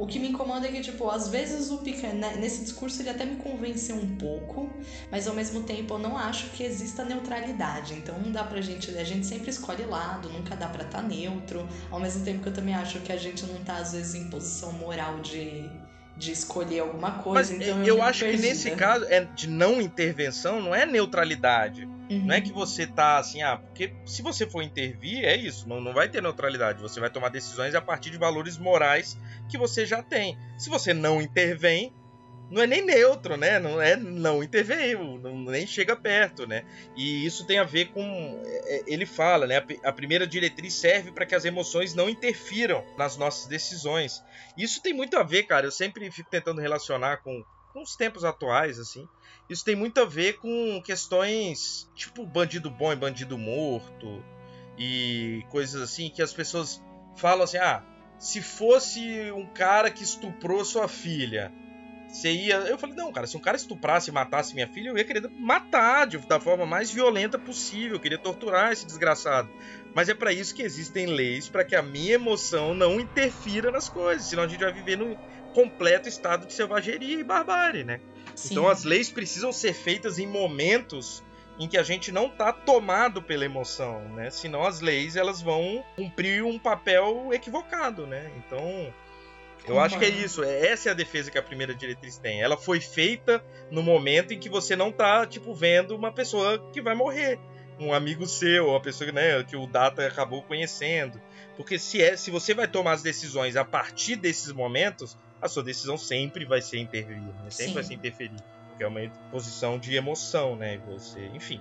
O 0.00 0.06
que 0.06 0.18
me 0.18 0.28
incomoda 0.28 0.66
é 0.66 0.72
que, 0.72 0.80
tipo, 0.80 1.10
às 1.10 1.28
vezes 1.28 1.70
o 1.70 1.76
Picard, 1.76 2.16
né, 2.16 2.34
nesse 2.40 2.64
discurso, 2.64 3.02
ele 3.02 3.10
até 3.10 3.26
me 3.26 3.36
convenceu 3.36 3.96
um 3.96 4.16
pouco, 4.16 4.72
mas 5.12 5.28
ao 5.28 5.34
mesmo 5.34 5.62
tempo 5.62 5.92
eu 5.92 5.98
não 5.98 6.16
acho 6.16 6.48
que 6.52 6.64
exista 6.64 7.04
neutralidade. 7.04 7.92
Então 7.92 8.18
não 8.18 8.32
dá 8.32 8.42
pra 8.42 8.62
gente. 8.62 8.96
A 8.96 9.04
gente 9.04 9.26
sempre 9.26 9.50
escolhe 9.50 9.84
lado, 9.84 10.30
nunca 10.30 10.56
dá 10.56 10.68
pra 10.68 10.84
estar 10.84 11.02
tá 11.02 11.06
neutro. 11.06 11.68
Ao 11.90 12.00
mesmo 12.00 12.24
tempo 12.24 12.40
que 12.42 12.48
eu 12.48 12.54
também 12.54 12.74
acho 12.74 12.98
que 13.00 13.12
a 13.12 13.18
gente 13.18 13.44
não 13.44 13.62
tá, 13.62 13.76
às 13.76 13.92
vezes, 13.92 14.14
em 14.14 14.30
posição 14.30 14.72
moral 14.72 15.20
de 15.20 15.68
de 16.16 16.32
escolher 16.32 16.80
alguma 16.80 17.12
coisa. 17.12 17.38
Mas 17.38 17.50
então 17.50 17.78
eu, 17.78 17.96
eu 17.96 18.02
acho 18.02 18.20
perdida. 18.20 18.42
que 18.42 18.48
nesse 18.48 18.70
caso 18.72 19.06
é 19.06 19.24
de 19.24 19.48
não 19.48 19.80
intervenção, 19.80 20.60
não 20.60 20.74
é 20.74 20.84
neutralidade. 20.84 21.88
Uhum. 22.10 22.26
Não 22.26 22.34
é 22.34 22.40
que 22.40 22.52
você 22.52 22.88
tá 22.88 23.18
assim, 23.18 23.40
ah, 23.40 23.56
porque 23.56 23.94
se 24.04 24.20
você 24.20 24.44
for 24.44 24.62
intervir, 24.62 25.24
é 25.24 25.36
isso, 25.36 25.68
não, 25.68 25.80
não 25.80 25.94
vai 25.94 26.08
ter 26.08 26.20
neutralidade. 26.20 26.82
Você 26.82 26.98
vai 26.98 27.08
tomar 27.08 27.28
decisões 27.28 27.72
a 27.76 27.80
partir 27.80 28.10
de 28.10 28.18
valores 28.18 28.58
morais 28.58 29.16
que 29.48 29.56
você 29.56 29.86
já 29.86 30.02
tem. 30.02 30.36
Se 30.58 30.68
você 30.68 30.92
não 30.92 31.22
intervém, 31.22 31.94
não 32.50 32.60
é 32.60 32.66
nem 32.66 32.84
neutro, 32.84 33.36
né? 33.36 33.60
Não 33.60 33.80
é 33.80 33.94
não 33.94 34.42
interveio, 34.42 35.18
não, 35.20 35.36
nem 35.36 35.64
chega 35.68 35.94
perto, 35.94 36.48
né? 36.48 36.64
E 36.96 37.24
isso 37.24 37.46
tem 37.46 37.60
a 37.60 37.64
ver 37.64 37.92
com 37.92 38.42
é, 38.44 38.76
é, 38.76 38.82
ele 38.88 39.06
fala, 39.06 39.46
né? 39.46 39.64
A 39.84 39.92
primeira 39.92 40.26
diretriz 40.26 40.74
serve 40.74 41.12
para 41.12 41.24
que 41.24 41.34
as 41.36 41.44
emoções 41.44 41.94
não 41.94 42.10
interfiram 42.10 42.84
nas 42.98 43.16
nossas 43.16 43.46
decisões. 43.46 44.20
Isso 44.58 44.82
tem 44.82 44.92
muito 44.92 45.16
a 45.16 45.22
ver, 45.22 45.44
cara. 45.44 45.66
Eu 45.66 45.70
sempre 45.70 46.10
fico 46.10 46.28
tentando 46.28 46.60
relacionar 46.60 47.18
com, 47.18 47.44
com 47.72 47.82
os 47.82 47.94
tempos 47.94 48.24
atuais, 48.24 48.80
assim. 48.80 49.08
Isso 49.50 49.64
tem 49.64 49.74
muito 49.74 50.00
a 50.00 50.04
ver 50.04 50.38
com 50.38 50.80
questões 50.80 51.90
tipo 51.96 52.24
bandido 52.24 52.70
bom 52.70 52.92
e 52.92 52.96
bandido 52.96 53.36
morto 53.36 54.24
e 54.78 55.44
coisas 55.50 55.82
assim 55.82 56.08
que 56.08 56.22
as 56.22 56.32
pessoas 56.32 56.80
falam 57.16 57.42
assim: 57.42 57.58
ah, 57.58 57.82
se 58.16 58.40
fosse 58.40 59.32
um 59.32 59.46
cara 59.46 59.90
que 59.90 60.04
estuprou 60.04 60.64
sua 60.64 60.86
filha, 60.86 61.52
você 62.12 62.32
ia. 62.32 62.56
Eu 62.56 62.78
falei, 62.78 62.96
não, 62.96 63.12
cara, 63.12 63.26
se 63.26 63.36
um 63.36 63.40
cara 63.40 63.56
estuprasse 63.56 64.10
e 64.10 64.12
matasse 64.12 64.54
minha 64.54 64.66
filha, 64.66 64.90
eu 64.90 64.98
ia 64.98 65.04
querer 65.04 65.28
matar 65.38 66.06
de, 66.06 66.18
da 66.18 66.40
forma 66.40 66.66
mais 66.66 66.90
violenta 66.90 67.38
possível, 67.38 67.96
eu 67.96 68.00
queria 68.00 68.18
torturar 68.18 68.72
esse 68.72 68.86
desgraçado. 68.86 69.48
Mas 69.94 70.08
é 70.08 70.14
para 70.14 70.32
isso 70.32 70.54
que 70.54 70.62
existem 70.62 71.06
leis, 71.06 71.48
para 71.48 71.64
que 71.64 71.74
a 71.74 71.82
minha 71.82 72.14
emoção 72.14 72.74
não 72.74 73.00
interfira 73.00 73.70
nas 73.70 73.88
coisas, 73.88 74.26
senão 74.26 74.44
a 74.44 74.48
gente 74.48 74.60
vai 74.60 74.72
viver 74.72 74.96
num 74.96 75.16
completo 75.54 76.08
estado 76.08 76.46
de 76.46 76.52
selvageria 76.52 77.18
e 77.18 77.24
barbárie, 77.24 77.84
né? 77.84 78.00
Sim. 78.34 78.52
Então 78.52 78.68
as 78.68 78.84
leis 78.84 79.10
precisam 79.10 79.52
ser 79.52 79.74
feitas 79.74 80.18
em 80.18 80.26
momentos 80.26 81.22
em 81.58 81.68
que 81.68 81.76
a 81.76 81.82
gente 81.82 82.10
não 82.10 82.26
está 82.26 82.52
tomado 82.52 83.20
pela 83.20 83.44
emoção, 83.44 84.00
né? 84.10 84.30
Senão 84.30 84.64
as 84.64 84.80
leis 84.80 85.16
elas 85.16 85.42
vão 85.42 85.84
cumprir 85.94 86.42
um 86.42 86.58
papel 86.58 87.28
equivocado, 87.32 88.06
né? 88.06 88.30
Então 88.38 88.92
eu 89.66 89.78
acho 89.78 89.98
que 89.98 90.04
é 90.04 90.08
isso. 90.08 90.42
É, 90.42 90.68
essa 90.68 90.88
é 90.88 90.92
a 90.92 90.94
defesa 90.94 91.30
que 91.30 91.38
a 91.38 91.42
primeira 91.42 91.74
diretriz 91.74 92.16
tem. 92.18 92.42
Ela 92.42 92.56
foi 92.56 92.80
feita 92.80 93.42
no 93.70 93.82
momento 93.82 94.32
em 94.32 94.38
que 94.38 94.48
você 94.48 94.74
não 94.74 94.90
tá, 94.90 95.26
tipo, 95.26 95.54
vendo 95.54 95.94
uma 95.94 96.12
pessoa 96.12 96.58
que 96.72 96.80
vai 96.80 96.94
morrer. 96.94 97.38
Um 97.78 97.94
amigo 97.94 98.26
seu, 98.26 98.68
uma 98.68 98.80
pessoa 98.80 99.10
né, 99.10 99.42
que 99.44 99.56
o 99.56 99.66
Data 99.66 100.06
acabou 100.06 100.42
conhecendo. 100.42 101.20
Porque 101.56 101.78
se, 101.78 102.02
é, 102.02 102.16
se 102.16 102.30
você 102.30 102.54
vai 102.54 102.68
tomar 102.68 102.92
as 102.92 103.02
decisões 103.02 103.56
a 103.56 103.64
partir 103.64 104.16
desses 104.16 104.52
momentos, 104.52 105.16
a 105.40 105.48
sua 105.48 105.62
decisão 105.62 105.96
sempre 105.96 106.44
vai 106.44 106.60
ser 106.60 106.78
intervir, 106.78 107.18
né? 107.18 107.50
sempre 107.50 107.68
Sim. 107.68 107.74
vai 107.74 107.84
ser 107.84 107.94
interferir. 107.94 108.36
Porque 108.68 108.84
é 108.84 108.86
uma 108.86 109.08
posição 109.30 109.78
de 109.78 109.94
emoção, 109.94 110.56
né? 110.56 110.78
Você, 110.86 111.26
enfim. 111.34 111.60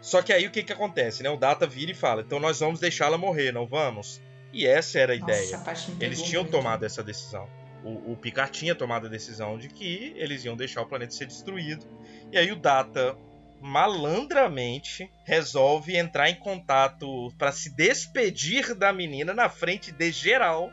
Só 0.00 0.22
que 0.22 0.32
aí 0.32 0.46
o 0.46 0.50
que, 0.50 0.62
que 0.62 0.72
acontece, 0.72 1.22
né? 1.22 1.30
O 1.30 1.36
Data 1.36 1.66
vira 1.66 1.90
e 1.90 1.94
fala: 1.94 2.22
então 2.22 2.38
nós 2.38 2.60
vamos 2.60 2.80
deixá-la 2.80 3.18
morrer, 3.18 3.52
não 3.52 3.66
vamos? 3.66 4.20
E 4.52 4.66
essa 4.66 4.98
era 4.98 5.14
a 5.14 5.18
Nossa, 5.18 5.32
ideia. 5.32 5.62
A 5.64 6.04
eles 6.04 6.22
tinham 6.22 6.42
muito. 6.42 6.56
tomado 6.56 6.84
essa 6.84 7.02
decisão. 7.02 7.48
O, 7.84 8.12
o 8.12 8.16
Picard 8.16 8.50
tinha 8.50 8.74
tomado 8.74 9.06
a 9.06 9.10
decisão 9.10 9.58
de 9.58 9.68
que 9.68 10.12
eles 10.16 10.44
iam 10.44 10.56
deixar 10.56 10.82
o 10.82 10.86
planeta 10.86 11.12
ser 11.12 11.26
destruído. 11.26 11.86
E 12.32 12.38
aí 12.38 12.50
o 12.50 12.56
Data 12.56 13.16
malandramente 13.60 15.10
resolve 15.24 15.96
entrar 15.96 16.30
em 16.30 16.36
contato 16.36 17.32
para 17.36 17.52
se 17.52 17.74
despedir 17.74 18.74
da 18.74 18.92
menina 18.92 19.34
na 19.34 19.48
frente 19.48 19.92
de 19.92 20.10
geral. 20.10 20.72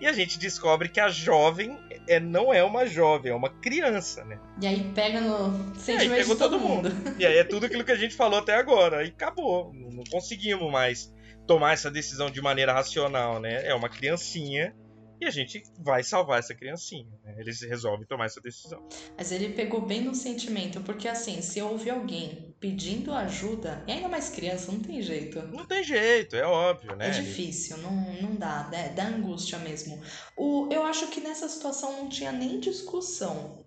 E 0.00 0.06
a 0.06 0.12
gente 0.14 0.38
descobre 0.38 0.88
que 0.88 0.98
a 0.98 1.10
jovem 1.10 1.78
é, 2.08 2.18
não 2.18 2.54
é 2.54 2.64
uma 2.64 2.86
jovem, 2.86 3.32
é 3.32 3.34
uma 3.34 3.50
criança, 3.50 4.24
né? 4.24 4.38
E 4.60 4.66
aí 4.66 4.90
pega 4.94 5.20
no 5.20 5.74
sentimento 5.74 6.22
de 6.22 6.26
todo, 6.28 6.38
todo 6.38 6.58
mundo. 6.58 6.90
mundo. 6.90 7.14
E 7.18 7.26
aí 7.26 7.36
é 7.36 7.44
tudo 7.44 7.66
aquilo 7.66 7.84
que 7.84 7.92
a 7.92 7.96
gente 7.96 8.14
falou 8.14 8.38
até 8.38 8.54
agora. 8.54 9.04
E 9.04 9.08
acabou. 9.08 9.72
Não 9.74 10.02
conseguimos 10.10 10.72
mais 10.72 11.12
tomar 11.50 11.72
essa 11.72 11.90
decisão 11.90 12.30
de 12.30 12.40
maneira 12.40 12.72
racional, 12.72 13.40
né? 13.40 13.66
É 13.66 13.74
uma 13.74 13.88
criancinha 13.88 14.72
e 15.20 15.26
a 15.26 15.30
gente 15.30 15.60
vai 15.80 16.00
salvar 16.00 16.38
essa 16.38 16.54
criancinha. 16.54 17.10
Né? 17.24 17.34
Eles 17.38 17.60
resolvem 17.62 18.06
tomar 18.06 18.26
essa 18.26 18.40
decisão. 18.40 18.88
Mas 19.18 19.32
ele 19.32 19.48
pegou 19.48 19.84
bem 19.84 20.00
no 20.00 20.14
sentimento, 20.14 20.80
porque 20.82 21.08
assim, 21.08 21.42
se 21.42 21.60
houve 21.60 21.90
alguém 21.90 22.54
pedindo 22.60 23.12
ajuda, 23.12 23.82
e 23.88 23.90
ainda 23.90 24.08
mais 24.08 24.30
criança, 24.30 24.70
não 24.70 24.78
tem 24.78 25.02
jeito. 25.02 25.42
Não 25.48 25.66
tem 25.66 25.82
jeito, 25.82 26.36
é 26.36 26.46
óbvio, 26.46 26.94
né? 26.94 27.08
É 27.08 27.10
difícil, 27.10 27.78
não, 27.78 27.96
não 28.22 28.36
dá, 28.36 28.68
né? 28.70 28.90
dá 28.90 29.08
angústia 29.08 29.58
mesmo. 29.58 30.00
O, 30.36 30.68
eu 30.70 30.84
acho 30.84 31.08
que 31.08 31.20
nessa 31.20 31.48
situação 31.48 31.96
não 31.96 32.08
tinha 32.08 32.30
nem 32.30 32.60
discussão 32.60 33.58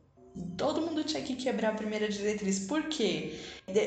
todo 0.58 0.82
mundo 0.82 1.04
tinha 1.04 1.22
que 1.22 1.36
quebrar 1.36 1.70
a 1.70 1.76
primeira 1.76 2.10
diretriz. 2.10 2.60
Por 2.60 2.84
quê? 2.84 3.40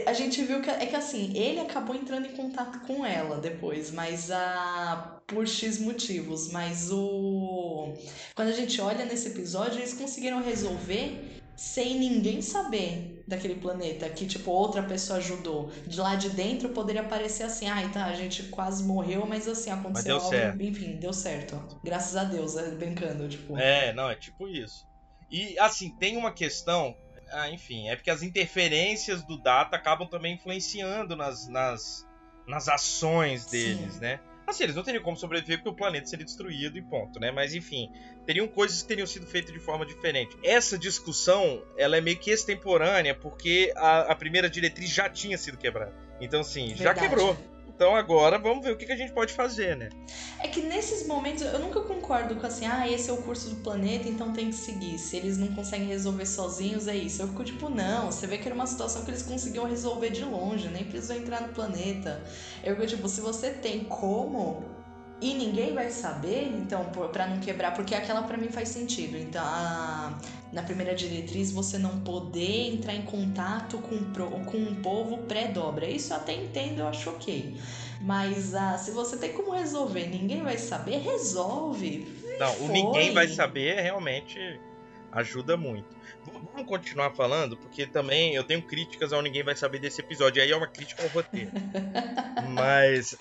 A 0.07 0.13
gente 0.13 0.43
viu 0.43 0.61
que 0.61 0.71
é 0.71 0.87
que 0.87 0.97
assim, 0.97 1.37
ele 1.37 1.61
acabou 1.61 1.95
entrando 1.95 2.27
em 2.27 2.37
contato 2.37 2.81
com 2.87 3.05
ela 3.05 3.39
depois, 3.39 3.91
mas 3.91 4.31
a 4.31 5.21
por 5.27 5.47
X 5.47 5.79
motivos, 5.79 6.53
mas 6.53 6.91
o 6.91 7.93
quando 8.35 8.49
a 8.49 8.53
gente 8.53 8.81
olha 8.81 9.05
nesse 9.05 9.29
episódio, 9.29 9.81
eles 9.81 9.95
conseguiram 9.95 10.41
resolver 10.41 11.43
sem 11.57 11.99
ninguém 11.99 12.43
saber 12.43 13.25
daquele 13.27 13.57
planeta, 13.57 14.09
que 14.11 14.27
tipo 14.27 14.51
outra 14.51 14.83
pessoa 14.83 15.19
ajudou. 15.19 15.71
De 15.87 15.99
lá 15.99 16.15
de 16.15 16.31
dentro 16.31 16.69
poderia 16.69 17.03
parecer 17.03 17.45
assim, 17.45 17.67
ai 17.67 17.87
ah, 17.87 17.89
tá, 17.89 18.05
a 18.05 18.15
gente 18.15 18.45
quase 18.45 18.85
morreu, 18.85 19.27
mas 19.27 19.49
assim 19.49 19.71
aconteceu 19.71 20.15
mas 20.15 20.25
algo, 20.25 20.37
certo. 20.37 20.63
enfim, 20.63 20.97
deu 20.97 21.13
certo. 21.13 21.81
Graças 21.83 22.15
a 22.15 22.25
Deus, 22.25 22.57
é, 22.57 22.71
brincando, 22.71 23.27
tipo. 23.29 23.57
É, 23.57 23.93
não, 23.95 24.09
é 24.11 24.15
tipo 24.15 24.47
isso. 24.47 24.86
E 25.31 25.59
assim, 25.59 25.91
tem 25.91 26.17
uma 26.17 26.33
questão. 26.33 26.97
Ah, 27.31 27.51
enfim, 27.51 27.89
é 27.89 27.97
porque 27.97 28.11
as 28.11 28.23
interferências 28.23 29.23
do 29.25 29.37
Data 29.37 29.77
acabam 29.77 30.09
também 30.09 30.35
influenciando 30.35 31.17
nas, 31.17 31.49
nas, 31.49 32.07
nas 32.47 32.69
ações 32.69 33.47
deles, 33.47 33.95
Sim. 33.95 34.01
né? 34.01 34.21
Assim, 34.47 34.63
eles 34.63 34.77
não 34.77 34.85
teriam 34.85 35.03
como 35.03 35.17
sobreviver 35.17 35.59
porque 35.59 35.71
o 35.71 35.75
planeta 35.75 36.07
seria 36.07 36.25
destruído 36.25 36.79
e 36.79 36.83
ponto, 36.83 37.19
né? 37.19 37.33
Mas 37.33 37.53
enfim, 37.53 37.91
teriam 38.25 38.47
coisas 38.47 38.81
que 38.81 38.87
teriam 38.87 39.07
sido 39.07 39.27
feitas 39.27 39.53
de 39.53 39.59
forma 39.59 39.85
diferente. 39.85 40.39
Essa 40.45 40.79
discussão, 40.79 41.65
ela 41.77 41.97
é 41.97 42.01
meio 42.01 42.17
que 42.17 42.31
extemporânea 42.31 43.13
porque 43.13 43.73
a, 43.75 44.13
a 44.13 44.15
primeira 44.15 44.49
diretriz 44.49 44.89
já 44.89 45.11
tinha 45.11 45.37
sido 45.37 45.59
quebrada. 45.59 45.93
Então, 46.21 46.41
assim, 46.41 46.69
Verdade. 46.69 46.85
já 46.85 46.95
quebrou. 46.95 47.37
Então 47.77 47.95
agora 47.95 48.39
vamos 48.39 48.65
ver 48.65 48.73
o 48.73 48.77
que, 48.77 48.91
a 48.91 48.97
gente 48.97 49.13
pode 49.13 49.35
fazer, 49.35 49.77
né? 49.77 49.91
É 50.41 50.49
que 50.49 50.63
nesses 50.63 51.07
momentos 51.07 51.43
eu 51.43 51.59
nunca 51.59 51.79
concordo 51.83 52.35
com 52.37 52.47
assim, 52.47 52.65
ah, 52.65 52.91
esse 52.91 53.11
é 53.11 53.13
o 53.13 53.19
curso 53.19 53.51
do 53.51 53.57
planeta, 53.57 54.09
então 54.09 54.33
tem 54.33 54.47
que 54.47 54.55
seguir. 54.55 54.99
Se 54.99 55.15
eles 55.19 55.37
não 55.37 55.49
conseguem 55.49 55.87
resolver 55.87 56.25
sozinhos, 56.25 56.89
é 56.89 56.97
isso. 56.97 57.21
Eu 57.21 57.29
fico 57.29 57.45
tipo, 57.45 57.69
não, 57.69 58.11
você 58.11 58.27
vê 58.27 58.39
que 58.39 58.49
era 58.49 58.55
uma 58.55 58.67
situação 58.67 59.05
que 59.05 59.11
eles 59.11 59.23
conseguiam 59.23 59.67
resolver 59.67 60.09
de 60.09 60.25
longe, 60.25 60.69
nem 60.69 60.85
precisou 60.85 61.17
entrar 61.17 61.43
no 61.43 61.49
planeta. 61.53 62.25
Eu 62.65 62.77
fico 62.77 62.87
tipo, 62.87 63.09
se 63.11 63.21
você 63.21 63.51
tem 63.51 63.85
como, 63.85 64.65
e 65.21 65.33
ninguém 65.33 65.73
vai 65.73 65.91
saber, 65.91 66.45
então, 66.45 66.85
para 67.13 67.27
não 67.27 67.41
quebrar, 67.41 67.73
porque 67.73 67.95
aquela 67.95 68.23
para 68.23 68.37
mim 68.37 68.49
faz 68.49 68.69
sentido. 68.69 69.17
Então, 69.17 69.43
a, 69.43 70.19
na 70.53 70.63
primeira 70.63 70.95
diretriz, 70.95 71.51
você 71.51 71.79
não 71.79 72.01
poder 72.01 72.75
entrar 72.75 72.95
em 72.95 73.03
contato 73.03 73.79
com, 73.79 73.99
com 74.45 74.59
um 74.59 74.75
povo 74.83 75.19
pré-dobra. 75.23 75.89
Isso 75.89 76.13
eu 76.13 76.19
até 76.19 76.35
entendo, 76.35 76.81
eu 76.81 76.89
acho 76.89 77.09
ok. 77.09 77.57
Mas 78.03 78.55
ah, 78.55 78.77
se 78.77 78.91
você 78.91 79.17
tem 79.17 79.33
como 79.33 79.53
resolver, 79.53 80.07
ninguém 80.07 80.43
vai 80.43 80.59
saber, 80.59 80.99
resolve. 80.99 82.07
Não, 82.39 82.53
Foi. 82.53 82.69
o 82.69 82.73
ninguém 82.73 83.15
vai 83.15 83.27
saber 83.27 83.81
realmente 83.81 84.61
ajuda 85.11 85.57
muito. 85.57 85.97
Vamos 86.53 86.69
continuar 86.69 87.13
falando, 87.13 87.57
porque 87.57 87.87
também 87.87 88.35
eu 88.35 88.45
tenho 88.45 88.61
críticas 88.61 89.13
ao 89.13 89.23
ninguém 89.23 89.43
vai 89.43 89.57
saber 89.57 89.79
desse 89.79 90.01
episódio. 90.01 90.43
Aí 90.43 90.51
é 90.51 90.57
uma 90.57 90.67
crítica 90.67 91.03
ao 91.03 91.09
roteiro. 91.09 91.51
Mas. 92.53 93.17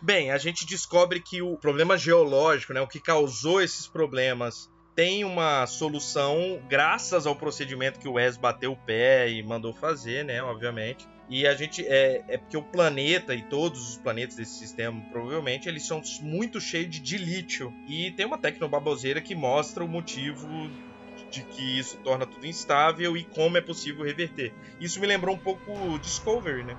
Bem, 0.00 0.30
a 0.30 0.38
gente 0.38 0.64
descobre 0.64 1.20
que 1.20 1.42
o 1.42 1.56
problema 1.56 1.98
geológico, 1.98 2.72
né, 2.72 2.80
o 2.80 2.86
que 2.86 3.00
causou 3.00 3.60
esses 3.60 3.86
problemas, 3.86 4.70
tem 4.94 5.24
uma 5.24 5.66
solução 5.66 6.62
graças 6.68 7.26
ao 7.26 7.36
procedimento 7.36 7.98
que 7.98 8.08
o 8.08 8.12
Wes 8.12 8.36
bateu 8.36 8.72
o 8.72 8.76
pé 8.76 9.30
e 9.30 9.42
mandou 9.42 9.74
fazer, 9.74 10.24
né, 10.24 10.42
obviamente. 10.42 11.06
E 11.28 11.46
a 11.46 11.54
gente 11.54 11.86
é, 11.86 12.22
é 12.28 12.36
porque 12.36 12.56
o 12.56 12.62
planeta 12.62 13.34
e 13.34 13.42
todos 13.42 13.90
os 13.90 13.96
planetas 13.96 14.36
desse 14.36 14.58
sistema, 14.58 15.00
provavelmente, 15.10 15.68
eles 15.68 15.86
são 15.86 16.02
muito 16.20 16.60
cheios 16.60 16.90
de, 16.90 17.00
de 17.00 17.16
lítio. 17.16 17.72
E 17.88 18.10
tem 18.12 18.26
uma 18.26 18.36
tecnobaboseira 18.36 19.20
que 19.20 19.34
mostra 19.34 19.82
o 19.82 19.88
motivo 19.88 20.46
de 21.30 21.42
que 21.42 21.78
isso 21.78 21.96
torna 21.98 22.26
tudo 22.26 22.46
instável 22.46 23.16
e 23.16 23.24
como 23.24 23.56
é 23.56 23.60
possível 23.62 24.04
reverter. 24.04 24.52
Isso 24.78 25.00
me 25.00 25.06
lembrou 25.06 25.34
um 25.34 25.38
pouco 25.38 25.98
Discovery, 25.98 26.64
né? 26.64 26.76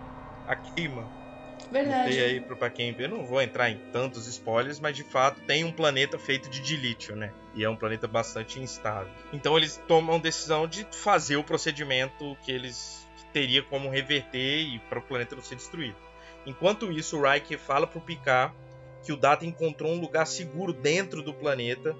A 0.47 0.55
queima. 0.55 1.22
Verdade. 1.71 2.19
aí 2.21 2.39
pra 2.39 2.69
quem 2.69 2.93
vê, 2.93 3.07
não 3.07 3.25
vou 3.25 3.41
entrar 3.41 3.69
em 3.69 3.77
tantos 3.91 4.27
spoilers, 4.27 4.79
mas 4.79 4.95
de 4.95 5.03
fato 5.03 5.41
tem 5.41 5.63
um 5.63 5.71
planeta 5.71 6.17
feito 6.17 6.49
de 6.49 6.61
dilítio, 6.61 7.15
né? 7.15 7.33
E 7.55 7.63
é 7.63 7.69
um 7.69 7.75
planeta 7.75 8.07
bastante 8.07 8.59
instável. 8.59 9.11
Então 9.31 9.57
eles 9.57 9.81
tomam 9.87 10.19
decisão 10.19 10.67
de 10.67 10.85
fazer 10.91 11.37
o 11.37 11.43
procedimento 11.43 12.37
que 12.43 12.51
eles 12.51 13.07
teria 13.31 13.63
como 13.63 13.89
reverter 13.89 14.61
e 14.61 14.79
para 14.79 14.99
o 14.99 15.01
planeta 15.01 15.35
não 15.35 15.43
ser 15.43 15.55
destruído. 15.55 15.97
Enquanto 16.45 16.91
isso, 16.91 17.17
o 17.17 17.29
Riker 17.29 17.57
fala 17.57 17.87
pro 17.87 17.99
Picard 17.99 18.53
que 19.03 19.11
o 19.11 19.17
Data 19.17 19.45
encontrou 19.45 19.91
um 19.91 19.99
lugar 19.99 20.25
seguro 20.25 20.71
dentro 20.71 21.21
do 21.21 21.33
planeta 21.33 21.95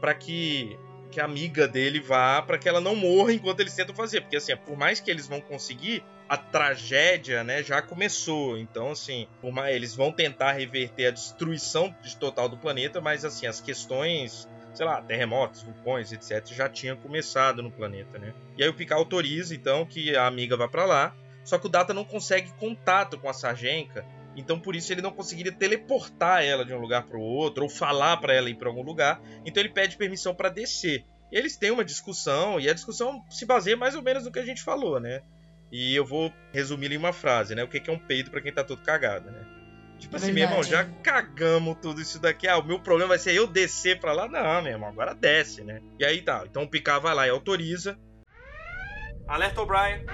para 0.00 0.14
que 0.14 0.78
que 1.10 1.20
a 1.20 1.24
amiga 1.24 1.68
dele 1.68 2.00
vá 2.00 2.42
para 2.42 2.58
que 2.58 2.68
ela 2.68 2.80
não 2.80 2.94
morra 2.94 3.32
enquanto 3.32 3.60
eles 3.60 3.74
tentam 3.74 3.94
fazer, 3.94 4.20
porque 4.20 4.36
assim, 4.36 4.54
por 4.56 4.76
mais 4.76 5.00
que 5.00 5.10
eles 5.10 5.26
vão 5.26 5.40
conseguir, 5.40 6.04
a 6.28 6.36
tragédia, 6.36 7.44
né, 7.44 7.62
já 7.62 7.80
começou. 7.80 8.58
Então, 8.58 8.90
assim, 8.90 9.28
mais, 9.52 9.74
eles 9.74 9.94
vão 9.94 10.12
tentar 10.12 10.52
reverter 10.52 11.06
a 11.06 11.10
destruição 11.10 11.94
de 12.02 12.16
total 12.16 12.48
do 12.48 12.56
planeta, 12.56 13.00
mas 13.00 13.24
assim, 13.24 13.46
as 13.46 13.60
questões 13.60 14.48
sei 14.74 14.84
lá, 14.84 15.00
terremotos, 15.00 15.62
vulcões, 15.62 16.12
etc, 16.12 16.46
já 16.52 16.68
tinha 16.68 16.94
começado 16.94 17.62
no 17.62 17.70
planeta, 17.70 18.18
né? 18.18 18.34
E 18.58 18.62
aí 18.62 18.68
o 18.68 18.74
Picard 18.74 19.02
autoriza 19.02 19.54
então 19.54 19.86
que 19.86 20.14
a 20.14 20.26
amiga 20.26 20.54
vá 20.54 20.68
para 20.68 20.84
lá, 20.84 21.16
só 21.42 21.58
que 21.58 21.64
o 21.66 21.70
Data 21.70 21.94
não 21.94 22.04
consegue 22.04 22.52
contato 22.58 23.18
com 23.18 23.26
a 23.26 23.32
Sargenka, 23.32 24.04
então 24.36 24.60
por 24.60 24.76
isso 24.76 24.92
ele 24.92 25.00
não 25.00 25.10
conseguiria 25.10 25.50
teleportar 25.50 26.44
ela 26.44 26.64
de 26.64 26.74
um 26.74 26.78
lugar 26.78 27.04
para 27.04 27.16
o 27.16 27.22
outro 27.22 27.64
ou 27.64 27.70
falar 27.70 28.18
para 28.18 28.34
ela 28.34 28.50
ir 28.50 28.54
para 28.56 28.68
algum 28.68 28.82
lugar. 28.82 29.20
Então 29.46 29.62
ele 29.62 29.70
pede 29.70 29.96
permissão 29.96 30.34
para 30.34 30.50
descer. 30.50 31.06
E 31.32 31.38
eles 31.38 31.56
têm 31.56 31.70
uma 31.70 31.84
discussão 31.84 32.60
e 32.60 32.68
a 32.68 32.74
discussão 32.74 33.24
se 33.30 33.46
baseia 33.46 33.76
mais 33.76 33.94
ou 33.94 34.02
menos 34.02 34.24
no 34.24 34.30
que 34.30 34.38
a 34.38 34.44
gente 34.44 34.62
falou, 34.62 35.00
né? 35.00 35.22
E 35.70 35.94
eu 35.94 36.04
vou 36.04 36.32
resumir 36.52 36.92
em 36.92 36.96
uma 36.96 37.12
frase, 37.12 37.54
né? 37.54 37.62
O 37.62 37.68
que 37.68 37.88
é 37.88 37.92
um 37.92 37.98
peido 37.98 38.30
para 38.30 38.40
quem 38.40 38.52
tá 38.52 38.62
todo 38.62 38.82
cagado, 38.82 39.30
né? 39.30 39.44
Tipo 39.98 40.16
assim, 40.16 40.32
meu 40.32 40.44
irmão, 40.44 40.62
já 40.62 40.84
cagamos 40.84 41.78
tudo 41.80 42.00
isso 42.00 42.20
daqui. 42.20 42.46
Ah, 42.46 42.58
o 42.58 42.64
meu 42.64 42.78
problema 42.78 43.10
vai 43.10 43.18
ser 43.18 43.34
eu 43.34 43.46
descer 43.46 43.98
pra 43.98 44.12
lá. 44.12 44.28
Não, 44.28 44.62
meu 44.62 44.72
irmão, 44.72 44.88
agora 44.88 45.14
desce, 45.14 45.64
né? 45.64 45.80
E 45.98 46.04
aí 46.04 46.22
tá. 46.22 46.44
Então 46.48 46.64
o 46.64 46.68
Picard 46.68 47.02
vai 47.02 47.14
lá 47.14 47.26
e 47.26 47.30
autoriza. 47.30 47.98
Alerta 49.26 49.62
O'Brien. 49.62 50.04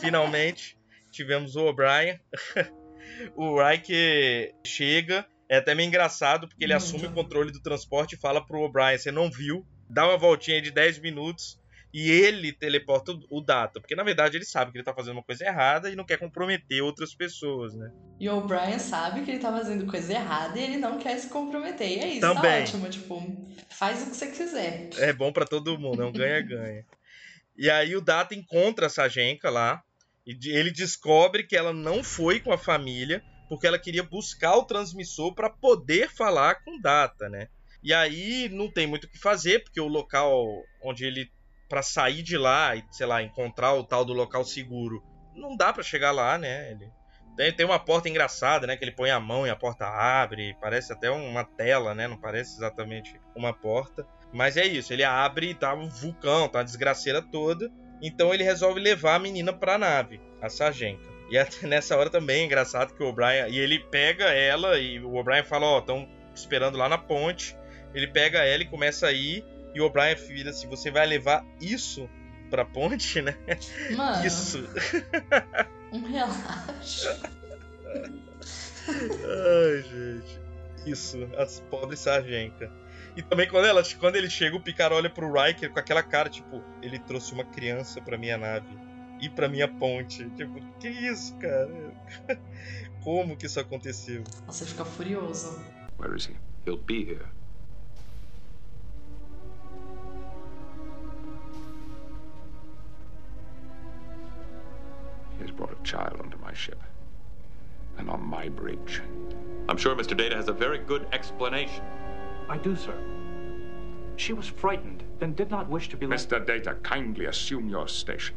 Finalmente 0.00 0.76
tivemos 1.10 1.56
o 1.56 1.66
O'Brien. 1.66 2.20
o 3.34 3.62
Riker 3.62 4.54
chega. 4.66 5.26
É 5.48 5.56
até 5.56 5.74
meio 5.74 5.88
engraçado 5.88 6.48
porque 6.48 6.62
ele 6.62 6.72
assume 6.72 7.06
o 7.06 7.12
controle 7.12 7.50
do 7.50 7.60
transporte 7.60 8.14
e 8.14 8.18
fala 8.18 8.44
pro 8.44 8.60
O'Brien: 8.60 8.98
você 8.98 9.10
não 9.10 9.30
viu, 9.30 9.66
dá 9.88 10.06
uma 10.06 10.16
voltinha 10.16 10.60
de 10.60 10.70
10 10.70 11.00
minutos 11.00 11.59
e 11.92 12.10
ele 12.10 12.52
teleporta 12.52 13.12
o 13.28 13.40
Data, 13.40 13.80
porque 13.80 13.96
na 13.96 14.04
verdade 14.04 14.36
ele 14.36 14.44
sabe 14.44 14.70
que 14.70 14.78
ele 14.78 14.84
tá 14.84 14.94
fazendo 14.94 15.14
uma 15.14 15.22
coisa 15.22 15.44
errada 15.44 15.90
e 15.90 15.96
não 15.96 16.04
quer 16.04 16.18
comprometer 16.18 16.82
outras 16.82 17.14
pessoas, 17.14 17.74
né? 17.74 17.90
E 18.18 18.28
o 18.28 18.40
Brian 18.42 18.78
sabe 18.78 19.22
que 19.22 19.30
ele 19.30 19.40
tá 19.40 19.50
fazendo 19.50 19.86
coisa 19.86 20.12
errada 20.12 20.58
e 20.58 20.62
ele 20.62 20.76
não 20.76 20.98
quer 20.98 21.18
se 21.18 21.28
comprometer. 21.28 21.88
E 21.88 21.98
é 21.98 22.08
isso, 22.08 22.20
Também. 22.20 22.42
tá 22.42 22.58
ótimo, 22.60 22.88
tipo, 22.88 23.48
faz 23.70 24.02
o 24.02 24.10
que 24.10 24.16
você 24.16 24.26
quiser. 24.28 24.90
É 24.98 25.12
bom 25.12 25.32
para 25.32 25.46
todo 25.46 25.78
mundo, 25.78 26.02
é 26.02 26.06
um 26.06 26.12
ganha-ganha. 26.12 26.84
e 27.56 27.68
aí 27.68 27.96
o 27.96 28.00
Data 28.00 28.34
encontra 28.34 28.86
a 28.86 28.90
Sajenka 28.90 29.50
lá 29.50 29.82
e 30.26 30.38
ele 30.50 30.70
descobre 30.70 31.44
que 31.44 31.56
ela 31.56 31.72
não 31.72 32.04
foi 32.04 32.40
com 32.40 32.52
a 32.52 32.58
família 32.58 33.22
porque 33.48 33.66
ela 33.66 33.80
queria 33.80 34.04
buscar 34.04 34.54
o 34.56 34.64
transmissor 34.64 35.34
para 35.34 35.50
poder 35.50 36.08
falar 36.08 36.62
com 36.62 36.76
o 36.76 36.80
Data, 36.80 37.28
né? 37.28 37.48
E 37.82 37.92
aí 37.92 38.48
não 38.48 38.70
tem 38.70 38.86
muito 38.86 39.04
o 39.04 39.08
que 39.08 39.18
fazer, 39.18 39.64
porque 39.64 39.80
o 39.80 39.88
local 39.88 40.46
onde 40.84 41.04
ele 41.04 41.28
para 41.70 41.82
sair 41.82 42.22
de 42.22 42.36
lá 42.36 42.74
e, 42.74 42.84
sei 42.90 43.06
lá, 43.06 43.22
encontrar 43.22 43.74
o 43.74 43.84
tal 43.84 44.04
do 44.04 44.12
local 44.12 44.44
seguro, 44.44 45.02
não 45.34 45.56
dá 45.56 45.72
para 45.72 45.84
chegar 45.84 46.10
lá, 46.10 46.36
né? 46.36 46.76
Ele 47.38 47.52
tem, 47.52 47.64
uma 47.64 47.78
porta 47.78 48.08
engraçada, 48.08 48.66
né? 48.66 48.76
Que 48.76 48.84
ele 48.84 48.90
põe 48.90 49.10
a 49.10 49.20
mão 49.20 49.46
e 49.46 49.50
a 49.50 49.56
porta 49.56 49.86
abre, 49.86 50.56
parece 50.60 50.92
até 50.92 51.08
uma 51.10 51.44
tela, 51.44 51.94
né? 51.94 52.08
Não 52.08 52.16
parece 52.16 52.56
exatamente 52.56 53.18
uma 53.36 53.52
porta. 53.52 54.04
Mas 54.32 54.56
é 54.56 54.66
isso, 54.66 54.92
ele 54.92 55.04
abre 55.04 55.50
e 55.50 55.54
tá 55.54 55.72
um 55.72 55.88
vulcão, 55.88 56.48
tá 56.48 56.58
uma 56.58 56.64
desgraceira 56.64 57.22
toda. 57.22 57.70
Então 58.02 58.34
ele 58.34 58.42
resolve 58.42 58.80
levar 58.80 59.14
a 59.14 59.18
menina 59.18 59.52
pra 59.52 59.78
nave, 59.78 60.20
a 60.42 60.48
Sargenta. 60.48 61.08
E 61.30 61.38
até 61.38 61.66
nessa 61.68 61.96
hora 61.96 62.10
também 62.10 62.42
é 62.42 62.44
engraçado 62.44 62.94
que 62.94 63.02
o 63.02 63.08
O'Brien. 63.08 63.48
E 63.48 63.58
ele 63.58 63.78
pega 63.78 64.24
ela 64.24 64.78
e 64.78 64.98
o 64.98 65.14
O'Brien 65.14 65.44
fala: 65.44 65.66
Ó, 65.66 65.76
oh, 65.76 65.78
estão 65.78 66.08
esperando 66.34 66.76
lá 66.76 66.88
na 66.88 66.98
ponte. 66.98 67.56
Ele 67.94 68.08
pega 68.08 68.44
ela 68.44 68.62
e 68.62 68.66
começa 68.66 69.06
a 69.06 69.12
ir. 69.12 69.44
E 69.74 69.80
o 69.80 69.86
O'Brien 69.86 70.14
vira 70.14 70.50
assim: 70.50 70.68
Você 70.68 70.90
vai 70.90 71.06
levar 71.06 71.44
isso 71.60 72.08
pra 72.50 72.64
ponte, 72.64 73.22
né? 73.22 73.36
Mano. 73.96 74.26
Isso. 74.26 74.68
Um 75.92 76.04
relaxo. 76.04 77.08
Ai, 78.88 79.82
gente. 79.82 80.40
Isso, 80.86 81.28
as 81.36 81.60
pobres 81.68 81.98
sargenca. 81.98 82.70
E 83.16 83.22
também 83.22 83.48
quando, 83.48 83.66
ela, 83.66 83.82
quando 83.98 84.16
ele 84.16 84.30
chega, 84.30 84.56
o 84.56 84.60
Picard 84.60 84.94
olha 84.94 85.10
pro 85.10 85.32
Riker 85.32 85.70
com 85.70 85.78
aquela 85.80 86.02
cara, 86.02 86.28
tipo, 86.28 86.62
ele 86.80 86.98
trouxe 86.98 87.32
uma 87.32 87.44
criança 87.44 88.00
pra 88.00 88.16
minha 88.16 88.38
nave 88.38 88.68
e 89.20 89.28
pra 89.28 89.48
minha 89.48 89.66
ponte. 89.66 90.30
Tipo, 90.30 90.60
que 90.78 90.88
isso, 90.88 91.36
cara? 91.38 91.92
Como 93.02 93.36
que 93.36 93.46
isso 93.46 93.58
aconteceu? 93.58 94.22
Você 94.46 94.64
fica 94.64 94.84
furioso. 94.84 95.60
Where 95.98 96.16
is 96.16 96.26
he? 96.26 96.36
He'll 96.64 96.78
be 96.78 97.02
here. 97.02 97.26
He 105.40 105.44
has 105.46 105.56
brought 105.56 105.72
a 105.72 105.82
child 105.82 106.20
onto 106.22 106.36
my 106.36 106.52
ship. 106.52 106.82
And 107.96 108.10
on 108.10 108.20
my 108.22 108.50
bridge. 108.50 109.00
I'm 109.70 109.78
sure 109.78 109.96
Mr. 109.96 110.14
Data 110.14 110.36
has 110.36 110.48
a 110.48 110.52
very 110.52 110.78
good 110.78 111.06
explanation. 111.12 111.86
I 112.50 112.58
do, 112.58 112.76
sir. 112.76 112.98
She 114.16 114.34
was 114.34 114.46
frightened, 114.48 115.02
then 115.18 115.32
did 115.32 115.50
not 115.50 115.70
wish 115.70 115.88
to 115.88 115.96
be 115.96 116.06
left. 116.06 116.28
Mr. 116.28 116.44
Data, 116.44 116.76
kindly 116.82 117.24
assume 117.24 117.70
your 117.70 117.88
station. 117.88 118.36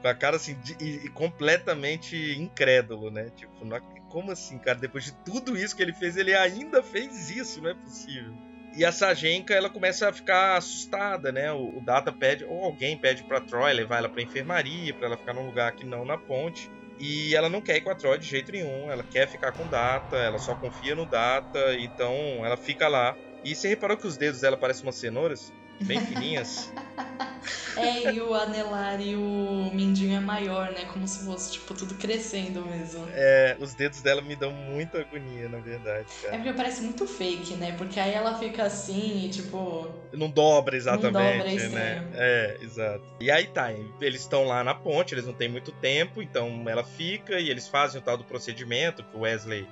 Com 0.00 0.08
a 0.08 0.14
cara 0.14 0.36
assim, 0.36 0.54
de, 0.62 0.74
e, 0.82 1.04
e 1.04 1.08
completamente 1.10 2.16
incrédulo, 2.38 3.10
né? 3.10 3.28
Tipo, 3.36 3.62
não, 3.62 3.78
como 4.08 4.32
assim, 4.32 4.58
cara? 4.58 4.78
Depois 4.78 5.04
de 5.04 5.12
tudo 5.22 5.54
isso 5.54 5.76
que 5.76 5.82
ele 5.82 5.92
fez, 5.92 6.16
ele 6.16 6.34
ainda 6.34 6.82
fez 6.82 7.28
isso, 7.28 7.60
não 7.60 7.68
é 7.68 7.74
possível. 7.74 8.32
E 8.76 8.84
a 8.84 8.92
Sajenka, 8.92 9.54
ela 9.54 9.70
começa 9.70 10.06
a 10.06 10.12
ficar 10.12 10.56
assustada, 10.56 11.32
né? 11.32 11.50
O, 11.50 11.78
o 11.78 11.80
Data 11.80 12.12
pede, 12.12 12.44
ou 12.44 12.62
alguém 12.62 12.94
pede 12.98 13.24
pra 13.24 13.40
Troy 13.40 13.72
levar 13.72 13.96
ela 13.96 14.08
pra 14.08 14.20
enfermaria, 14.20 14.92
pra 14.92 15.06
ela 15.06 15.16
ficar 15.16 15.32
num 15.32 15.46
lugar 15.46 15.72
que 15.72 15.86
não 15.86 16.04
na 16.04 16.18
ponte. 16.18 16.70
E 16.98 17.34
ela 17.34 17.48
não 17.48 17.62
quer 17.62 17.76
ir 17.76 17.80
com 17.80 17.90
a 17.90 17.94
Troy 17.94 18.18
de 18.18 18.26
jeito 18.26 18.52
nenhum, 18.52 18.90
ela 18.90 19.02
quer 19.02 19.26
ficar 19.28 19.52
com 19.52 19.66
Data, 19.66 20.16
ela 20.16 20.38
só 20.38 20.54
confia 20.54 20.94
no 20.94 21.06
Data, 21.06 21.74
então 21.78 22.12
ela 22.44 22.56
fica 22.56 22.86
lá. 22.86 23.16
E 23.42 23.54
você 23.54 23.68
reparou 23.68 23.96
que 23.96 24.06
os 24.06 24.18
dedos 24.18 24.42
dela 24.42 24.58
parecem 24.58 24.84
umas 24.84 24.96
cenouras? 24.96 25.50
Bem 25.80 26.00
fininhas. 26.00 26.70
É, 27.76 28.12
e 28.12 28.20
o 28.20 28.34
anelar 28.34 29.00
e 29.00 29.14
o 29.14 29.70
mindinho 29.74 30.16
é 30.16 30.20
maior, 30.20 30.72
né? 30.72 30.84
Como 30.86 31.06
se 31.06 31.24
fosse, 31.24 31.52
tipo, 31.52 31.74
tudo 31.74 31.94
crescendo 31.94 32.64
mesmo. 32.64 33.04
É, 33.12 33.56
os 33.60 33.74
dedos 33.74 34.00
dela 34.00 34.22
me 34.22 34.34
dão 34.34 34.50
muita 34.50 35.00
agonia, 35.00 35.48
na 35.48 35.58
verdade, 35.58 36.06
cara. 36.22 36.34
É 36.34 36.38
porque 36.38 36.52
parece 36.54 36.82
muito 36.82 37.06
fake, 37.06 37.54
né? 37.56 37.72
Porque 37.72 38.00
aí 38.00 38.12
ela 38.12 38.38
fica 38.38 38.64
assim 38.64 39.26
e, 39.26 39.28
tipo. 39.28 39.90
Não 40.12 40.30
dobra 40.30 40.76
exatamente, 40.76 41.12
Não 41.12 41.44
dobra, 41.44 41.62
é 41.62 41.68
né? 41.68 42.04
É, 42.14 42.58
exato. 42.62 43.04
E 43.20 43.30
aí 43.30 43.46
tá, 43.46 43.72
eles 44.00 44.22
estão 44.22 44.44
lá 44.44 44.64
na 44.64 44.74
ponte, 44.74 45.14
eles 45.14 45.26
não 45.26 45.34
têm 45.34 45.48
muito 45.48 45.72
tempo, 45.72 46.22
então 46.22 46.64
ela 46.68 46.84
fica 46.84 47.38
e 47.38 47.50
eles 47.50 47.68
fazem 47.68 48.00
o 48.00 48.04
tal 48.04 48.16
do 48.16 48.24
procedimento 48.24 49.02
que 49.02 49.16
o 49.16 49.20
Wesley 49.20 49.66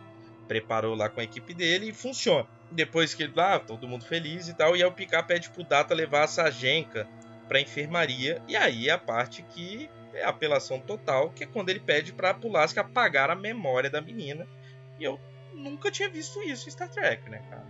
preparou 0.47 0.95
lá 0.95 1.09
com 1.09 1.21
a 1.21 1.25
equipe 1.25 1.55
dele 1.55 1.89
e 1.89 1.93
funciona. 1.93 2.47
Depois 2.71 3.15
que 3.15 3.31
lá, 3.35 3.59
todo 3.59 3.89
mundo 3.89 4.05
feliz 4.05 4.49
e 4.49 4.55
tal, 4.55 4.77
e 4.77 4.83
aí 4.83 4.89
o 4.89 4.93
Picard 4.93 5.27
pede 5.27 5.49
pro 5.51 5.65
Data 5.65 5.95
levar 5.95 6.25
a 6.25 6.27
Sajenka 6.27 7.07
pra 7.49 7.61
enfermaria, 7.61 8.41
e 8.49 8.57
aí 8.57 8.89
é 8.89 8.93
a 8.93 8.99
parte 8.99 9.43
que 9.43 9.91
é 10.15 10.25
a 10.25 10.29
apelação 10.29 10.81
total, 10.81 11.31
que 11.31 11.45
é 11.45 11.47
quando 11.47 11.71
ele 11.71 11.81
pede 11.81 12.13
pra 12.13 12.33
Pulaski 12.33 12.79
apagar 12.79 13.31
a 13.31 13.35
memória 13.35 13.91
da 13.91 14.01
menina. 14.01 14.47
E 14.99 15.05
eu 15.05 15.19
nunca 15.53 15.91
tinha 15.91 16.09
visto 16.09 16.41
isso 16.43 16.69
em 16.69 16.73
Star 16.73 16.89
Trek, 16.89 17.29
né, 17.29 17.43
cara? 17.51 17.67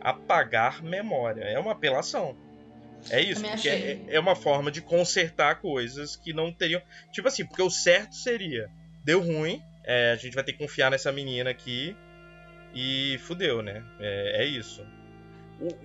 Apagar 0.00 0.82
memória. 0.82 1.42
É 1.42 1.58
uma 1.58 1.72
apelação. 1.72 2.36
É 3.08 3.20
isso, 3.20 3.42
porque 3.42 3.68
é, 3.68 4.00
é 4.08 4.20
uma 4.20 4.36
forma 4.36 4.70
de 4.70 4.82
consertar 4.82 5.60
coisas 5.60 6.16
que 6.16 6.32
não 6.32 6.52
teriam. 6.52 6.82
Tipo 7.10 7.28
assim, 7.28 7.46
porque 7.46 7.62
o 7.62 7.70
certo 7.70 8.14
seria: 8.14 8.70
deu 9.02 9.20
ruim, 9.20 9.62
é, 9.84 10.12
a 10.12 10.16
gente 10.16 10.34
vai 10.34 10.44
ter 10.44 10.52
que 10.52 10.58
confiar 10.58 10.90
nessa 10.90 11.10
menina 11.10 11.50
aqui 11.50 11.96
e 12.74 13.18
fudeu, 13.22 13.62
né? 13.62 13.82
É, 13.98 14.42
é 14.42 14.44
isso. 14.44 14.86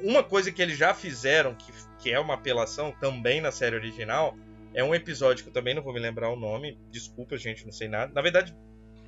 Uma 0.02 0.24
coisa 0.24 0.52
que 0.52 0.62
eles 0.62 0.78
já 0.78 0.94
fizeram, 0.94 1.54
que, 1.56 1.72
que 2.00 2.12
é 2.12 2.20
uma 2.20 2.36
apelação 2.36 2.92
também 2.92 3.42
na 3.42 3.52
série 3.52 3.76
original, 3.76 4.38
é 4.74 4.84
um 4.84 4.96
episódio 4.96 5.44
que 5.44 5.50
eu 5.50 5.54
também 5.54 5.74
não 5.74 5.82
vou 5.82 5.94
me 5.94 6.00
lembrar 6.00 6.30
o 6.30 6.36
nome. 6.36 6.78
Desculpa, 6.92 7.38
gente, 7.38 7.66
não 7.66 7.72
sei 7.72 7.88
nada. 7.88 8.14
Na 8.14 8.22
verdade, 8.22 8.56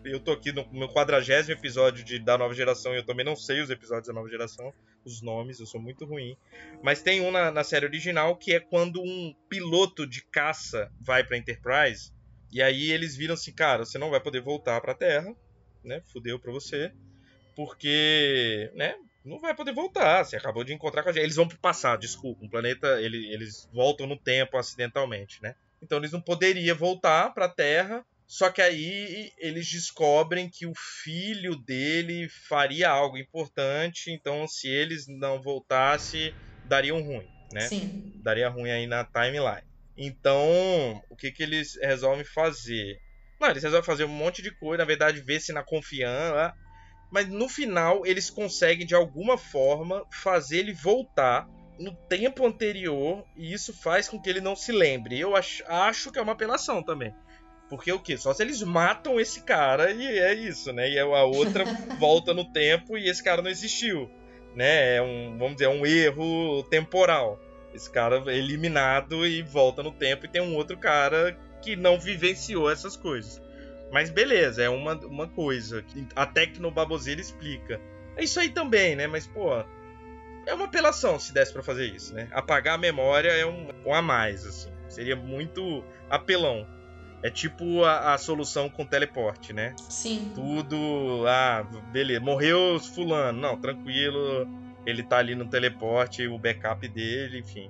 eu 0.04 0.20
tô 0.20 0.32
aqui 0.32 0.52
no 0.52 0.68
meu 0.72 0.88
quadragésimo 0.90 1.54
episódio 1.54 2.04
de, 2.04 2.20
da 2.20 2.38
nova 2.38 2.54
geração 2.54 2.94
e 2.94 2.98
eu 2.98 3.06
também 3.06 3.26
não 3.26 3.36
sei 3.36 3.62
os 3.62 3.70
episódios 3.70 4.08
da 4.08 4.14
nova 4.14 4.30
geração, 4.30 4.74
os 5.04 5.22
nomes, 5.22 5.60
eu 5.60 5.66
sou 5.66 5.82
muito 5.82 6.06
ruim. 6.06 6.38
Mas 6.82 7.02
tem 7.02 7.22
um 7.22 7.32
na, 7.32 7.52
na 7.52 7.64
série 7.64 7.86
original 7.86 8.36
que 8.36 8.54
é 8.54 8.60
quando 8.60 9.02
um 9.02 9.34
piloto 9.50 10.06
de 10.08 10.22
caça 10.26 10.92
vai 11.02 11.24
pra 11.24 11.38
Enterprise 11.38 12.14
e 12.52 12.62
aí 12.62 12.92
eles 12.92 13.16
viram 13.16 13.34
assim, 13.34 13.52
cara, 13.52 13.86
você 13.86 13.98
não 13.98 14.10
vai 14.10 14.22
poder 14.22 14.42
voltar 14.42 14.80
pra 14.82 14.94
Terra, 14.94 15.36
né? 15.84 16.02
Fudeu 16.12 16.40
pra 16.40 16.52
você. 16.52 16.92
Porque, 17.56 18.72
né? 18.76 18.96
Não 19.28 19.40
vai 19.40 19.54
poder 19.56 19.74
voltar. 19.74 20.24
Você 20.24 20.38
acabou 20.38 20.64
de 20.64 20.74
encontrar 20.74 21.04
com 21.04 21.10
a 21.10 21.12
gente. 21.12 21.24
Eles 21.24 21.36
vão 21.36 21.48
pro 21.48 21.60
passado, 21.60 22.00
desculpa. 22.00 22.44
Um 22.44 22.50
planeta, 22.50 23.02
ele- 23.02 23.32
eles 23.34 23.68
voltam 23.74 24.08
no 24.08 24.18
tempo 24.18 24.58
acidentalmente, 24.58 25.42
né? 25.42 25.54
Então 25.82 25.98
eles 25.98 26.12
não 26.12 26.22
poderiam 26.22 26.76
voltar 26.76 27.34
pra 27.34 27.50
Terra. 27.50 28.04
Só 28.26 28.50
que 28.50 28.62
aí 28.62 29.32
eles 29.38 29.70
descobrem 29.70 30.50
que 30.50 30.66
o 30.66 30.74
filho 31.04 31.56
dele 31.56 32.28
faria 32.50 32.90
algo 32.90 33.18
importante. 33.18 34.12
Então, 34.12 34.48
se 34.48 34.68
eles 34.68 35.06
não 35.08 35.42
voltassem, 35.42 36.34
dariam 36.66 37.02
ruim, 37.02 37.28
né? 37.54 37.62
Sim. 37.62 37.90
daria 38.22 38.50
ruim 38.50 38.70
aí 38.70 38.88
na 38.88 39.06
timeline. 39.06 39.62
Então, 39.96 41.02
o 41.10 41.16
que, 41.16 41.32
que 41.32 41.42
eles 41.42 41.76
resolvem 41.82 42.26
fazer? 42.26 42.98
Não, 43.40 43.50
eles 43.50 43.64
resolvem 43.64 43.86
fazer 43.86 44.04
um 44.04 44.10
monte 44.10 44.42
de 44.42 44.52
coisa, 44.58 44.80
na 44.80 44.86
verdade, 44.86 45.22
ver 45.22 45.40
se 45.40 45.54
na 45.54 45.64
confiança. 45.64 46.54
Mas 47.10 47.28
no 47.28 47.48
final, 47.48 48.06
eles 48.06 48.30
conseguem, 48.30 48.86
de 48.86 48.96
alguma 48.96 49.38
forma, 49.38 50.06
fazer 50.12 50.60
ele 50.60 50.74
voltar 50.74 51.48
no 51.80 51.94
tempo 51.94 52.46
anterior. 52.46 53.24
E 53.36 53.54
isso 53.54 53.74
faz 53.74 54.10
com 54.10 54.20
que 54.20 54.30
ele 54.30 54.42
não 54.42 54.56
se 54.56 54.72
lembre. 54.72 55.20
Eu 55.20 55.36
acho, 55.36 55.64
acho 55.68 56.12
que 56.12 56.20
é 56.20 56.22
uma 56.22 56.34
apelação 56.34 56.84
também. 56.84 57.14
Porque 57.70 57.92
o 57.92 58.00
quê? 58.00 58.18
Só 58.18 58.34
se 58.34 58.44
eles 58.44 58.62
matam 58.62 59.20
esse 59.20 59.44
cara 59.44 59.92
e 59.92 60.20
é 60.20 60.34
isso, 60.34 60.72
né? 60.72 60.90
E 60.90 61.00
a 61.00 61.06
outra 61.24 61.66
volta 62.00 62.34
no 62.34 62.46
tempo 62.52 62.98
e 62.98 63.10
esse 63.10 63.24
cara 63.24 63.42
não 63.42 63.50
existiu. 63.50 64.10
Né? 64.56 64.96
É 64.96 65.02
um, 65.02 65.38
vamos 65.38 65.54
dizer, 65.56 65.66
é 65.66 65.70
um 65.70 65.86
erro 65.86 66.64
temporal. 66.64 67.40
Esse 67.74 67.92
cara 67.92 68.24
é 68.28 68.38
eliminado 68.38 69.28
e 69.28 69.42
volta 69.44 69.84
no 69.84 69.92
tempo 69.92 70.26
e 70.26 70.30
tem 70.30 70.42
um 70.42 70.56
outro 70.56 70.78
cara 70.78 71.38
que 71.62 71.76
não 71.76 72.00
vivenciou 72.00 72.72
essas 72.72 72.96
coisas. 72.96 73.42
Mas 73.92 74.10
beleza, 74.10 74.64
é 74.64 74.70
uma, 74.70 74.96
uma 75.06 75.28
coisa. 75.28 75.84
Até 76.16 76.46
que 76.48 76.60
no 76.60 76.72
Baboseira 76.72 77.22
explica. 77.22 77.80
É 78.16 78.24
isso 78.24 78.40
aí 78.40 78.50
também, 78.50 78.96
né? 78.96 79.08
Mas, 79.08 79.28
pô, 79.28 79.54
é 80.46 80.54
uma 80.54 80.66
apelação 80.66 81.20
se 81.20 81.34
desse 81.34 81.54
para 81.54 81.62
fazer 81.62 81.86
isso, 81.86 82.14
né? 82.14 82.28
Apagar 82.32 82.76
a 82.76 82.78
memória 82.78 83.30
é 83.30 83.46
um, 83.46 83.68
um 83.86 83.94
a 83.94 84.02
mais, 84.02 84.46
assim. 84.46 84.72
Seria 84.90 85.16
muito 85.16 85.84
apelão. 86.10 86.66
É 87.22 87.30
tipo 87.30 87.84
a, 87.84 88.14
a, 88.14 88.18
solução 88.18 88.70
com 88.70 88.86
teleporte, 88.86 89.52
né? 89.52 89.76
Sim. 89.90 90.32
Tudo. 90.34 91.26
Ah, 91.28 91.66
beleza. 91.92 92.20
Morreu 92.20 92.80
fulano. 92.80 93.40
Não, 93.40 93.58
tranquilo. 93.58 94.48
Ele 94.86 95.04
tá 95.04 95.18
ali 95.18 95.36
no 95.36 95.46
teleporte, 95.50 96.28
o 96.28 96.38
backup 96.38 96.88
dele, 96.88 97.40
enfim. 97.40 97.70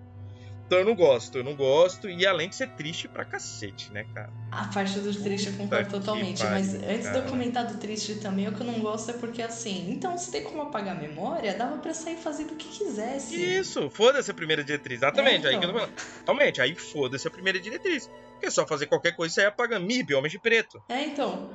Então 0.68 0.80
eu 0.80 0.86
não 0.86 0.96
gosto, 0.96 1.38
eu 1.38 1.46
não 1.46 1.56
gosto. 1.56 2.10
E 2.10 2.28
além 2.28 2.50
de 2.50 2.56
ser 2.56 2.68
triste 2.72 3.08
pra 3.08 3.24
cacete, 3.24 3.92
né, 3.94 4.06
cara? 4.14 4.30
A 4.52 4.66
parte 4.66 5.00
do 5.00 5.14
triste 5.14 5.48
eu 5.48 5.54
concordo 5.54 5.90
totalmente. 5.90 6.44
Pare, 6.44 6.56
mas 6.56 6.76
antes 6.76 7.04
cara. 7.08 7.22
de 7.22 7.26
eu 7.26 7.32
comentar 7.32 7.66
do 7.66 7.78
triste 7.78 8.16
também, 8.16 8.50
o 8.50 8.54
que 8.54 8.60
eu 8.60 8.68
não 8.68 8.80
gosto 8.82 9.12
é 9.12 9.14
porque 9.14 9.42
assim, 9.42 9.90
então 9.90 10.18
se 10.18 10.30
tem 10.30 10.44
como 10.44 10.62
apagar 10.62 10.98
a 10.98 11.00
memória, 11.00 11.54
dava 11.54 11.78
pra 11.78 11.94
sair 11.94 12.18
fazendo 12.18 12.52
o 12.52 12.56
que 12.58 12.68
quisesse. 12.68 13.42
Isso, 13.42 13.90
foda-se 13.90 14.30
a 14.30 14.34
primeira 14.34 14.62
diretriz. 14.62 15.00
Exatamente. 15.00 15.48
É, 15.48 15.52
então. 15.52 15.52
aí 15.52 15.60
que 15.60 15.66
eu 15.66 15.72
tô 15.72 15.78
então. 15.78 15.88
falando. 15.88 16.26
Realmente, 16.26 16.62
aí 16.62 16.76
foda-se 16.76 17.28
a 17.28 17.32
primeira 17.32 17.60
diretriz. 17.60 18.10
Porque 18.32 18.48
é 18.48 18.52
só 18.52 18.68
fazer 18.68 18.88
qualquer 18.88 19.16
coisa 19.16 19.32
e 19.32 19.36
sair 19.36 19.46
apagando. 19.46 19.86
MIB, 19.86 20.16
Homem 20.16 20.30
de 20.30 20.38
Preto. 20.38 20.84
É, 20.90 21.02
então. 21.02 21.50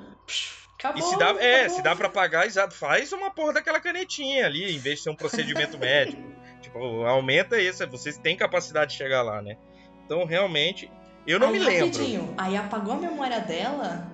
Acabou, 0.78 0.98
e 0.98 1.02
se 1.02 1.18
dá, 1.18 1.30
é, 1.38 1.68
se 1.68 1.82
dá 1.82 1.94
pra 1.94 2.08
pagar, 2.08 2.50
faz 2.72 3.12
uma 3.12 3.30
porra 3.30 3.52
daquela 3.52 3.78
canetinha 3.78 4.46
ali, 4.46 4.74
em 4.74 4.78
vez 4.78 4.98
de 4.98 5.04
ser 5.04 5.10
um 5.10 5.14
procedimento 5.14 5.76
médico. 5.78 6.41
Tipo, 6.62 7.04
aumenta 7.04 7.60
isso, 7.60 7.86
vocês 7.88 8.16
têm 8.16 8.36
capacidade 8.36 8.92
de 8.92 8.96
chegar 8.96 9.22
lá, 9.22 9.42
né? 9.42 9.56
Então, 10.06 10.24
realmente, 10.24 10.90
eu 11.26 11.38
não 11.38 11.48
aí, 11.48 11.52
me 11.54 11.58
lembro. 11.58 11.86
Rapidinho, 11.86 12.34
aí 12.38 12.56
apagou 12.56 12.94
a 12.94 12.96
memória 12.96 13.40
dela 13.40 14.10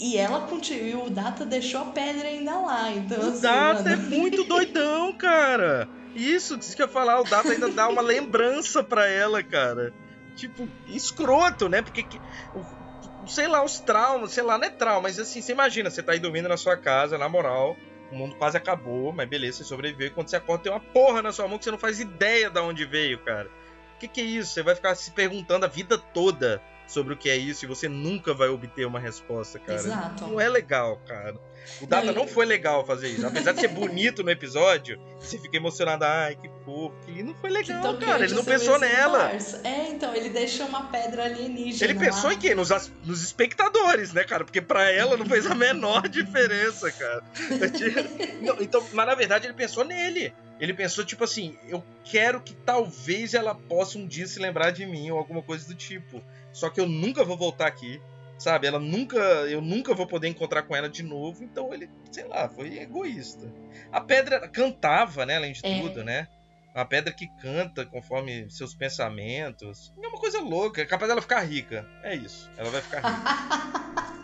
e 0.00 0.16
ela 0.16 0.40
continuou, 0.40 1.06
o 1.06 1.10
Data 1.10 1.44
deixou 1.44 1.82
a 1.82 1.86
pedra 1.86 2.26
ainda 2.26 2.58
lá. 2.58 2.90
Então, 2.90 3.18
o 3.22 3.28
assim, 3.28 3.42
Data 3.42 3.90
mano... 3.90 3.90
é 3.90 3.96
muito 3.96 4.44
doidão, 4.44 5.12
cara. 5.12 5.88
Isso, 6.14 6.56
disse 6.56 6.74
que 6.74 6.82
eu 6.82 6.86
ia 6.86 6.92
falar, 6.92 7.20
o 7.20 7.24
Data 7.24 7.50
ainda 7.50 7.68
dá 7.68 7.88
uma 7.88 8.02
lembrança 8.02 8.82
pra 8.82 9.06
ela, 9.06 9.42
cara. 9.42 9.92
Tipo, 10.34 10.68
escroto, 10.88 11.68
né? 11.68 11.82
Porque 11.82 12.06
sei 13.26 13.48
lá, 13.48 13.64
os 13.64 13.80
traumas, 13.80 14.32
sei 14.32 14.42
lá, 14.42 14.58
não 14.58 14.66
é 14.66 14.70
trauma, 14.70 15.02
mas 15.02 15.18
assim, 15.18 15.40
você 15.40 15.52
imagina, 15.52 15.90
você 15.90 16.02
tá 16.02 16.12
aí 16.12 16.18
dormindo 16.18 16.48
na 16.48 16.56
sua 16.56 16.76
casa, 16.76 17.18
na 17.18 17.28
moral, 17.28 17.76
o 18.14 18.18
mundo 18.18 18.36
quase 18.36 18.56
acabou, 18.56 19.12
mas 19.12 19.28
beleza, 19.28 19.58
você 19.58 19.64
sobreviveu, 19.64 20.06
e 20.06 20.10
quando 20.10 20.28
você 20.28 20.36
acorda 20.36 20.64
tem 20.64 20.72
uma 20.72 20.80
porra 20.80 21.20
na 21.20 21.32
sua 21.32 21.48
mão 21.48 21.58
que 21.58 21.64
você 21.64 21.70
não 21.70 21.78
faz 21.78 22.00
ideia 22.00 22.48
de 22.48 22.60
onde 22.60 22.84
veio, 22.84 23.18
cara. 23.18 23.50
O 23.96 23.98
que, 23.98 24.08
que 24.08 24.20
é 24.20 24.24
isso? 24.24 24.52
Você 24.52 24.62
vai 24.62 24.74
ficar 24.74 24.94
se 24.94 25.10
perguntando 25.10 25.64
a 25.66 25.68
vida 25.68 25.98
toda 25.98 26.62
sobre 26.86 27.14
o 27.14 27.16
que 27.16 27.30
é 27.30 27.36
isso 27.36 27.64
e 27.64 27.68
você 27.68 27.88
nunca 27.88 28.34
vai 28.34 28.48
obter 28.48 28.86
uma 28.86 29.00
resposta, 29.00 29.58
cara. 29.58 29.78
Exato. 29.78 30.26
Não 30.26 30.40
é 30.40 30.48
legal, 30.48 31.00
cara. 31.06 31.34
O 31.80 31.86
Data 31.86 32.06
não, 32.06 32.14
não 32.14 32.28
foi 32.28 32.44
legal 32.44 32.84
fazer 32.84 33.08
isso. 33.08 33.26
Apesar 33.26 33.52
de 33.52 33.60
ser 33.60 33.68
bonito 33.68 34.22
no 34.22 34.30
episódio, 34.30 35.00
você 35.18 35.38
fica 35.38 35.56
emocionado. 35.56 36.04
Ai, 36.04 36.36
que 36.36 36.48
fofo. 36.64 36.94
Que 37.06 37.22
não 37.22 37.34
foi 37.34 37.50
legal, 37.50 37.96
cara. 37.98 38.24
Ele 38.24 38.34
não 38.34 38.44
pensou 38.44 38.78
nela. 38.78 39.32
É, 39.64 39.88
então, 39.88 40.14
ele 40.14 40.28
deixou 40.28 40.66
uma 40.66 40.88
pedra 40.90 41.24
alienígena. 41.24 41.90
Ele 41.90 41.98
pensou 41.98 42.30
lá. 42.30 42.34
em 42.34 42.38
quê? 42.38 42.54
Nos, 42.54 42.68
nos 43.04 43.22
espectadores, 43.22 44.12
né, 44.12 44.24
cara? 44.24 44.44
Porque 44.44 44.60
pra 44.60 44.90
ela 44.90 45.16
não 45.16 45.26
fez 45.26 45.46
a 45.46 45.54
menor 45.54 46.08
diferença, 46.08 46.90
cara. 46.92 47.24
então, 48.60 48.86
mas 48.92 49.06
na 49.06 49.14
verdade 49.14 49.46
ele 49.46 49.54
pensou 49.54 49.84
nele. 49.84 50.34
Ele 50.60 50.72
pensou, 50.72 51.04
tipo 51.04 51.24
assim, 51.24 51.58
eu 51.68 51.82
quero 52.04 52.40
que 52.40 52.54
talvez 52.54 53.34
ela 53.34 53.54
possa 53.54 53.98
um 53.98 54.06
dia 54.06 54.26
se 54.26 54.38
lembrar 54.38 54.70
de 54.70 54.86
mim 54.86 55.10
ou 55.10 55.18
alguma 55.18 55.42
coisa 55.42 55.66
do 55.66 55.74
tipo. 55.74 56.22
Só 56.54 56.70
que 56.70 56.80
eu 56.80 56.88
nunca 56.88 57.22
vou 57.22 57.36
voltar 57.36 57.66
aqui 57.66 58.00
sabe? 58.38 58.66
Ela 58.66 58.78
nunca, 58.78 59.18
eu 59.18 59.60
nunca 59.60 59.94
vou 59.94 60.06
poder 60.06 60.28
encontrar 60.28 60.62
com 60.62 60.74
ela 60.74 60.88
de 60.88 61.02
novo, 61.02 61.42
então 61.42 61.72
ele, 61.72 61.88
sei 62.10 62.24
lá, 62.24 62.48
foi 62.48 62.78
egoísta. 62.78 63.50
A 63.92 64.00
pedra 64.00 64.48
cantava, 64.48 65.24
né, 65.24 65.36
além 65.36 65.52
de 65.52 65.60
é. 65.64 65.80
tudo, 65.80 66.04
né? 66.04 66.28
Uma 66.74 66.84
pedra 66.84 67.12
que 67.12 67.28
canta 67.40 67.86
conforme 67.86 68.50
seus 68.50 68.74
pensamentos. 68.74 69.92
É 70.02 70.08
uma 70.08 70.18
coisa 70.18 70.40
louca, 70.40 70.82
é 70.82 70.86
capaz 70.86 71.08
dela 71.08 71.22
ficar 71.22 71.40
rica. 71.42 71.88
É 72.02 72.16
isso, 72.16 72.50
ela 72.56 72.68
vai 72.70 72.80
ficar 72.82 73.00
rica. 73.00 74.04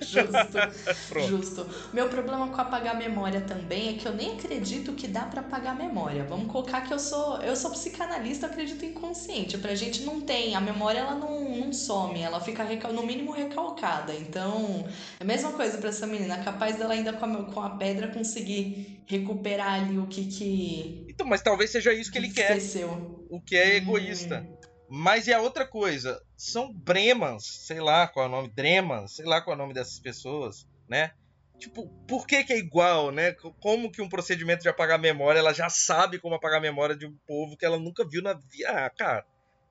Justo. 0.00 1.26
Justo. 1.26 1.66
Meu 1.92 2.08
problema 2.08 2.48
com 2.48 2.60
apagar 2.60 2.96
memória 2.96 3.40
também 3.40 3.90
é 3.90 3.92
que 3.94 4.06
eu 4.06 4.12
nem 4.12 4.34
acredito 4.34 4.92
que 4.92 5.08
dá 5.08 5.22
para 5.22 5.40
apagar 5.40 5.74
memória. 5.74 6.24
Vamos 6.24 6.50
colocar 6.50 6.82
que 6.82 6.92
eu 6.92 6.98
sou 6.98 7.38
eu 7.38 7.56
sou 7.56 7.70
psicanalista, 7.70 8.46
acredito 8.46 8.84
inconsciente. 8.84 9.56
Pra 9.58 9.74
gente 9.74 10.02
não 10.02 10.20
tem, 10.20 10.54
a 10.54 10.60
memória 10.60 10.98
ela 10.98 11.14
não, 11.14 11.58
não 11.58 11.72
some, 11.72 12.20
ela 12.20 12.40
fica 12.40 12.64
no 12.92 13.02
mínimo 13.02 13.32
recalcada. 13.32 14.14
Então, 14.14 14.86
é 15.18 15.22
a 15.22 15.26
mesma 15.26 15.52
coisa 15.52 15.78
para 15.78 15.88
essa 15.88 16.06
menina, 16.06 16.42
capaz 16.44 16.76
dela 16.76 16.92
ainda 16.92 17.12
com 17.12 17.24
a, 17.24 17.44
com 17.44 17.60
a 17.60 17.70
pedra 17.70 18.08
conseguir 18.08 19.02
recuperar 19.06 19.74
ali 19.74 19.98
o 19.98 20.06
que 20.06 20.26
que 20.26 21.13
Então, 21.14 21.26
mas 21.26 21.42
talvez 21.42 21.70
seja 21.70 21.92
isso 21.92 22.10
que 22.10 22.18
ele 22.18 22.26
esqueceu. 22.26 22.88
quer. 22.88 22.96
O 23.30 23.40
que 23.40 23.56
é 23.56 23.76
egoísta. 23.76 24.40
Hum. 24.40 24.56
Mas 24.88 25.28
é 25.28 25.38
outra 25.38 25.66
coisa. 25.66 26.20
São 26.36 26.72
Bremans, 26.72 27.44
sei 27.66 27.80
lá 27.80 28.06
qual 28.06 28.26
é 28.26 28.28
o 28.28 28.30
nome, 28.30 28.48
Dremans, 28.48 29.16
sei 29.16 29.24
lá 29.24 29.40
qual 29.40 29.54
é 29.54 29.56
o 29.56 29.62
nome 29.62 29.74
dessas 29.74 29.98
pessoas, 29.98 30.68
né? 30.88 31.12
Tipo, 31.58 31.88
por 32.06 32.26
que, 32.26 32.44
que 32.44 32.52
é 32.52 32.58
igual, 32.58 33.10
né? 33.10 33.32
Como 33.60 33.90
que 33.90 34.02
um 34.02 34.08
procedimento 34.08 34.62
de 34.62 34.68
apagar 34.68 34.98
memória, 34.98 35.38
ela 35.38 35.54
já 35.54 35.68
sabe 35.70 36.18
como 36.18 36.34
apagar 36.34 36.58
a 36.58 36.62
memória 36.62 36.96
de 36.96 37.06
um 37.06 37.16
povo 37.26 37.56
que 37.56 37.64
ela 37.64 37.78
nunca 37.78 38.06
viu 38.06 38.20
na 38.20 38.34
vida. 38.34 38.68
Ah, 38.68 38.90
cara, 38.90 39.24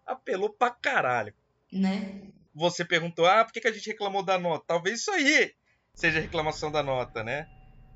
apelou 0.06 0.50
pra 0.50 0.72
caralho. 0.72 1.34
Né? 1.72 2.22
Você 2.56 2.86
perguntou, 2.86 3.26
ah, 3.26 3.44
por 3.44 3.52
que, 3.52 3.62
que 3.62 3.68
a 3.68 3.72
gente 3.72 3.88
reclamou 3.88 4.24
da 4.24 4.40
nota? 4.40 4.64
Talvez 4.68 5.02
isso 5.02 5.12
aí 5.12 5.54
seja 5.94 6.20
reclamação 6.20 6.72
da 6.72 6.82
nota, 6.82 7.24
né? 7.24 7.48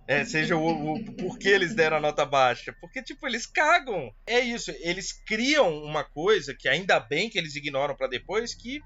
É, 0.08 0.24
seja 0.24 0.56
o, 0.56 0.94
o 0.94 1.14
porquê 1.16 1.50
eles 1.50 1.76
deram 1.76 1.98
a 1.98 2.00
nota 2.00 2.26
baixa. 2.26 2.74
Porque, 2.80 3.04
tipo, 3.04 3.28
eles 3.28 3.46
cagam. 3.46 4.10
É 4.26 4.40
isso, 4.40 4.72
eles 4.80 5.12
criam 5.12 5.84
uma 5.84 6.04
coisa 6.04 6.56
que 6.58 6.70
ainda 6.70 7.00
bem 7.00 7.30
que 7.30 7.38
eles 7.38 7.56
ignoram 7.56 7.96
para 7.96 8.08
depois, 8.08 8.56
que 8.56 8.82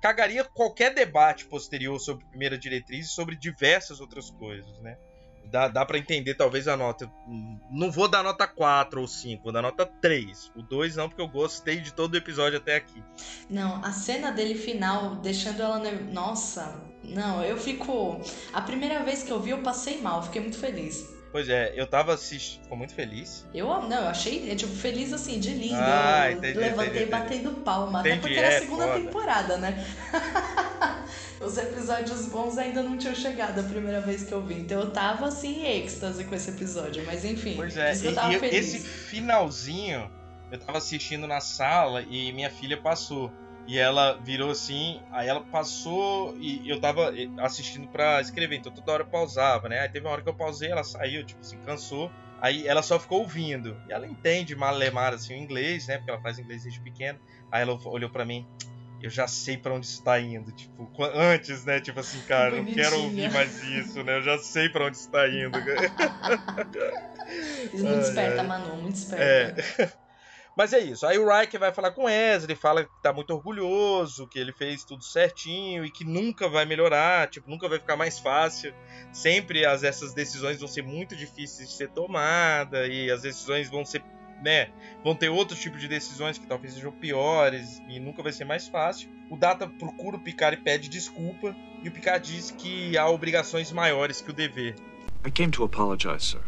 cagaria 0.00 0.42
qualquer 0.42 0.94
debate 0.94 1.44
posterior 1.44 1.98
sobre 2.00 2.24
primeira 2.26 2.58
diretriz 2.58 3.06
e 3.06 3.10
sobre 3.10 3.36
diversas 3.36 4.00
outras 4.00 4.30
coisas, 4.30 4.80
né? 4.80 4.96
Dá, 5.50 5.68
dá 5.68 5.84
para 5.84 5.98
entender 5.98 6.34
talvez 6.34 6.66
a 6.66 6.76
nota. 6.76 7.10
Não 7.70 7.90
vou 7.90 8.08
dar 8.08 8.22
nota 8.22 8.46
4 8.46 9.00
ou 9.00 9.06
5, 9.06 9.42
vou 9.42 9.52
dar 9.52 9.62
nota 9.62 9.84
3. 9.84 10.50
O 10.56 10.62
2 10.62 10.96
não, 10.96 11.08
porque 11.08 11.20
eu 11.20 11.28
gostei 11.28 11.80
de 11.80 11.92
todo 11.92 12.14
o 12.14 12.16
episódio 12.16 12.58
até 12.58 12.76
aqui. 12.76 13.02
Não, 13.50 13.84
a 13.84 13.92
cena 13.92 14.30
dele 14.30 14.54
final, 14.54 15.16
deixando 15.16 15.62
ela. 15.62 15.78
Nossa, 16.10 16.80
não, 17.04 17.42
eu 17.42 17.56
fico. 17.58 18.20
A 18.52 18.62
primeira 18.62 19.02
vez 19.02 19.22
que 19.22 19.30
eu 19.30 19.40
vi, 19.40 19.50
eu 19.50 19.62
passei 19.62 20.00
mal, 20.00 20.22
fiquei 20.22 20.40
muito 20.40 20.58
feliz. 20.58 21.22
Pois 21.32 21.48
é, 21.48 21.72
eu 21.74 21.86
tava 21.86 22.12
assistindo. 22.12 22.62
Ficou 22.62 22.76
muito 22.76 22.94
feliz. 22.94 23.46
Eu 23.54 23.66
não, 23.66 24.02
eu 24.02 24.08
achei, 24.08 24.50
é, 24.50 24.54
tipo, 24.54 24.74
feliz 24.74 25.14
assim, 25.14 25.40
de 25.40 25.54
lindo. 25.54 25.76
Ah, 25.78 26.30
eu 26.30 26.36
entendi, 26.36 26.58
levantei 26.58 26.90
entendi, 26.90 27.06
batendo 27.06 27.50
palma. 27.62 28.00
Entendi, 28.00 28.18
até 28.18 28.20
porque 28.20 28.38
era 28.38 28.48
a 28.48 28.52
é, 28.52 28.60
segunda 28.60 28.84
foda. 28.84 29.00
temporada, 29.00 29.56
né? 29.56 29.86
Os 31.44 31.58
episódios 31.58 32.26
bons 32.26 32.56
ainda 32.56 32.82
não 32.82 32.96
tinham 32.96 33.14
chegado 33.14 33.58
a 33.58 33.62
primeira 33.62 34.00
vez 34.00 34.22
que 34.24 34.32
eu 34.32 34.40
vi. 34.42 34.60
Então 34.60 34.80
eu 34.80 34.90
tava 34.90 35.26
assim 35.26 35.62
em 35.62 35.82
êxtase 35.82 36.24
com 36.24 36.34
esse 36.34 36.50
episódio. 36.50 37.04
Mas 37.04 37.24
enfim, 37.24 37.54
Pois 37.56 37.76
é, 37.76 37.94
e, 37.94 38.12
tava 38.12 38.32
e 38.32 38.38
feliz. 38.38 38.74
esse 38.74 38.78
finalzinho, 38.80 40.10
eu 40.50 40.58
tava 40.58 40.78
assistindo 40.78 41.26
na 41.26 41.40
sala 41.40 42.02
e 42.02 42.32
minha 42.32 42.50
filha 42.50 42.76
passou. 42.76 43.32
E 43.66 43.78
ela 43.78 44.14
virou 44.14 44.50
assim, 44.50 45.00
aí 45.12 45.28
ela 45.28 45.40
passou 45.40 46.36
e 46.38 46.68
eu 46.68 46.80
tava 46.80 47.12
assistindo 47.38 47.86
pra 47.86 48.20
escrever, 48.20 48.56
então 48.56 48.72
toda 48.72 48.90
hora 48.92 49.02
eu 49.04 49.06
pausava, 49.06 49.68
né? 49.68 49.78
Aí 49.80 49.88
teve 49.88 50.04
uma 50.04 50.12
hora 50.12 50.20
que 50.22 50.28
eu 50.28 50.34
pausei, 50.34 50.68
ela 50.70 50.82
saiu, 50.82 51.24
tipo 51.24 51.40
assim, 51.40 51.58
cansou. 51.58 52.10
Aí 52.40 52.66
ela 52.66 52.82
só 52.82 52.98
ficou 52.98 53.20
ouvindo. 53.20 53.76
E 53.88 53.92
ela 53.92 54.04
entende 54.04 54.56
malemar 54.56 55.14
assim 55.14 55.34
o 55.34 55.36
inglês, 55.36 55.86
né? 55.86 55.96
Porque 55.98 56.10
ela 56.10 56.20
faz 56.20 56.40
inglês 56.40 56.64
desde 56.64 56.80
pequena. 56.80 57.20
Aí 57.52 57.62
ela 57.62 57.78
olhou 57.84 58.10
pra 58.10 58.24
mim, 58.24 58.44
eu 59.02 59.10
já 59.10 59.26
sei 59.26 59.56
pra 59.56 59.74
onde 59.74 59.86
isso 59.86 60.02
tá 60.02 60.20
indo. 60.20 60.52
Tipo, 60.52 60.88
antes, 61.02 61.64
né? 61.64 61.80
Tipo 61.80 62.00
assim, 62.00 62.20
cara, 62.22 62.56
não 62.56 62.64
quero 62.64 63.02
ouvir 63.02 63.30
mais 63.32 63.62
isso, 63.64 64.02
né? 64.04 64.18
Eu 64.18 64.22
já 64.22 64.38
sei 64.38 64.68
pra 64.68 64.86
onde 64.86 64.96
isso 64.96 65.10
tá 65.10 65.28
indo. 65.28 65.58
Muito 67.72 68.00
esperta, 68.00 68.42
ai. 68.42 68.46
Manu, 68.46 68.76
muito 68.76 68.96
esperta. 68.96 69.82
É. 69.82 69.92
Mas 70.56 70.72
é 70.74 70.80
isso. 70.80 71.06
Aí 71.06 71.18
o 71.18 71.26
Riker 71.26 71.58
vai 71.58 71.72
falar 71.72 71.92
com 71.92 72.02
o 72.02 72.04
Wesley, 72.04 72.54
fala 72.54 72.84
que 72.84 72.90
tá 73.02 73.10
muito 73.10 73.32
orgulhoso, 73.32 74.28
que 74.28 74.38
ele 74.38 74.52
fez 74.52 74.84
tudo 74.84 75.02
certinho 75.02 75.84
e 75.84 75.90
que 75.90 76.04
nunca 76.04 76.46
vai 76.46 76.66
melhorar, 76.66 77.30
tipo, 77.30 77.48
nunca 77.48 77.66
vai 77.68 77.78
ficar 77.78 77.96
mais 77.96 78.18
fácil. 78.18 78.74
Sempre 79.12 79.64
as, 79.64 79.82
essas 79.82 80.12
decisões 80.12 80.58
vão 80.58 80.68
ser 80.68 80.82
muito 80.82 81.16
difíceis 81.16 81.70
de 81.70 81.74
ser 81.74 81.88
tomada 81.88 82.86
e 82.86 83.10
as 83.10 83.22
decisões 83.22 83.70
vão 83.70 83.82
ser, 83.82 84.02
né, 84.42 84.70
vão 85.04 85.14
ter 85.14 85.28
outro 85.28 85.56
tipo 85.56 85.78
de 85.78 85.88
decisões 85.88 86.38
que 86.38 86.46
talvez 86.46 86.74
sejam 86.74 86.92
piores 86.92 87.80
e 87.88 87.98
nunca 88.00 88.22
vai 88.22 88.32
ser 88.32 88.44
mais 88.44 88.68
fácil. 88.68 89.08
O 89.30 89.36
Data 89.36 89.66
procura 89.66 90.16
o 90.16 90.20
Picard 90.20 90.58
e 90.58 90.62
pede 90.62 90.88
desculpa 90.88 91.54
e 91.82 91.88
o 91.88 91.92
Picard 91.92 92.26
diz 92.26 92.50
que 92.50 92.96
há 92.98 93.08
obrigações 93.08 93.72
maiores 93.72 94.20
que 94.20 94.30
o 94.30 94.32
dever. 94.32 94.74
I 95.24 95.30
came 95.30 95.50
to 95.52 95.64
apologize, 95.64 96.24
sir. 96.24 96.42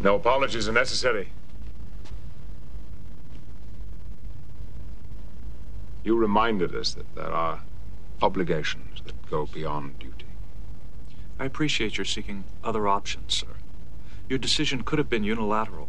No 0.00 0.16
apologies 0.16 0.68
are 0.68 0.72
necessary. 0.72 1.32
You 6.04 6.16
reminded 6.16 6.74
us 6.74 6.94
that 6.94 7.04
there 7.14 7.32
are 7.32 7.60
obligations 8.22 9.02
that 9.04 9.14
go 9.28 9.46
beyond 9.46 9.98
duty. 9.98 10.27
I 11.38 11.44
appreciate 11.44 11.96
your 11.96 12.04
seeking 12.04 12.44
other 12.64 12.88
options, 12.88 13.34
sir. 13.34 13.46
Your 14.28 14.38
decision 14.38 14.82
could 14.82 14.98
have 14.98 15.08
been 15.08 15.24
unilateral. 15.24 15.88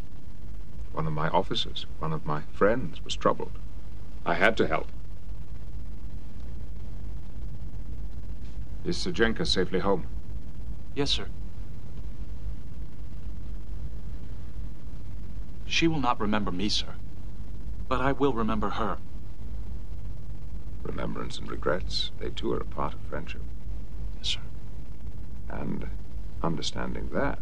One 0.93 1.07
of 1.07 1.13
my 1.13 1.29
officers, 1.29 1.85
one 1.99 2.13
of 2.13 2.25
my 2.25 2.41
friends, 2.53 3.03
was 3.03 3.15
troubled. 3.15 3.51
I 4.25 4.35
had 4.35 4.55
to 4.57 4.67
help. 4.67 4.87
Is 8.85 8.97
Sajenka 8.97 9.45
safely 9.45 9.79
home? 9.79 10.05
Yes, 10.95 11.11
sir. 11.11 11.27
She 15.65 15.87
will 15.87 15.99
not 15.99 16.19
remember 16.19 16.51
me, 16.51 16.69
sir. 16.69 16.93
But 17.87 18.01
I 18.01 18.11
will 18.11 18.33
remember 18.33 18.69
her. 18.71 18.97
Remembrance 20.83 21.37
and 21.39 21.49
regrets, 21.49 22.11
they 22.19 22.29
too 22.29 22.53
are 22.53 22.59
a 22.59 22.65
part 22.65 22.93
of 22.93 22.99
friendship. 23.01 23.41
Yes, 24.17 24.29
sir. 24.29 24.39
And 25.49 25.87
understanding 26.41 27.09
that 27.13 27.39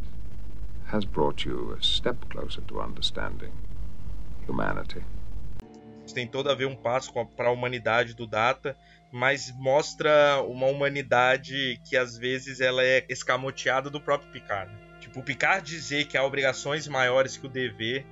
has 0.86 1.06
brought 1.06 1.46
you 1.46 1.76
a 1.78 1.84
step 1.84 2.18
closer 2.30 2.62
to 2.62 2.80
understanding 2.80 3.52
humanity. 4.48 5.04
Tem 6.14 6.26
todo 6.26 6.50
a 6.50 6.56
ver 6.56 6.66
um 6.66 6.76
passo 6.76 7.12
para 7.36 7.50
a 7.50 7.52
humanidade 7.52 8.14
do 8.14 8.26
Data, 8.26 8.78
mas 9.12 9.52
mostra 9.58 10.42
uma 10.48 10.68
humanidade 10.68 11.80
que 11.86 11.98
às 11.98 12.18
vezes 12.18 12.62
ela 12.62 12.82
é 12.84 13.06
escamoteada 13.10 13.90
do 13.90 14.00
próprio 14.00 14.32
Picard. 14.32 14.72
Tipo, 15.02 15.20
o 15.20 15.24
Picard 15.24 15.70
dizer 15.70 16.08
que 16.08 16.18
há 16.18 16.24
obrigações 16.24 16.88
maiores 16.88 17.36
que 17.36 17.46
o 17.46 17.50
dever 17.50 18.06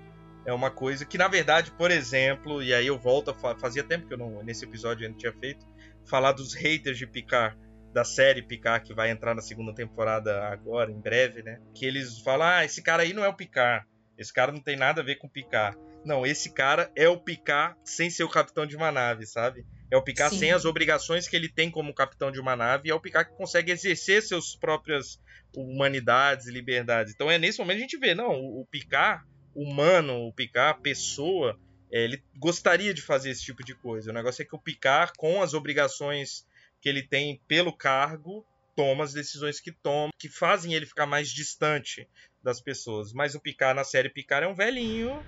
é 0.45 0.53
uma 0.53 0.69
coisa 0.69 1.05
que, 1.05 1.17
na 1.17 1.27
verdade, 1.27 1.71
por 1.71 1.89
exemplo, 1.89 2.61
e 2.61 2.73
aí 2.73 2.85
eu 2.85 2.99
volto 2.99 3.31
a 3.31 3.55
fazia 3.55 3.83
tempo 3.83 4.07
que 4.07 4.13
eu 4.13 4.17
não 4.17 4.43
nesse 4.43 4.65
episódio 4.65 5.05
eu 5.05 5.09
não 5.09 5.17
tinha 5.17 5.33
feito, 5.33 5.65
falar 6.05 6.33
dos 6.33 6.53
haters 6.53 6.97
de 6.97 7.07
Picard 7.07 7.57
da 7.95 8.03
série 8.03 8.41
Picard 8.41 8.85
que 8.85 8.93
vai 8.93 9.09
entrar 9.09 9.33
na 9.33 9.41
segunda 9.41 9.73
temporada 9.73 10.49
agora, 10.49 10.91
em 10.91 10.99
breve, 10.99 11.41
né? 11.41 11.61
Que 11.73 11.85
eles 11.85 12.19
falam: 12.19 12.45
"Ah, 12.45 12.65
esse 12.65 12.83
cara 12.83 13.03
aí 13.03 13.13
não 13.13 13.23
é 13.23 13.29
o 13.29 13.33
Picard. 13.33 13.87
Esse 14.17 14.33
cara 14.33 14.51
não 14.51 14.59
tem 14.59 14.75
nada 14.75 14.99
a 14.99 15.03
ver 15.03 15.15
com 15.15 15.27
o 15.27 15.29
Picard". 15.29 15.77
Não, 16.03 16.25
esse 16.25 16.53
cara 16.53 16.91
é 16.93 17.07
o 17.07 17.17
Picard 17.17 17.79
sem 17.85 18.09
ser 18.09 18.25
o 18.25 18.29
capitão 18.29 18.65
de 18.65 18.75
uma 18.75 18.91
nave, 18.91 19.25
sabe? 19.25 19.65
É 19.89 19.95
o 19.95 20.03
Picard 20.03 20.33
Sim. 20.33 20.41
sem 20.41 20.51
as 20.51 20.65
obrigações 20.65 21.25
que 21.25 21.37
ele 21.37 21.47
tem 21.47 21.71
como 21.71 21.93
capitão 21.93 22.33
de 22.33 22.39
uma 22.39 22.53
nave, 22.53 22.89
e 22.89 22.91
é 22.91 22.93
o 22.93 22.99
Picard 22.99 23.31
que 23.31 23.37
consegue 23.37 23.71
exercer 23.71 24.21
suas 24.21 24.57
próprias 24.57 25.17
humanidades 25.55 26.47
e 26.47 26.51
liberdades. 26.51 27.13
Então 27.13 27.31
é 27.31 27.37
nesse 27.37 27.59
momento 27.59 27.77
que 27.77 27.83
a 27.83 27.87
gente 27.87 27.97
vê, 27.97 28.13
não, 28.13 28.33
o 28.33 28.67
Picard 28.69 29.23
humano, 29.55 30.27
o 30.27 30.33
Picard, 30.33 30.81
pessoa, 30.81 31.57
é, 31.89 32.03
ele 32.03 32.21
gostaria 32.35 32.93
de 32.93 33.01
fazer 33.01 33.29
esse 33.29 33.41
tipo 33.41 33.63
de 33.63 33.73
coisa. 33.73 34.11
O 34.11 34.13
negócio 34.13 34.41
é 34.41 34.45
que 34.45 34.53
o 34.53 34.59
Picard, 34.59 35.13
com 35.17 35.41
as 35.41 35.53
obrigações 35.53 36.45
que 36.85 36.89
ele 36.89 37.01
tem 37.01 37.41
pelo 37.47 37.75
cargo, 37.75 38.45
toma 38.75 39.03
as 39.03 39.11
decisões 39.11 39.59
que 39.59 39.71
toma, 39.71 40.11
que 40.19 40.29
fazem 40.29 40.75
ele 40.75 40.85
ficar 40.85 41.07
mais 41.07 41.29
distante 41.29 42.07
das 42.43 42.61
pessoas. 42.61 43.11
Mas 43.11 43.33
o 43.33 43.39
Picard, 43.39 43.75
na 43.75 43.83
série 43.83 44.07
Picard, 44.07 44.45
é 44.45 44.47
um 44.47 44.53
velhinho 44.53 45.19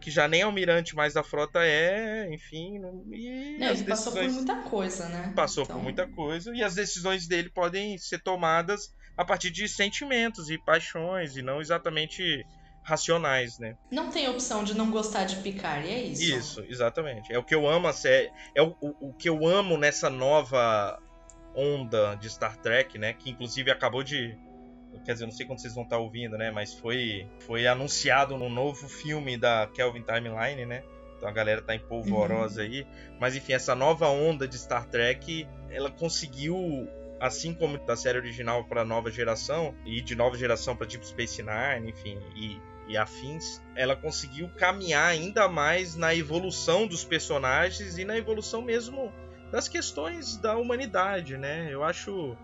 que 0.00 0.10
já 0.10 0.26
nem 0.26 0.42
almirante 0.42 0.96
mais 0.96 1.14
da 1.14 1.22
frota 1.22 1.60
é, 1.64 2.28
enfim. 2.34 2.78
E 3.12 3.56
Não, 3.56 3.68
ele 3.68 3.84
decisões... 3.84 3.86
passou 3.86 4.12
por 4.14 4.28
muita 4.28 4.56
coisa, 4.62 5.08
né? 5.08 5.32
Passou 5.36 5.62
então... 5.62 5.76
por 5.76 5.82
muita 5.84 6.08
coisa. 6.08 6.52
E 6.52 6.60
as 6.60 6.74
decisões 6.74 7.28
dele 7.28 7.50
podem 7.50 7.96
ser 7.98 8.20
tomadas 8.20 8.92
a 9.16 9.24
partir 9.24 9.52
de 9.52 9.68
sentimentos 9.68 10.50
e 10.50 10.58
paixões, 10.58 11.36
e 11.36 11.40
não 11.42 11.60
exatamente 11.60 12.44
racionais, 12.86 13.58
né? 13.58 13.76
Não 13.90 14.10
tem 14.10 14.28
opção 14.28 14.62
de 14.62 14.72
não 14.72 14.92
gostar 14.92 15.24
de 15.24 15.34
Picard, 15.36 15.88
e 15.88 15.90
é 15.90 16.00
isso. 16.02 16.22
Isso, 16.22 16.64
exatamente. 16.68 17.32
É 17.32 17.38
o 17.38 17.42
que 17.42 17.54
eu 17.54 17.68
amo 17.68 17.88
a 17.88 17.92
série. 17.92 18.30
É 18.54 18.62
o, 18.62 18.76
o, 18.80 19.08
o 19.08 19.12
que 19.12 19.28
eu 19.28 19.44
amo 19.44 19.76
nessa 19.76 20.08
nova 20.08 20.96
onda 21.52 22.14
de 22.14 22.30
Star 22.30 22.56
Trek, 22.56 22.96
né? 22.96 23.12
Que 23.12 23.30
inclusive 23.30 23.72
acabou 23.72 24.04
de. 24.04 24.38
Quer 25.04 25.14
dizer, 25.14 25.26
não 25.26 25.32
sei 25.32 25.44
quando 25.44 25.60
vocês 25.60 25.74
vão 25.74 25.82
estar 25.82 25.98
ouvindo, 25.98 26.38
né? 26.38 26.52
Mas 26.52 26.74
foi, 26.74 27.28
foi 27.40 27.66
anunciado 27.66 28.38
no 28.38 28.48
novo 28.48 28.88
filme 28.88 29.36
da 29.36 29.68
Kelvin 29.74 30.02
Timeline, 30.02 30.64
né? 30.64 30.84
Então 31.16 31.28
a 31.28 31.32
galera 31.32 31.60
tá 31.60 31.74
em 31.74 31.80
polvorosa 31.80 32.60
uhum. 32.60 32.68
aí. 32.68 32.86
Mas 33.18 33.34
enfim, 33.34 33.52
essa 33.52 33.74
nova 33.74 34.08
onda 34.08 34.46
de 34.46 34.56
Star 34.56 34.86
Trek, 34.86 35.46
ela 35.70 35.90
conseguiu 35.90 36.88
assim 37.18 37.52
como 37.52 37.78
da 37.78 37.96
série 37.96 38.18
original 38.18 38.64
para 38.64 38.84
nova 38.84 39.10
geração 39.10 39.74
e 39.84 40.00
de 40.00 40.14
nova 40.14 40.36
geração 40.36 40.76
para 40.76 40.86
tipo 40.86 41.04
Space 41.04 41.42
Nine, 41.42 41.90
enfim, 41.90 42.18
e 42.36 42.60
e 42.88 42.96
afins, 42.96 43.60
ela 43.74 43.96
conseguiu 43.96 44.48
caminhar 44.56 45.08
ainda 45.08 45.48
mais 45.48 45.96
na 45.96 46.14
evolução 46.14 46.86
dos 46.86 47.04
personagens 47.04 47.98
e 47.98 48.04
na 48.04 48.16
evolução 48.16 48.62
mesmo 48.62 49.12
das 49.50 49.68
questões 49.68 50.36
da 50.36 50.56
humanidade, 50.56 51.36
né? 51.36 51.68
Eu 51.70 51.82
acho 51.82 52.36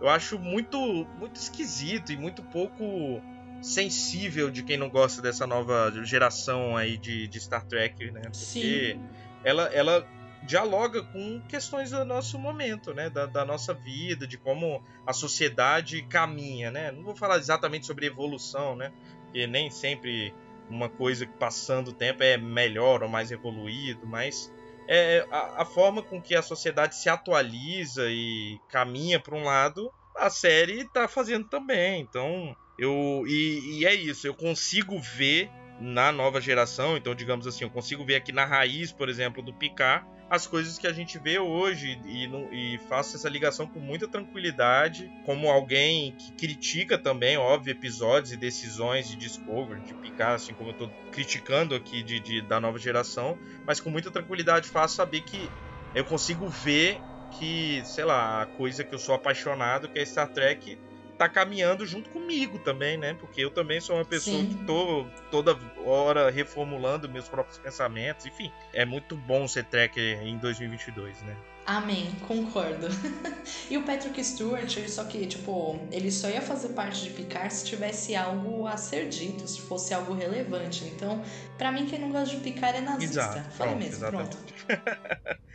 eu 0.00 0.08
acho 0.08 0.38
muito 0.38 0.78
muito 1.18 1.36
esquisito 1.36 2.12
e 2.12 2.16
muito 2.16 2.42
pouco 2.42 3.20
sensível 3.60 4.50
de 4.50 4.62
quem 4.62 4.76
não 4.76 4.88
gosta 4.88 5.20
dessa 5.20 5.46
nova 5.46 5.90
geração 6.04 6.76
aí 6.76 6.96
de, 6.96 7.26
de 7.26 7.40
Star 7.40 7.64
Trek, 7.64 8.10
né? 8.10 8.22
Porque 8.22 8.96
Sim. 8.96 9.08
ela 9.42 9.64
ela 9.74 10.06
dialoga 10.42 11.02
com 11.02 11.40
questões 11.48 11.90
do 11.90 12.04
nosso 12.04 12.38
momento, 12.38 12.94
né? 12.94 13.10
Da, 13.10 13.26
da, 13.26 13.44
nossa 13.44 13.74
vida, 13.74 14.26
de 14.26 14.38
como 14.38 14.82
a 15.06 15.12
sociedade 15.12 16.02
caminha, 16.02 16.70
né? 16.70 16.92
Não 16.92 17.02
vou 17.02 17.16
falar 17.16 17.38
exatamente 17.38 17.86
sobre 17.86 18.06
evolução, 18.06 18.76
né? 18.76 18.92
Porque 19.28 19.46
nem 19.46 19.70
sempre 19.70 20.34
uma 20.68 20.88
coisa 20.88 21.26
que 21.26 21.32
passando 21.34 21.88
o 21.88 21.92
tempo 21.92 22.22
é 22.22 22.36
melhor 22.36 23.02
ou 23.02 23.08
mais 23.08 23.30
evoluído, 23.30 24.06
mas 24.06 24.52
é 24.86 25.26
a, 25.30 25.62
a 25.62 25.64
forma 25.64 26.02
com 26.02 26.20
que 26.20 26.34
a 26.34 26.42
sociedade 26.42 26.96
se 26.96 27.08
atualiza 27.08 28.10
e 28.10 28.58
caminha 28.68 29.20
para 29.20 29.34
um 29.34 29.44
lado, 29.44 29.92
a 30.16 30.30
série 30.30 30.80
está 30.80 31.06
fazendo 31.06 31.46
também. 31.46 32.00
Então, 32.00 32.56
eu 32.78 33.24
e, 33.26 33.80
e 33.80 33.86
é 33.86 33.94
isso, 33.94 34.26
eu 34.26 34.34
consigo 34.34 34.98
ver 34.98 35.50
na 35.80 36.10
nova 36.10 36.40
geração, 36.40 36.96
então 36.96 37.14
digamos 37.14 37.46
assim, 37.46 37.64
eu 37.64 37.70
consigo 37.70 38.04
ver 38.04 38.16
aqui 38.16 38.32
na 38.32 38.44
raiz, 38.44 38.92
por 38.92 39.08
exemplo, 39.08 39.42
do 39.42 39.54
Picard, 39.54 40.04
as 40.30 40.46
coisas 40.46 40.78
que 40.78 40.86
a 40.86 40.92
gente 40.92 41.18
vê 41.18 41.38
hoje 41.38 42.00
e, 42.04 42.26
e 42.52 42.78
faço 42.88 43.16
essa 43.16 43.28
ligação 43.28 43.66
com 43.66 43.78
muita 43.78 44.06
tranquilidade, 44.06 45.10
como 45.24 45.48
alguém 45.48 46.12
que 46.12 46.32
critica 46.32 46.98
também, 46.98 47.36
óbvio, 47.36 47.72
episódios 47.72 48.32
e 48.32 48.36
decisões 48.36 49.08
de 49.08 49.16
Discovery, 49.16 49.80
de 49.80 49.94
Picard, 49.94 50.34
assim 50.34 50.52
como 50.52 50.70
eu 50.70 50.72
estou 50.72 50.90
criticando 51.10 51.74
aqui 51.74 52.02
de, 52.02 52.20
de, 52.20 52.42
da 52.42 52.60
nova 52.60 52.78
geração, 52.78 53.38
mas 53.66 53.80
com 53.80 53.90
muita 53.90 54.10
tranquilidade 54.10 54.68
faço 54.68 54.96
saber 54.96 55.22
que 55.22 55.50
eu 55.94 56.04
consigo 56.04 56.48
ver 56.48 57.00
que, 57.30 57.82
sei 57.84 58.04
lá, 58.04 58.42
a 58.42 58.46
coisa 58.46 58.84
que 58.84 58.94
eu 58.94 58.98
sou 58.98 59.14
apaixonado, 59.14 59.88
que 59.88 59.98
é 59.98 60.04
Star 60.04 60.28
Trek, 60.28 60.78
tá 61.18 61.28
caminhando 61.28 61.84
junto 61.84 62.08
comigo 62.10 62.58
também, 62.60 62.96
né? 62.96 63.14
Porque 63.14 63.44
eu 63.44 63.50
também 63.50 63.80
sou 63.80 63.96
uma 63.96 64.04
pessoa 64.04 64.40
Sim. 64.40 64.46
que 64.46 64.64
tô 64.64 65.04
toda 65.30 65.58
hora 65.84 66.30
reformulando 66.30 67.08
meus 67.08 67.28
próprios 67.28 67.58
pensamentos. 67.58 68.24
Enfim, 68.24 68.52
é 68.72 68.84
muito 68.84 69.16
bom 69.16 69.48
ser 69.48 69.64
tracker 69.64 70.22
em 70.22 70.38
2022, 70.38 71.20
né? 71.22 71.36
Amém, 71.66 72.10
concordo. 72.26 72.86
e 73.68 73.76
o 73.76 73.82
Patrick 73.82 74.24
Stewart, 74.24 74.88
só 74.88 75.04
que, 75.04 75.26
tipo, 75.26 75.78
ele 75.92 76.10
só 76.10 76.30
ia 76.30 76.40
fazer 76.40 76.70
parte 76.70 77.02
de 77.02 77.10
Picard 77.10 77.52
se 77.52 77.66
tivesse 77.66 78.14
algo 78.16 78.66
a 78.66 78.76
ser 78.78 79.08
dito, 79.08 79.46
se 79.46 79.60
fosse 79.60 79.92
algo 79.92 80.14
relevante. 80.14 80.84
Então, 80.84 81.22
para 81.58 81.70
mim, 81.70 81.84
quem 81.84 81.98
não 81.98 82.10
gosta 82.10 82.34
de 82.34 82.40
Picard 82.40 82.78
é 82.78 82.80
nazista. 82.80 83.20
Exato, 83.20 83.50
Falei 83.50 83.74
mesmo, 83.74 83.96
exatamente. 83.96 84.36
pronto. 84.36 85.38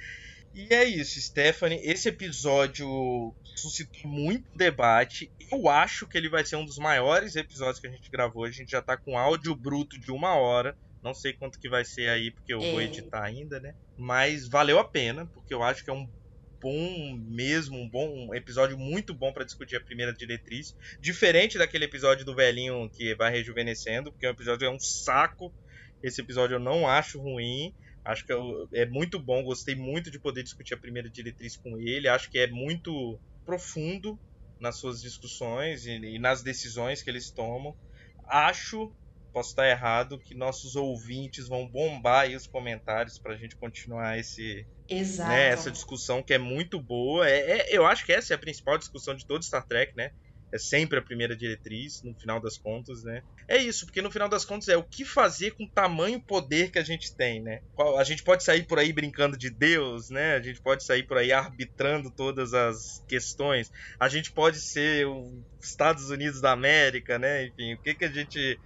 E 0.55 0.71
é 0.71 0.83
isso, 0.83 1.19
Stephanie. 1.19 1.79
Esse 1.83 2.09
episódio 2.09 2.87
suscitou 3.59 4.09
muito 4.09 4.49
debate. 4.55 5.31
Eu 5.51 5.69
acho 5.69 6.07
que 6.07 6.17
ele 6.17 6.29
vai 6.29 6.45
ser 6.45 6.55
um 6.55 6.65
dos 6.65 6.77
maiores 6.77 7.35
episódios 7.35 7.79
que 7.79 7.87
a 7.87 7.91
gente 7.91 8.09
gravou. 8.09 8.45
A 8.45 8.51
gente 8.51 8.71
já 8.71 8.81
tá 8.81 8.97
com 8.97 9.17
áudio 9.17 9.55
bruto 9.55 9.99
de 9.99 10.11
uma 10.11 10.35
hora. 10.35 10.77
Não 11.01 11.13
sei 11.13 11.33
quanto 11.33 11.59
que 11.59 11.67
vai 11.67 11.83
ser 11.83 12.09
aí, 12.09 12.31
porque 12.31 12.53
eu 12.53 12.61
é. 12.61 12.71
vou 12.71 12.81
editar 12.81 13.23
ainda, 13.23 13.59
né? 13.59 13.75
Mas 13.97 14.47
valeu 14.47 14.79
a 14.79 14.85
pena, 14.85 15.25
porque 15.25 15.53
eu 15.53 15.61
acho 15.61 15.83
que 15.83 15.89
é 15.89 15.93
um 15.93 16.09
bom 16.63 17.19
mesmo, 17.27 17.77
um 17.77 17.89
bom 17.89 18.29
um 18.29 18.33
episódio 18.33 18.77
muito 18.77 19.13
bom 19.13 19.33
para 19.33 19.43
discutir 19.43 19.75
a 19.75 19.81
primeira 19.81 20.13
diretriz, 20.13 20.73
diferente 21.01 21.57
daquele 21.57 21.83
episódio 21.83 22.23
do 22.23 22.33
velhinho 22.33 22.89
que 22.89 23.13
vai 23.15 23.29
rejuvenescendo, 23.29 24.13
porque 24.13 24.25
o 24.25 24.29
episódio 24.29 24.65
é 24.65 24.69
um 24.69 24.79
saco. 24.79 25.53
Esse 26.01 26.21
episódio 26.21 26.55
eu 26.55 26.59
não 26.59 26.87
acho 26.87 27.19
ruim, 27.19 27.73
acho 28.05 28.25
que 28.25 28.33
é 28.73 28.85
muito 28.85 29.19
bom, 29.19 29.43
gostei 29.43 29.75
muito 29.75 30.09
de 30.09 30.19
poder 30.19 30.41
discutir 30.43 30.73
a 30.73 30.77
primeira 30.77 31.09
diretriz 31.09 31.57
com 31.57 31.77
ele, 31.77 32.07
acho 32.07 32.31
que 32.31 32.39
é 32.39 32.47
muito 32.47 33.19
profundo 33.45 34.19
nas 34.59 34.79
suas 34.79 35.01
discussões 35.01 35.85
e, 35.85 35.91
e 35.91 36.19
nas 36.19 36.43
decisões 36.43 37.03
que 37.03 37.09
eles 37.09 37.31
tomam. 37.31 37.75
Acho 38.27 38.95
posso 39.33 39.49
estar 39.49 39.67
errado, 39.67 40.19
que 40.19 40.35
nossos 40.35 40.75
ouvintes 40.75 41.47
vão 41.47 41.67
bombar 41.67 42.21
aí 42.25 42.35
os 42.35 42.45
comentários 42.47 43.19
para 43.19 43.33
a 43.33 43.37
gente 43.37 43.57
continuar 43.57 44.19
esse, 44.19 44.67
né, 45.23 45.49
essa 45.49 45.71
discussão 45.71 46.23
que 46.23 46.33
é 46.33 46.37
muito 46.37 46.81
boa. 46.81 47.27
É, 47.27 47.61
é, 47.61 47.77
eu 47.77 47.85
acho 47.85 48.05
que 48.05 48.13
essa 48.13 48.33
é 48.33 48.35
a 48.35 48.39
principal 48.39 48.77
discussão 48.77 49.15
de 49.15 49.25
todo 49.25 49.43
Star 49.43 49.65
Trek, 49.67 49.91
né? 49.95 50.11
É 50.53 50.57
sempre 50.59 50.99
a 50.99 51.01
primeira 51.01 51.35
diretriz, 51.35 52.03
no 52.03 52.13
final 52.13 52.39
das 52.39 52.59
contas, 52.59 53.03
né? 53.03 53.23
É 53.47 53.57
isso, 53.57 53.85
porque 53.87 54.03
no 54.03 54.11
final 54.11 54.29
das 54.29 54.45
contas 54.45 54.69
é 54.69 54.77
o 54.77 54.83
que 54.83 55.03
fazer 55.03 55.51
com 55.51 55.63
o 55.63 55.71
tamanho 55.71 56.21
poder 56.21 56.71
que 56.71 56.77
a 56.77 56.83
gente 56.83 57.15
tem, 57.15 57.41
né? 57.41 57.59
A 57.97 58.03
gente 58.03 58.23
pode 58.23 58.43
sair 58.43 58.63
por 58.67 58.77
aí 58.77 58.93
brincando 58.93 59.35
de 59.35 59.49
Deus, 59.49 60.11
né? 60.11 60.35
A 60.35 60.41
gente 60.41 60.61
pode 60.61 60.83
sair 60.83 61.03
por 61.07 61.17
aí 61.17 61.31
arbitrando 61.31 62.11
todas 62.15 62.53
as 62.53 63.03
questões. 63.07 63.71
A 63.99 64.07
gente 64.07 64.31
pode 64.31 64.61
ser 64.61 65.07
os 65.07 65.43
Estados 65.63 66.11
Unidos 66.11 66.39
da 66.39 66.51
América, 66.51 67.17
né? 67.17 67.47
Enfim, 67.47 67.73
o 67.73 67.81
que 67.81 67.95
que 67.95 68.05
a 68.05 68.11
gente 68.11 68.59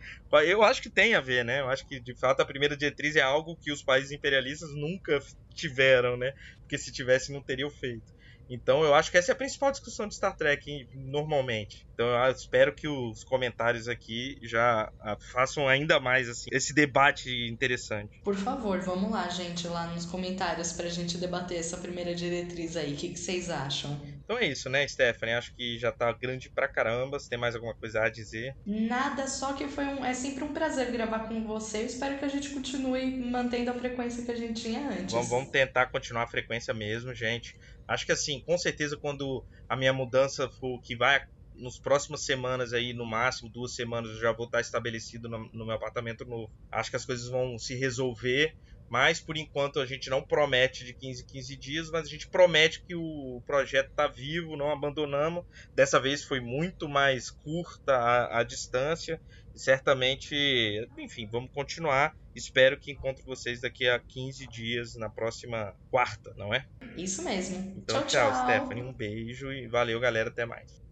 eu 0.43 0.61
acho 0.63 0.81
que 0.81 0.89
tem 0.89 1.15
a 1.15 1.21
ver, 1.21 1.45
né? 1.45 1.61
Eu 1.61 1.69
acho 1.69 1.88
que 1.88 2.01
de 2.01 2.13
fato 2.19 2.41
a 2.41 2.45
primeira 2.45 2.75
diretriz 2.75 3.15
é 3.15 3.21
algo 3.21 3.55
que 3.55 3.71
os 3.71 3.81
países 3.81 4.11
imperialistas 4.11 4.69
nunca 4.75 5.19
tiveram, 5.55 6.17
né? 6.17 6.33
Porque 6.61 6.77
se 6.77 6.91
tivesse 6.91 7.31
não 7.31 7.41
teriam 7.41 7.69
feito. 7.69 8.16
Então 8.49 8.83
eu 8.83 8.93
acho 8.93 9.11
que 9.11 9.17
essa 9.17 9.31
é 9.31 9.33
a 9.33 9.35
principal 9.35 9.71
discussão 9.71 10.07
de 10.07 10.15
Star 10.15 10.35
Trek 10.35 10.87
normalmente. 10.93 11.87
Então 11.93 12.07
eu 12.07 12.31
espero 12.31 12.73
que 12.73 12.87
os 12.87 13.23
comentários 13.23 13.87
aqui 13.87 14.37
já 14.43 14.91
ah, 14.99 15.17
façam 15.31 15.67
ainda 15.67 15.99
mais 15.99 16.29
assim, 16.29 16.49
esse 16.51 16.73
debate 16.73 17.29
interessante. 17.47 18.21
Por 18.23 18.35
favor, 18.35 18.79
vamos 18.81 19.11
lá, 19.11 19.27
gente, 19.29 19.67
lá 19.67 19.87
nos 19.87 20.05
comentários 20.05 20.71
pra 20.73 20.89
gente 20.89 21.17
debater 21.17 21.57
essa 21.57 21.77
primeira 21.77 22.13
diretriz 22.13 22.77
aí. 22.77 22.93
O 22.93 22.97
que, 22.97 23.09
que 23.09 23.19
vocês 23.19 23.49
acham? 23.49 23.99
Então 24.28 24.38
é 24.38 24.45
isso, 24.45 24.69
né, 24.69 24.86
Stephanie? 24.86 25.36
Acho 25.36 25.55
que 25.55 25.80
já 25.80 25.89
tá 25.89 26.11
grande 26.11 26.49
pra 26.49 26.67
caramba. 26.67 27.17
Se 27.17 27.30
tem 27.30 27.39
mais 27.39 27.55
alguma 27.55 27.73
coisa 27.73 28.01
a 28.03 28.09
dizer? 28.09 28.53
Nada, 28.65 29.25
só 29.25 29.53
que 29.53 29.69
foi 29.69 29.86
um, 29.86 30.03
é 30.03 30.13
sempre 30.13 30.43
um 30.43 30.51
prazer 30.51 30.91
gravar 30.91 31.30
com 31.30 31.47
você. 31.47 31.78
Eu 31.78 31.86
espero 31.86 32.19
que 32.19 32.25
a 32.25 32.28
gente 32.28 32.49
continue 32.49 33.17
mantendo 33.21 33.71
a 33.71 33.73
frequência 33.73 34.25
que 34.25 34.32
a 34.32 34.36
gente 34.36 34.61
tinha 34.61 34.86
antes. 34.86 35.13
Vamos, 35.13 35.30
vamos 35.30 35.49
tentar 35.49 35.86
continuar 35.86 36.23
a 36.23 36.28
frequência 36.28 36.73
mesmo, 36.73 37.13
gente. 37.13 37.55
Acho 37.88 38.05
que 38.05 38.11
assim, 38.11 38.41
com 38.45 38.57
certeza 38.57 38.97
quando 38.97 39.45
a 39.69 39.78
minha 39.78 39.93
mudança 39.93 40.49
for 40.49 40.82
que 40.82 40.93
vai 40.97 41.21
nos 41.55 41.80
próximas 41.80 42.25
semanas 42.25 42.73
aí, 42.73 42.91
no 42.93 43.05
máximo 43.05 43.49
duas 43.49 43.75
semanas, 43.75 44.11
eu 44.11 44.19
já 44.19 44.34
vou 44.34 44.45
estar 44.45 44.59
estabelecido 44.59 45.30
no, 45.30 45.49
no 45.53 45.65
meu 45.65 45.75
apartamento 45.75 46.25
novo. 46.25 46.51
Acho 46.69 46.89
que 46.89 46.97
as 46.97 47.05
coisas 47.05 47.30
vão 47.30 47.57
se 47.57 47.75
resolver, 47.75 48.53
mas 48.89 49.19
por 49.19 49.38
enquanto 49.38 49.79
a 49.79 49.85
gente 49.85 50.09
não 50.09 50.21
promete 50.21 50.85
de 50.85 50.93
15 50.93 51.23
em 51.23 51.25
15 51.25 51.55
dias, 51.57 51.91
mas 51.91 52.07
a 52.07 52.09
gente 52.09 52.27
promete 52.27 52.83
que 52.83 52.95
o 52.95 53.41
projeto 53.45 53.89
está 53.89 54.07
vivo, 54.07 54.57
não 54.57 54.71
abandonamos. 54.71 55.45
Dessa 55.75 55.99
vez 55.99 56.23
foi 56.23 56.39
muito 56.39 56.88
mais 56.88 57.29
curta 57.29 57.93
a, 57.95 58.39
a 58.39 58.43
distância 58.43 59.19
e 59.53 59.59
certamente, 59.59 60.88
enfim, 60.97 61.27
vamos 61.31 61.51
continuar. 61.51 62.15
Espero 62.35 62.79
que 62.79 62.91
encontre 62.91 63.23
vocês 63.25 63.61
daqui 63.61 63.89
a 63.89 63.99
15 63.99 64.47
dias, 64.47 64.95
na 64.95 65.09
próxima 65.09 65.73
quarta, 65.89 66.31
não 66.38 66.53
é? 66.53 66.67
Isso 66.95 67.23
mesmo. 67.23 67.73
Então, 67.75 68.01
tchau, 68.01 68.07
tchau, 68.07 68.31
tchau. 68.31 68.43
Stephanie. 68.43 68.83
Um 68.83 68.93
beijo 68.93 69.51
e 69.51 69.67
valeu, 69.67 69.99
galera. 69.99 70.29
Até 70.29 70.45
mais. 70.45 70.86